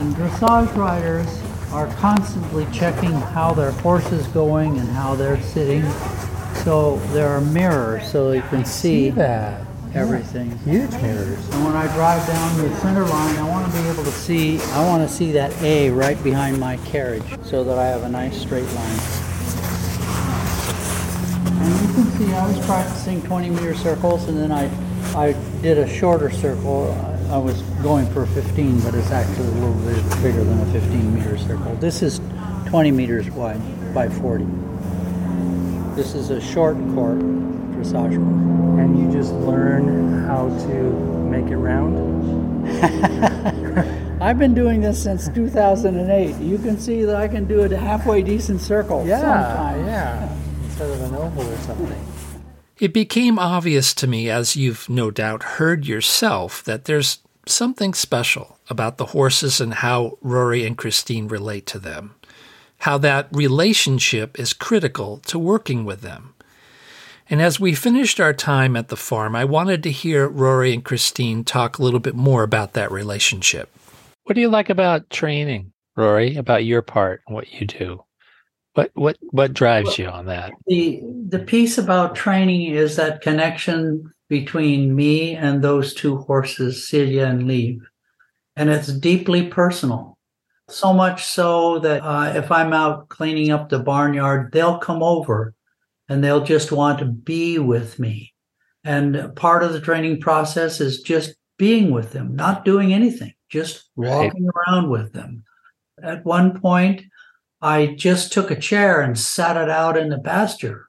And 0.00 0.12
dressage 0.16 0.74
riders 0.74 1.28
are 1.72 1.88
constantly 1.96 2.66
checking 2.72 3.12
how 3.12 3.52
their 3.52 3.72
horse 3.72 4.10
is 4.12 4.26
going 4.28 4.78
and 4.78 4.88
how 4.88 5.14
they're 5.14 5.40
sitting. 5.42 5.82
So 6.64 6.96
there 7.12 7.28
are 7.28 7.40
mirrors 7.40 8.10
so 8.10 8.32
you 8.32 8.42
can 8.42 8.64
see 8.64 9.06
See 9.06 9.10
that. 9.10 9.60
everything. 9.94 10.56
Huge 10.58 10.90
mirrors. 11.02 11.48
And 11.50 11.64
when 11.64 11.76
I 11.76 11.86
drive 11.94 12.26
down 12.26 12.56
the 12.58 12.74
center 12.76 13.04
line, 13.04 13.36
I 13.36 13.48
want 13.48 13.70
to 13.70 13.78
be 13.82 13.86
able 13.88 14.04
to 14.04 14.10
see, 14.12 14.60
I 14.60 14.84
want 14.86 15.08
to 15.08 15.14
see 15.14 15.32
that 15.32 15.52
A 15.62 15.90
right 15.90 16.22
behind 16.24 16.58
my 16.58 16.76
carriage 16.78 17.24
so 17.44 17.62
that 17.64 17.78
I 17.78 17.86
have 17.86 18.02
a 18.04 18.08
nice 18.08 18.40
straight 18.40 18.64
line. 18.72 18.98
And 21.58 21.88
you 21.88 21.94
can 21.94 22.04
see 22.18 22.32
I 22.34 22.46
was 22.46 22.64
practicing 22.66 23.22
20 23.22 23.50
meter 23.50 23.74
circles 23.74 24.28
and 24.28 24.38
then 24.38 24.52
I, 24.52 24.70
I 25.16 25.32
did 25.62 25.78
a 25.78 25.88
shorter 25.88 26.30
circle. 26.30 26.92
I 27.30 27.38
was 27.38 27.60
going 27.82 28.06
for 28.12 28.24
15, 28.26 28.80
but 28.80 28.94
it's 28.94 29.10
actually 29.10 29.48
a 29.48 29.50
little 29.50 29.74
bit 29.84 30.22
bigger 30.22 30.44
than 30.44 30.60
a 30.60 30.72
15 30.72 31.14
meter 31.14 31.36
circle. 31.36 31.74
This 31.76 32.02
is 32.02 32.20
20 32.66 32.90
meters 32.92 33.30
wide 33.30 33.60
by 33.92 34.08
40. 34.08 34.44
This 35.96 36.14
is 36.14 36.30
a 36.30 36.40
short 36.40 36.76
court 36.94 37.18
dressage 37.76 38.16
course. 38.16 38.80
And 38.80 38.98
you 38.98 39.10
just 39.10 39.32
learn 39.32 40.24
how 40.24 40.48
to 40.48 40.72
make 41.30 41.50
it 41.50 41.56
round? 41.56 41.96
I've 44.22 44.38
been 44.38 44.54
doing 44.54 44.80
this 44.80 45.02
since 45.02 45.28
2008. 45.28 46.36
You 46.36 46.58
can 46.58 46.78
see 46.78 47.04
that 47.04 47.16
I 47.16 47.28
can 47.28 47.46
do 47.46 47.60
a 47.62 47.76
halfway 47.76 48.22
decent 48.22 48.60
circle 48.60 49.00
sometimes. 49.00 49.86
yeah. 49.86 50.36
Instead 50.64 50.90
of 50.90 51.00
an 51.02 51.14
oval 51.16 51.42
or 51.42 51.56
something. 51.58 52.35
It 52.78 52.92
became 52.92 53.38
obvious 53.38 53.94
to 53.94 54.06
me, 54.06 54.28
as 54.28 54.54
you've 54.54 54.88
no 54.88 55.10
doubt 55.10 55.42
heard 55.42 55.86
yourself, 55.86 56.62
that 56.64 56.84
there's 56.84 57.20
something 57.46 57.94
special 57.94 58.58
about 58.68 58.98
the 58.98 59.06
horses 59.06 59.60
and 59.60 59.74
how 59.74 60.18
Rory 60.20 60.66
and 60.66 60.76
Kristin 60.76 61.30
relate 61.30 61.64
to 61.66 61.78
them. 61.78 62.14
How 62.80 62.98
that 62.98 63.28
relationship 63.32 64.38
is 64.38 64.52
critical 64.52 65.18
to 65.26 65.38
working 65.38 65.86
with 65.86 66.02
them. 66.02 66.34
And 67.30 67.40
as 67.40 67.58
we 67.58 67.74
finished 67.74 68.20
our 68.20 68.34
time 68.34 68.76
at 68.76 68.88
the 68.88 68.96
farm, 68.96 69.34
I 69.34 69.44
wanted 69.44 69.82
to 69.84 69.90
hear 69.90 70.28
Rory 70.28 70.74
and 70.74 70.84
Kristin 70.84 71.46
talk 71.46 71.78
a 71.78 71.82
little 71.82 71.98
bit 71.98 72.14
more 72.14 72.42
about 72.42 72.74
that 72.74 72.92
relationship. 72.92 73.70
What 74.24 74.34
do 74.34 74.42
you 74.42 74.48
like 74.48 74.68
about 74.68 75.08
training, 75.08 75.72
Rory, 75.96 76.36
about 76.36 76.64
your 76.64 76.82
part 76.82 77.22
and 77.26 77.34
what 77.34 77.52
you 77.52 77.66
do? 77.66 78.05
What 78.76 78.90
what 78.92 79.16
what 79.30 79.54
drives 79.54 79.98
you 79.98 80.06
on 80.06 80.26
that? 80.26 80.52
The 80.66 81.00
the 81.28 81.38
piece 81.38 81.78
about 81.78 82.14
training 82.14 82.72
is 82.72 82.96
that 82.96 83.22
connection 83.22 84.12
between 84.28 84.94
me 84.94 85.34
and 85.34 85.64
those 85.64 85.94
two 85.94 86.18
horses, 86.18 86.86
Silja 86.86 87.26
and 87.26 87.46
Liv. 87.46 87.78
And 88.54 88.68
it's 88.68 88.92
deeply 88.92 89.48
personal. 89.48 90.18
So 90.68 90.92
much 90.92 91.24
so 91.24 91.78
that 91.78 92.02
uh, 92.02 92.34
if 92.36 92.52
I'm 92.52 92.74
out 92.74 93.08
cleaning 93.08 93.50
up 93.50 93.70
the 93.70 93.78
barnyard, 93.78 94.52
they'll 94.52 94.78
come 94.78 95.02
over 95.02 95.54
and 96.10 96.22
they'll 96.22 96.44
just 96.44 96.70
want 96.70 96.98
to 96.98 97.06
be 97.06 97.58
with 97.58 97.98
me. 97.98 98.34
And 98.84 99.34
part 99.36 99.62
of 99.62 99.72
the 99.72 99.80
training 99.80 100.20
process 100.20 100.82
is 100.82 101.00
just 101.00 101.34
being 101.56 101.92
with 101.92 102.12
them, 102.12 102.36
not 102.36 102.66
doing 102.66 102.92
anything, 102.92 103.32
just 103.48 103.88
Right. 103.96 104.26
walking 104.26 104.50
around 104.54 104.90
with 104.90 105.14
them. 105.14 105.44
At 106.02 106.26
one 106.26 106.60
point, 106.60 107.02
I 107.60 107.86
just 107.86 108.32
took 108.32 108.50
a 108.50 108.60
chair 108.60 109.00
and 109.00 109.18
sat 109.18 109.56
it 109.56 109.70
out 109.70 109.96
in 109.96 110.10
the 110.10 110.18
pasture 110.18 110.88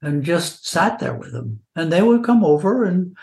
and 0.00 0.24
just 0.24 0.66
sat 0.66 0.98
there 0.98 1.14
with 1.14 1.32
them. 1.32 1.60
And 1.74 1.92
they 1.92 2.02
would 2.02 2.24
come 2.24 2.44
over 2.44 2.84
and 2.84 3.16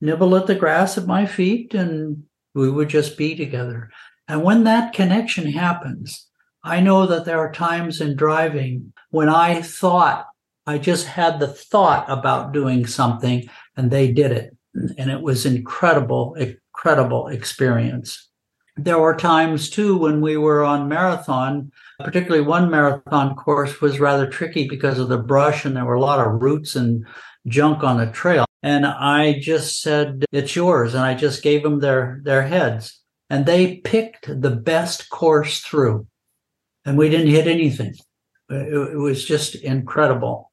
nibble 0.00 0.36
at 0.36 0.46
the 0.46 0.54
grass 0.54 0.98
at 0.98 1.06
my 1.06 1.26
feet, 1.26 1.74
and 1.74 2.24
we 2.54 2.70
would 2.70 2.88
just 2.88 3.16
be 3.16 3.34
together. 3.34 3.90
And 4.28 4.42
when 4.42 4.64
that 4.64 4.92
connection 4.92 5.50
happens, 5.52 6.26
I 6.62 6.80
know 6.80 7.06
that 7.06 7.24
there 7.24 7.38
are 7.38 7.52
times 7.52 8.00
in 8.00 8.16
driving 8.16 8.92
when 9.10 9.28
I 9.28 9.62
thought 9.62 10.26
I 10.66 10.78
just 10.78 11.06
had 11.06 11.38
the 11.38 11.46
thought 11.46 12.10
about 12.10 12.52
doing 12.52 12.86
something 12.86 13.48
and 13.76 13.90
they 13.90 14.10
did 14.10 14.32
it. 14.32 14.56
And 14.74 15.10
it 15.10 15.22
was 15.22 15.46
incredible, 15.46 16.34
incredible 16.34 17.28
experience. 17.28 18.28
There 18.76 18.98
were 18.98 19.14
times 19.14 19.70
too 19.70 19.96
when 19.96 20.20
we 20.20 20.36
were 20.36 20.64
on 20.64 20.88
marathon, 20.88 21.70
particularly 22.00 22.44
one 22.44 22.70
marathon 22.70 23.34
course 23.34 23.80
was 23.80 24.00
rather 24.00 24.26
tricky 24.26 24.68
because 24.68 24.98
of 24.98 25.08
the 25.08 25.18
brush 25.18 25.64
and 25.64 25.76
there 25.76 25.84
were 25.84 25.94
a 25.94 26.00
lot 26.00 26.24
of 26.24 26.42
roots 26.42 26.76
and 26.76 27.06
junk 27.46 27.82
on 27.82 27.98
the 27.98 28.06
trail. 28.06 28.44
And 28.62 28.84
I 28.84 29.38
just 29.38 29.80
said, 29.80 30.24
it's 30.32 30.56
yours. 30.56 30.94
And 30.94 31.04
I 31.04 31.14
just 31.14 31.42
gave 31.42 31.62
them 31.62 31.80
their, 31.80 32.20
their 32.24 32.42
heads 32.42 33.00
and 33.30 33.46
they 33.46 33.76
picked 33.78 34.28
the 34.40 34.50
best 34.50 35.08
course 35.10 35.60
through 35.60 36.06
and 36.84 36.96
we 36.96 37.08
didn't 37.08 37.28
hit 37.28 37.46
anything. 37.46 37.94
It, 38.50 38.72
it 38.72 38.98
was 38.98 39.24
just 39.24 39.54
incredible. 39.56 40.52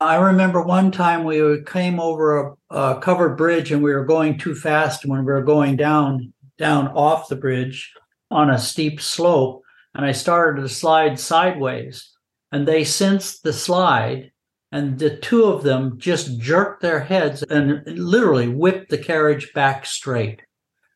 I 0.00 0.16
remember 0.16 0.62
one 0.62 0.92
time 0.92 1.24
we 1.24 1.62
came 1.64 1.98
over 1.98 2.56
a, 2.70 2.76
a 2.76 3.00
covered 3.00 3.36
bridge 3.36 3.72
and 3.72 3.82
we 3.82 3.92
were 3.92 4.04
going 4.04 4.38
too 4.38 4.54
fast 4.54 5.04
when 5.04 5.20
we 5.20 5.32
were 5.32 5.42
going 5.42 5.76
down 5.76 6.32
down 6.56 6.88
off 6.88 7.28
the 7.28 7.36
bridge 7.36 7.92
on 8.30 8.50
a 8.50 8.58
steep 8.58 9.00
slope 9.00 9.62
and 9.94 10.04
I 10.04 10.12
started 10.12 10.60
to 10.62 10.68
slide 10.68 11.18
sideways 11.18 12.10
and 12.52 12.66
they 12.66 12.84
sensed 12.84 13.42
the 13.42 13.52
slide 13.52 14.32
and 14.70 14.98
the 14.98 15.16
two 15.16 15.44
of 15.44 15.62
them 15.62 15.98
just 15.98 16.38
jerked 16.38 16.82
their 16.82 17.00
heads 17.00 17.42
and 17.42 17.82
literally 17.86 18.48
whipped 18.48 18.90
the 18.90 18.98
carriage 18.98 19.52
back 19.54 19.86
straight. 19.86 20.42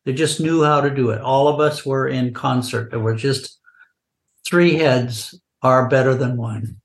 They 0.05 0.13
just 0.13 0.39
knew 0.39 0.63
how 0.63 0.81
to 0.81 0.93
do 0.93 1.09
it. 1.09 1.21
All 1.21 1.47
of 1.47 1.59
us 1.59 1.85
were 1.85 2.07
in 2.07 2.33
concert. 2.33 2.91
There 2.91 2.99
were 2.99 3.15
just 3.15 3.59
three 4.45 4.75
heads 4.75 5.39
are 5.61 5.87
better 5.87 6.13
than 6.13 6.37
one. 6.37 6.81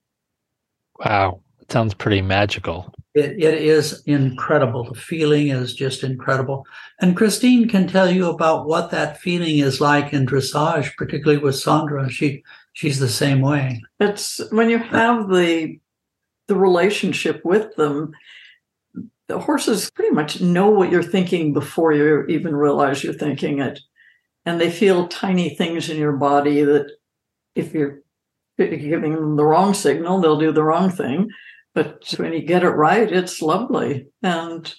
Wow. 0.99 1.43
It 1.61 1.71
sounds 1.71 1.95
pretty 1.95 2.23
magical. 2.23 2.95
It, 3.19 3.43
it 3.43 3.55
is 3.63 4.03
incredible. 4.07 4.85
The 4.85 4.99
feeling 4.99 5.49
is 5.49 5.75
just 5.75 6.05
incredible. 6.05 6.67
And 7.01 7.17
Kristin 7.17 7.69
can 7.69 7.89
tell 7.89 8.11
you 8.11 8.31
about 8.31 8.67
what 8.67 8.91
that 8.91 9.21
feeling 9.21 9.59
is 9.59 9.81
like 9.81 10.13
in 10.13 10.27
dressage, 10.27 10.95
particularly 10.97 11.43
with 11.43 11.57
Sandra. 11.57 12.09
She 12.09 12.45
she's 12.73 12.99
the 12.99 13.09
same 13.09 13.41
way. 13.41 13.83
It's 13.99 14.41
when 14.53 14.71
you 14.71 14.79
have 14.79 15.29
the 15.29 15.79
the 16.47 16.57
relationship 16.57 17.43
with 17.45 17.75
them, 17.77 18.13
the 19.29 19.39
horses 19.39 19.91
pretty 19.91 20.15
much 20.15 20.41
know 20.41 20.71
what 20.71 20.91
you're 20.91 21.03
thinking 21.03 21.53
before 21.53 21.93
you 21.93 22.25
even 22.27 22.57
realize 22.57 23.05
you're 23.05 23.13
thinking 23.13 23.61
it. 23.61 23.81
And 24.47 24.61
they 24.61 24.71
feel 24.71 25.09
tiny 25.09 25.51
things 25.51 25.91
in 25.91 25.99
your 25.99 26.13
body 26.13 26.63
that 26.63 26.91
if 27.55 27.75
you're 27.75 28.01
giving 28.57 29.15
them 29.15 29.37
the 29.37 29.45
wrong 29.45 29.75
signal, 29.75 30.21
they'll 30.21 30.39
do 30.39 30.53
the 30.53 30.65
wrong 30.65 30.91
thing. 30.91 31.29
But 31.79 32.13
when 32.17 32.33
you 32.33 32.43
get 32.43 32.65
it 32.65 32.71
right, 32.71 33.09
it's 33.09 33.41
lovely. 33.41 34.09
And 34.21 34.75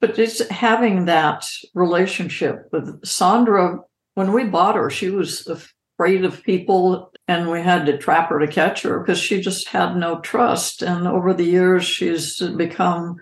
but 0.00 0.16
it's 0.16 0.48
having 0.48 1.06
that 1.06 1.44
relationship 1.74 2.68
with 2.70 3.04
Sandra. 3.04 3.80
When 4.14 4.32
we 4.32 4.44
bought 4.44 4.76
her, 4.76 4.90
she 4.90 5.10
was 5.10 5.44
afraid 5.48 6.24
of 6.24 6.44
people, 6.44 7.10
and 7.26 7.50
we 7.50 7.60
had 7.60 7.84
to 7.86 7.98
trap 7.98 8.28
her 8.28 8.38
to 8.38 8.46
catch 8.46 8.82
her 8.82 9.00
because 9.00 9.18
she 9.18 9.40
just 9.40 9.66
had 9.66 9.96
no 9.96 10.20
trust. 10.20 10.82
And 10.82 11.08
over 11.08 11.34
the 11.34 11.42
years, 11.42 11.84
she's 11.84 12.38
become 12.38 13.16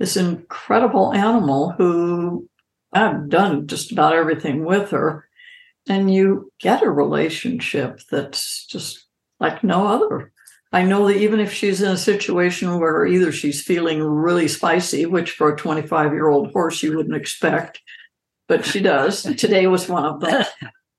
this 0.00 0.16
incredible 0.16 1.14
animal 1.14 1.76
who 1.78 2.48
I've 2.92 3.28
done 3.28 3.68
just 3.68 3.92
about 3.92 4.16
everything 4.16 4.64
with 4.64 4.90
her. 4.90 5.28
And 5.88 6.12
you 6.12 6.50
get 6.58 6.82
a 6.82 6.90
relationship 6.90 8.00
that's 8.10 8.66
just 8.66 9.06
like 9.38 9.62
no 9.62 9.86
other. 9.86 10.32
I 10.72 10.82
know 10.82 11.06
that 11.08 11.16
even 11.16 11.40
if 11.40 11.52
she's 11.52 11.80
in 11.80 11.90
a 11.90 11.96
situation 11.96 12.78
where 12.78 13.06
either 13.06 13.32
she's 13.32 13.62
feeling 13.62 14.02
really 14.02 14.48
spicy, 14.48 15.06
which 15.06 15.32
for 15.32 15.52
a 15.52 15.56
25 15.56 16.12
year 16.12 16.28
old 16.28 16.52
horse 16.52 16.82
you 16.82 16.96
wouldn't 16.96 17.16
expect, 17.16 17.80
but 18.48 18.64
she 18.66 18.80
does. 18.80 19.22
Today 19.36 19.66
was 19.66 19.88
one 19.88 20.04
of 20.04 20.20
them. 20.20 20.44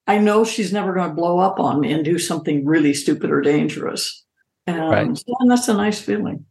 I 0.08 0.18
know 0.18 0.44
she's 0.44 0.74
never 0.74 0.94
going 0.94 1.10
to 1.10 1.16
blow 1.16 1.38
up 1.40 1.60
on 1.60 1.80
me 1.80 1.92
and 1.94 2.04
do 2.04 2.18
something 2.18 2.66
really 2.66 2.96
stupid 2.96 3.30
or 3.30 3.42
dangerous. 3.42 4.24
And, 4.66 4.90
Right. 4.90 5.24
and 5.40 5.52
that's 5.52 5.68
a 5.68 5.74
nice 5.76 6.00
feeling. 6.00 6.46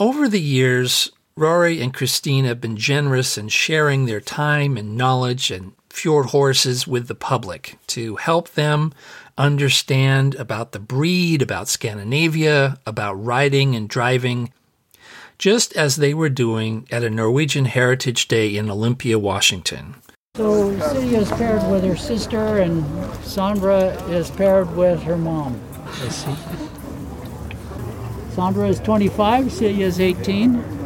Over 0.00 0.28
the 0.28 0.40
years, 0.40 1.10
Rory 1.36 1.80
and 1.80 1.94
Kristin 1.94 2.44
have 2.44 2.60
been 2.60 2.76
generous 2.76 3.38
in 3.38 3.48
sharing 3.48 4.06
their 4.06 4.20
time 4.20 4.76
and 4.76 4.96
knowledge 4.96 5.50
and 5.52 5.72
fjord 5.96 6.26
horses 6.26 6.86
with 6.86 7.08
the 7.08 7.14
public 7.14 7.78
to 7.86 8.16
help 8.16 8.50
them 8.50 8.92
understand 9.38 10.34
about 10.34 10.72
the 10.72 10.78
breed, 10.78 11.40
about 11.40 11.68
Scandinavia, 11.68 12.78
about 12.84 13.14
riding 13.14 13.74
and 13.74 13.88
driving, 13.88 14.52
just 15.38 15.74
as 15.74 15.96
they 15.96 16.12
were 16.12 16.28
doing 16.28 16.86
at 16.92 17.02
a 17.02 17.08
Norwegian 17.08 17.64
Heritage 17.64 18.28
Day 18.28 18.56
in 18.56 18.70
Olympia, 18.70 19.18
Washington. 19.18 19.94
So 20.36 20.70
Silja 20.72 21.22
is 21.22 21.30
paired 21.30 21.70
with 21.70 21.82
her 21.82 21.96
sister, 21.96 22.58
and 22.58 22.84
Sandra 23.24 23.90
is 24.10 24.30
paired 24.30 24.76
with 24.76 25.02
her 25.02 25.16
mom. 25.16 25.58
I 25.86 26.08
see. 26.10 26.36
Sandra 28.34 28.68
is 28.68 28.80
25, 28.80 29.46
Silja 29.46 29.78
is 29.78 29.98
18. 29.98 30.85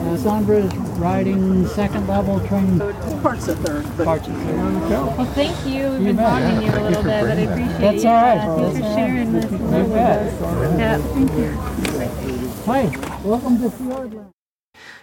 Uh, 0.00 0.16
Sandra 0.16 0.56
is 0.58 0.74
riding 0.98 1.66
second 1.68 2.06
level 2.06 2.40
training. 2.46 2.78
Parts 3.20 3.48
of 3.48 3.58
third. 3.60 3.84
Parts 4.04 4.26
of 4.28 4.34
third. 4.34 4.90
Well, 4.90 5.24
thank 5.34 5.54
you. 5.66 5.90
We've 5.90 6.00
You 6.00 6.06
been 6.06 6.16
bet. 6.16 6.26
talking 6.42 6.58
to 6.60 6.64
you 6.66 6.72
a 6.72 6.82
little 6.88 7.02
bit, 7.02 7.22
but 7.22 7.30
I 7.38 7.40
appreciate 7.42 7.80
That's 7.80 8.02
you. 8.04 8.08
all 8.08 8.14
right. 8.22 8.38
uh, 8.38 8.56
Thanks 8.56 8.78
for 8.78 8.84
sharing 8.94 9.32
right. 9.34 9.42
this 9.42 9.50
You 9.52 9.58
with 9.58 9.92
bet. 9.92 10.20
us. 10.26 10.78
Yeah, 10.78 10.98
thank 10.98 11.32
you. 11.32 12.48
Hi, 12.66 13.20
welcome 13.24 13.58
to 13.60 13.68
Fjordland. 13.68 14.30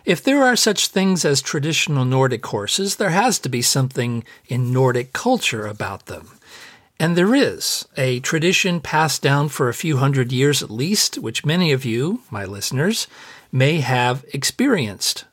If 0.05 0.23
there 0.23 0.43
are 0.43 0.55
such 0.55 0.87
things 0.87 1.23
as 1.25 1.41
traditional 1.41 2.05
Nordic 2.05 2.45
horses, 2.45 2.95
there 2.95 3.09
has 3.09 3.39
to 3.39 3.49
be 3.49 3.61
something 3.61 4.23
in 4.47 4.71
Nordic 4.73 5.13
culture 5.13 5.67
about 5.67 6.05
them. 6.07 6.29
And 6.99 7.15
there 7.15 7.35
is 7.35 7.87
a 7.97 8.19
tradition 8.21 8.79
passed 8.79 9.21
down 9.21 9.49
for 9.49 9.69
a 9.69 9.73
few 9.73 9.97
hundred 9.97 10.31
years 10.31 10.63
at 10.63 10.71
least, 10.71 11.17
which 11.19 11.45
many 11.45 11.71
of 11.71 11.85
you, 11.85 12.21
my 12.31 12.43
listeners, 12.45 13.07
may 13.51 13.79
have 13.79 14.25
experienced. 14.33 15.25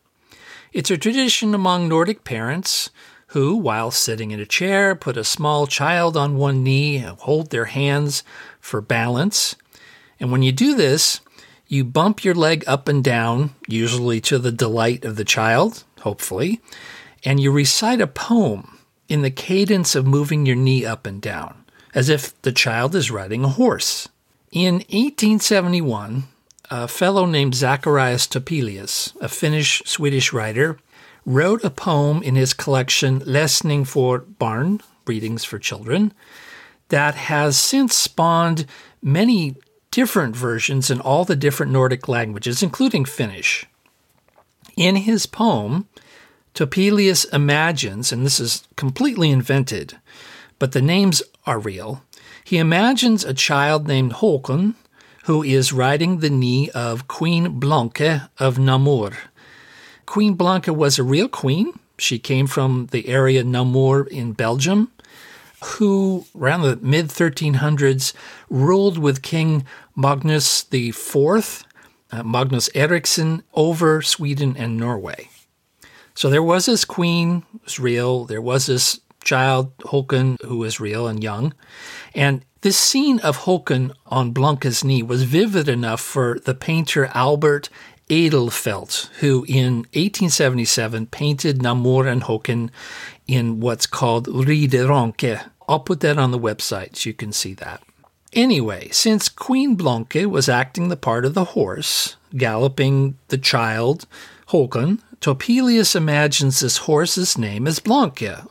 It's 0.73 0.91
a 0.91 0.99
tradition 0.99 1.55
among 1.55 1.89
Nordic 1.89 2.25
parents 2.25 2.91
who, 3.29 3.57
while 3.57 3.91
sitting 3.91 4.31
in 4.31 4.41
a 4.41 4.47
chair, 4.47 4.95
put 4.95 5.17
a 5.17 5.25
small 5.25 5.67
child 5.67 6.17
on 6.17 6.37
one 6.37 6.63
knee 6.63 6.97
and 6.97 7.19
hold 7.19 7.51
their 7.51 7.67
hands 7.67 8.23
for 8.61 8.81
balance. 8.81 9.57
And 10.21 10.31
when 10.31 10.43
you 10.43 10.53
do 10.53 10.75
this, 10.75 11.21
you 11.67 11.85
bump 11.85 12.25
your 12.25 12.35
leg 12.35 12.63
up 12.67 12.89
and 12.89 13.03
down, 13.03 13.55
usually 13.67 14.21
to 14.23 14.39
the 14.39 14.53
delight 14.53 15.05
of 15.05 15.17
the 15.17 15.25
child, 15.25 15.85
hopefully, 16.01 16.61
and 17.25 17.41
you 17.41 17.51
recite 17.51 18.01
a 18.01 18.07
poem 18.07 18.79
in 19.09 19.23
the 19.23 19.31
cadence 19.31 19.95
of 19.95 20.07
moving 20.07 20.47
your 20.47 20.57
knee 20.57 20.85
up 20.85 21.07
and 21.07 21.21
down, 21.21 21.65
as 21.95 22.09
if 22.09 22.41
the 22.43 22.53
child 22.53 22.95
is 22.95 23.11
riding 23.11 23.45
a 23.45 23.49
horse. 23.49 24.09
In 24.53 24.75
1871, 24.75 26.25
a 26.77 26.89
fellow 26.89 27.25
named 27.25 27.55
Zacharias 27.55 28.27
Topelius, 28.27 29.15
a 29.21 29.29
Finnish 29.29 29.81
Swedish 29.87 30.33
writer, 30.33 30.77
wrote 31.25 31.63
a 31.63 31.71
poem 31.71 32.21
in 32.21 32.35
his 32.35 32.53
collection 32.53 33.21
Läsning 33.21 33.87
för 33.87 34.25
barn, 34.41 34.81
Readings 35.07 35.45
for 35.45 35.61
Children, 35.61 36.13
that 36.89 37.15
has 37.15 37.57
since 37.57 37.97
spawned 37.97 38.67
many 39.01 39.55
different 39.93 40.35
versions 40.35 40.91
in 40.91 41.01
all 41.01 41.25
the 41.25 41.37
different 41.37 41.71
Nordic 41.71 42.09
languages, 42.09 42.61
including 42.61 43.05
Finnish. 43.05 43.67
In 44.77 44.97
his 44.97 45.27
poem, 45.27 45.87
Topelius 46.55 47.25
imagines, 47.33 48.11
and 48.11 48.27
this 48.27 48.41
is 48.41 48.67
completely 48.75 49.31
invented, 49.31 49.97
but 50.59 50.73
the 50.73 50.83
names 50.83 51.23
are 51.47 51.61
real. 51.61 52.03
He 52.43 52.59
imagines 52.59 53.25
a 53.25 53.33
child 53.33 53.87
named 53.87 54.15
Håkon 54.15 54.75
who 55.25 55.43
is 55.43 55.73
riding 55.73 56.19
the 56.19 56.31
knee 56.31 56.71
of 56.71 57.09
Queen 57.09 57.59
Blanca 57.59 58.31
of 58.39 58.59
Namur. 58.59 59.13
Queen 60.05 60.35
Blanca 60.35 60.73
was 60.73 60.99
a 60.99 61.03
real 61.03 61.29
queen. 61.29 61.73
She 61.99 62.19
came 62.19 62.47
from 62.47 62.89
the 62.91 63.09
area 63.09 63.43
Namur 63.43 64.05
in 64.05 64.33
Belgium, 64.33 64.93
who 65.65 66.27
around 66.39 66.63
the 66.63 66.77
mid 66.77 67.07
1300s 67.09 68.13
ruled 68.51 68.99
with 68.99 69.23
King 69.23 69.65
Magnus 69.97 70.67
IV, 70.71 71.65
uh, 72.13 72.23
Magnus 72.23 72.69
Eriksson, 72.75 73.43
over 73.55 74.03
Sweden 74.03 74.55
and 74.59 74.77
Norway. 74.77 75.31
So 76.15 76.29
there 76.29 76.43
was 76.43 76.67
this 76.67 76.85
queen, 76.85 77.45
was 77.65 77.81
real. 77.81 78.27
There 78.27 78.43
was 78.43 78.67
this 78.67 79.01
child, 79.25 79.75
Håkon, 79.79 80.41
who 80.43 80.59
was 80.59 80.81
real 80.81 81.09
and 81.09 81.23
young. 81.25 81.55
And 82.15 82.45
this 82.65 82.79
scene 82.79 83.21
of 83.21 83.41
Håkon 83.41 83.95
on 84.07 84.31
Blanca's 84.31 84.83
knee 84.83 85.03
was 85.03 85.25
vivid 85.25 85.69
enough 85.69 86.01
for 86.01 86.39
the 86.47 86.55
painter 86.55 87.11
Albert 87.13 87.69
Edelfelt, 88.09 89.11
who 89.21 89.45
in 89.47 89.81
1877 89.93 91.09
painted 91.09 91.61
Namur 91.61 92.07
and 92.07 92.23
Håkon 92.23 92.71
in 93.29 93.61
what's 93.61 93.87
called 93.87 94.29
Rideronke. 94.29 95.45
I'll 95.69 95.81
put 95.81 96.01
that 96.01 96.17
on 96.17 96.31
the 96.31 96.39
website 96.39 96.97
so 96.97 97.11
you 97.11 97.13
can 97.13 97.33
see 97.33 97.53
that. 97.53 97.83
Anyway, 98.33 98.89
since 98.93 99.29
Queen 99.29 99.75
Blanca 99.75 100.27
was 100.27 100.49
acting 100.49 100.89
the 100.89 100.97
part 100.97 101.27
of 101.27 101.35
the 101.35 101.45
horse, 101.45 102.17
galloping 102.35 103.19
the 103.29 103.37
child, 103.37 104.07
Håkon, 104.49 105.01
Topelius 105.21 105.95
imagines 105.95 106.61
this 106.61 106.79
horse's 106.79 107.37
name 107.37 107.67
as 107.67 107.79
Blanca, 107.79 108.47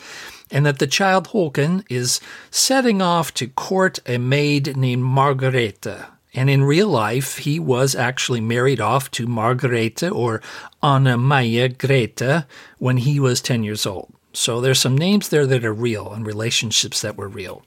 and 0.53 0.65
that 0.67 0.77
the 0.77 0.87
child 0.87 1.29
Håkon 1.29 1.83
is 1.89 2.21
setting 2.51 3.01
off 3.01 3.33
to 3.33 3.47
court 3.47 3.99
a 4.05 4.19
maid 4.19 4.77
named 4.77 5.03
Margareta. 5.03 6.09
And 6.35 6.49
in 6.49 6.63
real 6.63 6.87
life, 6.87 7.39
he 7.39 7.59
was 7.59 7.95
actually 7.95 8.39
married 8.39 8.79
off 8.79 9.09
to 9.11 9.27
Margareta 9.27 10.09
or 10.09 10.41
Anna 10.81 11.17
Maya 11.17 11.69
Greta 11.69 12.47
when 12.77 12.97
he 12.97 13.19
was 13.19 13.41
10 13.41 13.63
years 13.63 13.85
old. 13.85 14.13
So 14.31 14.61
there's 14.61 14.79
some 14.79 14.97
names 14.97 15.29
there 15.29 15.47
that 15.47 15.65
are 15.65 15.73
real 15.73 16.13
and 16.13 16.25
relationships 16.25 17.01
that 17.01 17.17
were 17.17 17.27
real. 17.27 17.63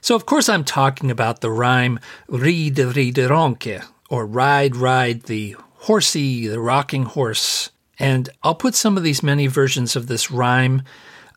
So, 0.00 0.14
of 0.16 0.26
course, 0.26 0.48
I'm 0.48 0.64
talking 0.64 1.10
about 1.10 1.40
the 1.40 1.50
rhyme 1.50 2.00
Ride, 2.28 2.78
ride, 2.78 3.14
ronke, 3.14 3.84
or 4.08 4.26
ride, 4.26 4.74
ride 4.74 5.24
the 5.24 5.56
horsey, 5.74 6.46
the 6.48 6.60
rocking 6.60 7.04
horse. 7.04 7.70
And 7.98 8.28
I'll 8.42 8.54
put 8.54 8.74
some 8.74 8.96
of 8.96 9.02
these 9.02 9.22
many 9.22 9.46
versions 9.46 9.94
of 9.94 10.06
this 10.06 10.30
rhyme 10.30 10.82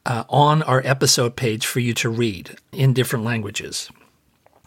uh, 0.06 0.24
on 0.30 0.64
our 0.64 0.82
episode 0.86 1.36
page 1.36 1.66
for 1.66 1.80
you 1.80 1.94
to 1.94 2.10
read 2.10 2.58
in 2.72 2.94
different 2.94 3.26
languages. 3.26 3.90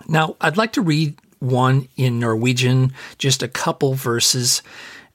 Now, 0.09 0.37
I'd 0.41 0.57
like 0.57 0.73
to 0.73 0.83
read 0.83 1.19
one 1.39 1.89
in 1.97 2.19
Norwegian, 2.19 2.93
just 3.19 3.43
a 3.43 3.49
couple 3.49 3.95
verses. 3.95 4.63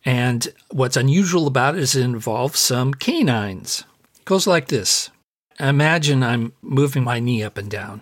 And 0.06 0.48
what's 0.72 0.98
unusual 0.98 1.48
about 1.48 1.76
it 1.76 1.82
is 1.82 1.96
it 1.96 2.04
involves 2.04 2.60
some 2.60 2.94
canines. 2.94 3.84
It 4.20 4.26
goes 4.26 4.48
like 4.48 4.68
this 4.68 5.10
Imagine 5.60 6.24
I'm 6.24 6.54
moving 6.62 7.04
my 7.04 7.20
knee 7.20 7.44
up 7.44 7.58
and 7.58 7.70
down. 7.70 8.02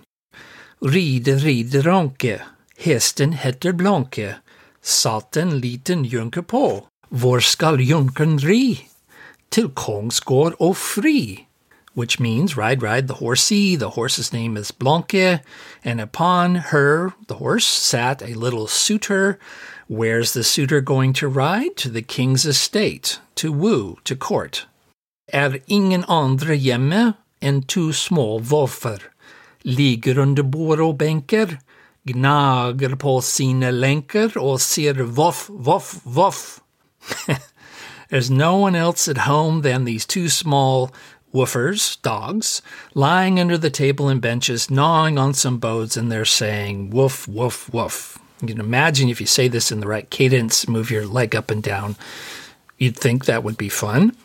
Ride, 0.82 1.28
ride, 1.28 1.84
ronke. 1.84 2.42
Hesten 2.78 3.34
heter 3.34 3.74
Blanke. 3.74 4.36
Satt 4.82 5.38
en 5.38 5.60
liten 5.60 6.06
junker 6.06 6.42
på. 6.42 6.88
Var 7.10 7.40
skall 7.40 7.82
junkern 7.82 8.38
ri? 8.38 8.88
Till 9.50 9.70
Kongsgård 9.70 10.54
och 10.54 10.78
fri. 10.78 11.49
Which 11.94 12.20
means 12.20 12.56
ride, 12.56 12.82
ride 12.82 13.08
the 13.08 13.16
horsey. 13.16 13.76
The 13.76 13.92
horse's 13.92 14.32
name 14.32 14.56
is 14.58 14.72
Blanke. 14.72 15.42
And 15.84 16.00
upon 16.00 16.56
her, 16.56 17.14
the 17.28 17.36
horse, 17.36 17.66
sat 17.66 18.22
a 18.22 18.34
little 18.34 18.68
suitor. 18.68 19.40
Where's 19.88 20.34
the 20.34 20.44
suitor 20.44 20.82
going 20.82 21.14
to 21.14 21.28
ride? 21.28 21.76
To 21.78 21.90
the 21.90 22.04
king's 22.04 22.46
estate, 22.46 23.20
to 23.36 23.52
woo, 23.52 23.98
to 24.04 24.16
court. 24.16 24.66
Er 25.34 25.60
ingen 25.68 26.04
andre 26.08 26.56
hjemme 26.56 27.16
än 27.42 27.64
two 27.64 27.94
små 27.94 28.40
voffer. 28.40 29.00
Ligger 29.64 30.20
under 30.20 30.44
bänkar, 30.44 31.60
gnager 32.04 32.96
på 32.96 33.22
sina 33.22 33.72
länkar 33.72 34.38
och 34.38 34.62
ser 34.62 34.94
voff, 34.94 35.50
voff, 35.50 36.02
voff. 36.04 36.62
There's 38.10 38.32
no 38.32 38.58
one 38.58 38.76
else 38.76 39.08
at 39.08 39.18
home 39.18 39.62
than 39.62 39.86
these 39.86 40.06
two 40.06 40.30
small 40.30 40.92
woofers, 41.34 42.02
dogs, 42.02 42.62
lying 42.94 43.40
under 43.40 43.58
the 43.58 43.70
table 43.70 44.08
and 44.08 44.22
benches, 44.22 44.70
gnawing 44.70 45.18
on 45.18 45.34
some 45.34 45.58
bones, 45.58 45.96
and 45.96 46.12
they're 46.12 46.26
saying 46.26 46.90
woof, 46.90 47.28
woof, 47.28 47.72
woof. 47.74 48.18
You 48.42 48.48
can 48.48 48.60
imagine 48.60 49.10
if 49.10 49.20
you 49.20 49.28
say 49.28 49.48
this 49.48 49.72
in 49.72 49.80
the 49.80 49.88
right 49.88 50.10
cadence, 50.10 50.68
move 50.68 50.90
your 50.90 51.06
leg 51.06 51.36
up 51.36 51.52
and 51.52 51.62
down, 51.62 51.96
you'd 52.78 52.98
think 52.98 53.26
that 53.26 53.44
would 53.44 53.58
be 53.58 53.70
fun. 53.70 54.16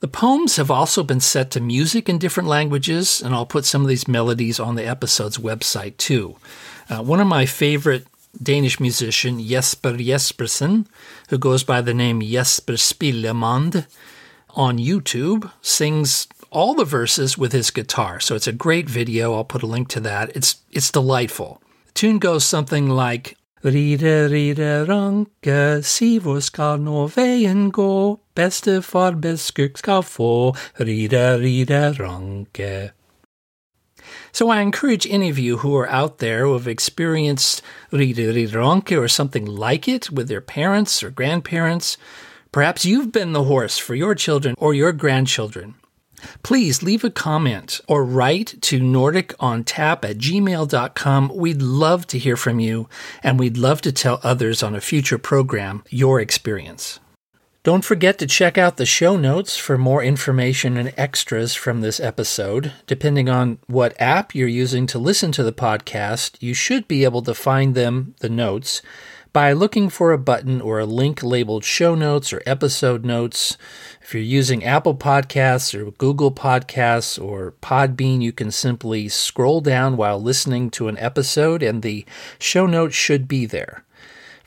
The 0.00 0.08
poems 0.08 0.56
have 0.56 0.70
also 0.70 1.02
been 1.02 1.20
set 1.20 1.50
to 1.52 1.60
music 1.60 2.08
in 2.08 2.18
different 2.18 2.48
languages, 2.48 3.20
and 3.20 3.34
I'll 3.34 3.46
put 3.46 3.64
some 3.64 3.82
of 3.82 3.88
these 3.88 4.06
melodies 4.06 4.60
on 4.60 4.76
the 4.76 4.86
episode's 4.86 5.38
website 5.38 5.96
too. 5.96 6.36
Uh, 6.88 7.02
one 7.02 7.20
of 7.20 7.26
my 7.26 7.46
favorite 7.46 8.06
Danish 8.40 8.78
musician, 8.78 9.44
Jesper 9.44 9.94
Jespersen, 9.94 10.86
who 11.30 11.38
goes 11.38 11.64
by 11.64 11.80
the 11.80 11.94
name 11.94 12.20
Jesper 12.20 12.74
Spillemand, 12.74 13.86
on 14.58 14.76
YouTube, 14.76 15.50
sings 15.62 16.26
all 16.50 16.74
the 16.74 16.84
verses 16.84 17.38
with 17.38 17.52
his 17.52 17.70
guitar. 17.70 18.18
So 18.18 18.34
it's 18.34 18.48
a 18.48 18.52
great 18.52 18.90
video. 18.90 19.34
I'll 19.34 19.44
put 19.44 19.62
a 19.62 19.66
link 19.66 19.88
to 19.90 20.00
that. 20.00 20.34
It's 20.36 20.56
it's 20.72 20.90
delightful. 20.90 21.62
The 21.86 21.92
tune 21.92 22.18
goes 22.18 22.44
something 22.44 22.90
like 22.90 23.38
Ride, 23.64 24.02
ride, 24.02 24.86
ranke, 24.86 25.82
si 25.82 26.20
hvor 26.20 26.38
skal 26.40 26.78
nå 26.78 27.08
veien 27.10 27.72
gå, 27.74 28.20
bestefar 28.36 29.18
beskuk 29.18 29.76
skal 29.76 30.04
få, 30.06 30.54
ride, 30.78 31.42
ride, 31.42 31.98
ranke. 31.98 32.92
So 34.30 34.48
I 34.48 34.60
encourage 34.60 35.08
any 35.10 35.28
of 35.28 35.40
you 35.40 35.58
who 35.58 35.74
are 35.74 35.90
out 35.90 36.18
there 36.18 36.46
who 36.46 36.52
have 36.52 36.68
experienced 36.68 37.62
Ride, 37.90 38.18
ride, 38.18 38.54
ranke 38.54 38.96
or 38.96 39.08
something 39.08 39.44
like 39.44 39.88
it 39.88 40.08
with 40.08 40.28
their 40.28 40.40
parents 40.40 41.02
or 41.02 41.10
grandparents, 41.10 41.98
perhaps 42.52 42.84
you've 42.84 43.12
been 43.12 43.32
the 43.32 43.44
horse 43.44 43.78
for 43.78 43.94
your 43.94 44.14
children 44.14 44.54
or 44.58 44.74
your 44.74 44.92
grandchildren. 44.92 45.74
Please 46.42 46.82
leave 46.82 47.04
a 47.04 47.10
comment 47.10 47.80
or 47.86 48.04
write 48.04 48.60
to 48.62 48.80
nordicontap 48.80 50.04
at 50.04 50.18
gmail.com. 50.18 51.32
We'd 51.34 51.62
love 51.62 52.06
to 52.08 52.18
hear 52.18 52.36
from 52.36 52.60
you, 52.60 52.88
and 53.22 53.38
we'd 53.38 53.56
love 53.56 53.80
to 53.82 53.92
tell 53.92 54.20
others 54.22 54.62
on 54.62 54.74
a 54.74 54.80
future 54.80 55.18
program 55.18 55.84
your 55.90 56.20
experience. 56.20 57.00
Don't 57.64 57.84
forget 57.84 58.18
to 58.18 58.26
check 58.26 58.56
out 58.56 58.78
the 58.78 58.86
show 58.86 59.16
notes 59.16 59.56
for 59.56 59.76
more 59.76 60.02
information 60.02 60.76
and 60.76 60.94
extras 60.96 61.54
from 61.54 61.80
this 61.80 62.00
episode. 62.00 62.72
Depending 62.86 63.28
on 63.28 63.58
what 63.66 64.00
app 64.00 64.34
you're 64.34 64.48
using 64.48 64.86
to 64.86 64.98
listen 64.98 65.32
to 65.32 65.42
the 65.42 65.52
podcast, 65.52 66.36
you 66.40 66.54
should 66.54 66.88
be 66.88 67.04
able 67.04 67.20
to 67.22 67.34
find 67.34 67.74
them, 67.74 68.14
the 68.20 68.30
notes, 68.30 68.80
by 69.32 69.52
looking 69.52 69.88
for 69.88 70.12
a 70.12 70.18
button 70.18 70.60
or 70.60 70.78
a 70.78 70.86
link 70.86 71.22
labeled 71.22 71.64
show 71.64 71.94
notes 71.94 72.32
or 72.32 72.42
episode 72.46 73.04
notes. 73.04 73.56
If 74.02 74.14
you're 74.14 74.22
using 74.22 74.64
Apple 74.64 74.94
Podcasts 74.94 75.74
or 75.74 75.90
Google 75.92 76.32
Podcasts 76.32 77.22
or 77.22 77.54
Podbean, 77.62 78.22
you 78.22 78.32
can 78.32 78.50
simply 78.50 79.08
scroll 79.08 79.60
down 79.60 79.96
while 79.96 80.20
listening 80.20 80.70
to 80.70 80.88
an 80.88 80.98
episode 80.98 81.62
and 81.62 81.82
the 81.82 82.04
show 82.38 82.66
notes 82.66 82.94
should 82.94 83.28
be 83.28 83.46
there. 83.46 83.84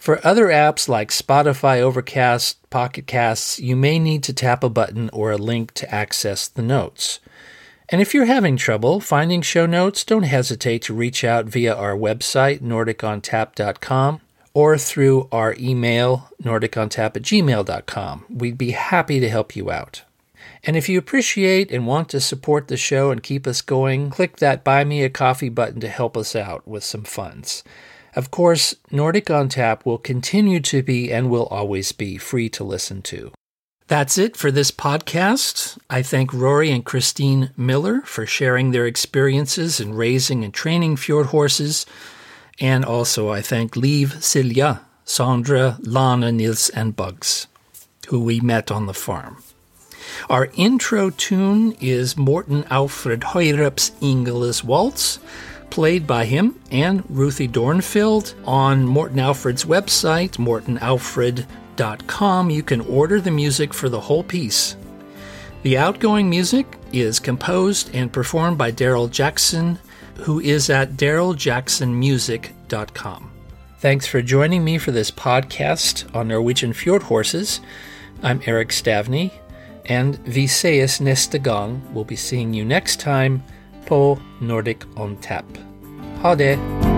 For 0.02 0.20
other 0.26 0.48
apps 0.48 0.90
like 0.90 1.12
Spotify, 1.12 1.80
Overcast, 1.80 2.58
Pocket 2.72 3.06
Casts, 3.06 3.60
you 3.60 3.76
may 3.76 4.00
need 4.00 4.24
to 4.24 4.34
tap 4.34 4.64
a 4.64 4.70
button 4.70 5.12
or 5.14 5.32
a 5.32 5.38
link 5.38 5.76
to 5.76 5.94
access 5.94 6.48
the 6.48 6.64
notes. 6.64 7.20
And 7.88 8.02
if 8.02 8.14
you're 8.14 8.26
having 8.26 8.58
trouble 8.58 9.00
finding 9.00 9.44
show 9.44 9.66
notes, 9.66 10.04
don't 10.04 10.24
hesitate 10.24 10.82
to 10.84 10.94
reach 10.94 11.24
out 11.24 11.46
via 11.46 11.76
our 11.76 11.96
website, 11.96 12.62
nordicontap.com, 12.62 14.22
or 14.54 14.78
through 14.78 15.28
our 15.32 15.56
email, 15.60 16.30
nordicontap 16.44 17.16
at 17.16 17.24
gmail.com. 17.24 18.26
We'd 18.30 18.58
be 18.58 18.72
happy 18.72 19.20
to 19.20 19.30
help 19.30 19.56
you 19.56 19.72
out. 19.72 20.04
And 20.64 20.76
if 20.76 20.88
you 20.88 21.00
appreciate 21.00 21.72
and 21.72 21.88
want 21.88 22.10
to 22.10 22.20
support 22.20 22.68
the 22.68 22.78
show 22.78 23.10
and 23.12 23.24
keep 23.24 23.48
us 23.48 23.62
going, 23.62 24.10
click 24.10 24.38
that 24.38 24.64
Buy 24.64 24.84
Me 24.84 25.04
a 25.04 25.10
Coffee 25.10 25.50
button 25.50 25.80
to 25.82 25.88
help 25.88 26.16
us 26.16 26.36
out 26.36 26.68
with 26.68 26.84
some 26.84 27.04
funds. 27.04 27.64
Of 28.16 28.30
course, 28.30 28.76
Nordic 28.92 29.30
on 29.30 29.50
Tap 29.50 29.86
will 29.86 29.98
continue 29.98 30.60
to 30.62 30.84
be 30.84 31.12
and 31.12 31.30
will 31.30 31.46
always 31.46 31.92
be 31.92 32.18
free 32.18 32.50
to 32.50 32.64
listen 32.64 33.02
to. 33.04 33.32
That's 33.88 34.18
it 34.18 34.38
for 34.38 34.52
this 34.52 34.72
podcast. 34.72 35.78
I 35.90 36.02
thank 36.02 36.34
Rory 36.34 36.72
and 36.72 36.86
Kristin 36.86 37.58
Miller 37.58 38.02
for 38.02 38.26
sharing 38.26 38.72
their 38.72 38.86
experiences 38.86 39.80
in 39.80 39.94
raising 39.94 40.44
and 40.44 40.54
training 40.54 40.98
fjord 40.98 41.28
horses. 41.28 41.86
And 42.60 42.86
also, 42.86 43.30
I 43.30 43.42
thank 43.42 43.76
Liv, 43.76 44.16
Silja, 44.20 44.82
Sandra, 45.06 45.78
Lana, 45.82 46.32
Nils, 46.32 46.70
and 46.70 46.96
Bugs, 46.96 47.48
who 48.10 48.24
we 48.24 48.40
met 48.40 48.72
on 48.72 48.86
the 48.86 48.94
farm. 48.94 49.44
Our 50.30 50.50
intro 50.56 51.10
tune 51.10 51.74
is 51.80 52.18
Morten 52.18 52.66
Alfred 52.70 53.22
Høyrup's 53.22 53.92
Ingles 54.02 54.64
Waltz, 54.64 55.20
played 55.70 56.06
by 56.06 56.26
him 56.26 56.60
and 56.72 57.04
Ruthie 57.10 57.48
Dornfeld 57.48 58.34
on 58.46 58.86
Morten 58.86 59.20
Alfred's 59.20 59.66
website, 59.66 60.38
mortenalfred.com 60.38 62.50
you 62.50 62.62
can 62.62 62.82
order 62.82 63.20
the 63.20 63.32
music 63.32 63.74
for 63.74 63.90
the 63.90 64.02
whole 64.02 64.24
piece. 64.24 64.76
The 65.64 65.78
outgoing 65.78 66.30
music 66.30 66.78
is 66.92 67.20
composed 67.20 67.96
and 67.96 68.12
performed 68.12 68.58
by 68.58 68.72
Daryl 68.72 69.10
Jackson, 69.10 69.80
who 70.22 70.40
is 70.40 70.70
at 70.70 70.94
daryljacksonmusic.com. 70.94 73.32
Thanks 73.80 74.06
for 74.06 74.22
joining 74.22 74.64
me 74.64 74.78
for 74.78 74.92
this 74.92 75.10
podcast 75.10 76.16
on 76.16 76.28
Norwegian 76.28 76.74
fjord 76.74 77.02
horses. 77.04 77.60
I'm 78.22 78.42
Eric 78.46 78.70
Stavney, 78.70 79.32
and 79.86 80.20
Vi 80.20 80.46
ses 80.46 81.00
neste 81.00 81.42
gang. 81.42 81.82
We'll 81.92 82.06
be 82.06 82.16
seeing 82.16 82.54
you 82.54 82.64
next 82.64 83.00
time 83.00 83.42
på 83.88 84.20
Nordic 84.40 84.86
on 84.96 85.18
Tap. 85.18 85.46
Ha 86.22 86.36
det! 86.36 86.91